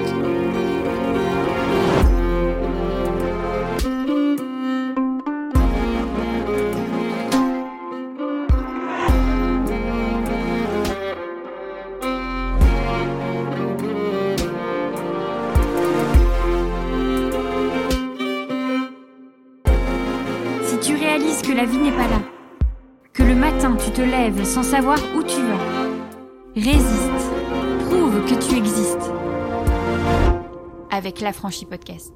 Sans 24.44 24.62
savoir 24.62 24.98
où 25.16 25.22
tu 25.24 25.40
vas, 25.42 25.58
résiste, 26.54 27.32
prouve 27.86 28.24
que 28.24 28.34
tu 28.40 28.56
existes. 28.56 29.10
Avec 30.90 31.20
l'Affranchi 31.20 31.64
Podcast. 31.64 32.12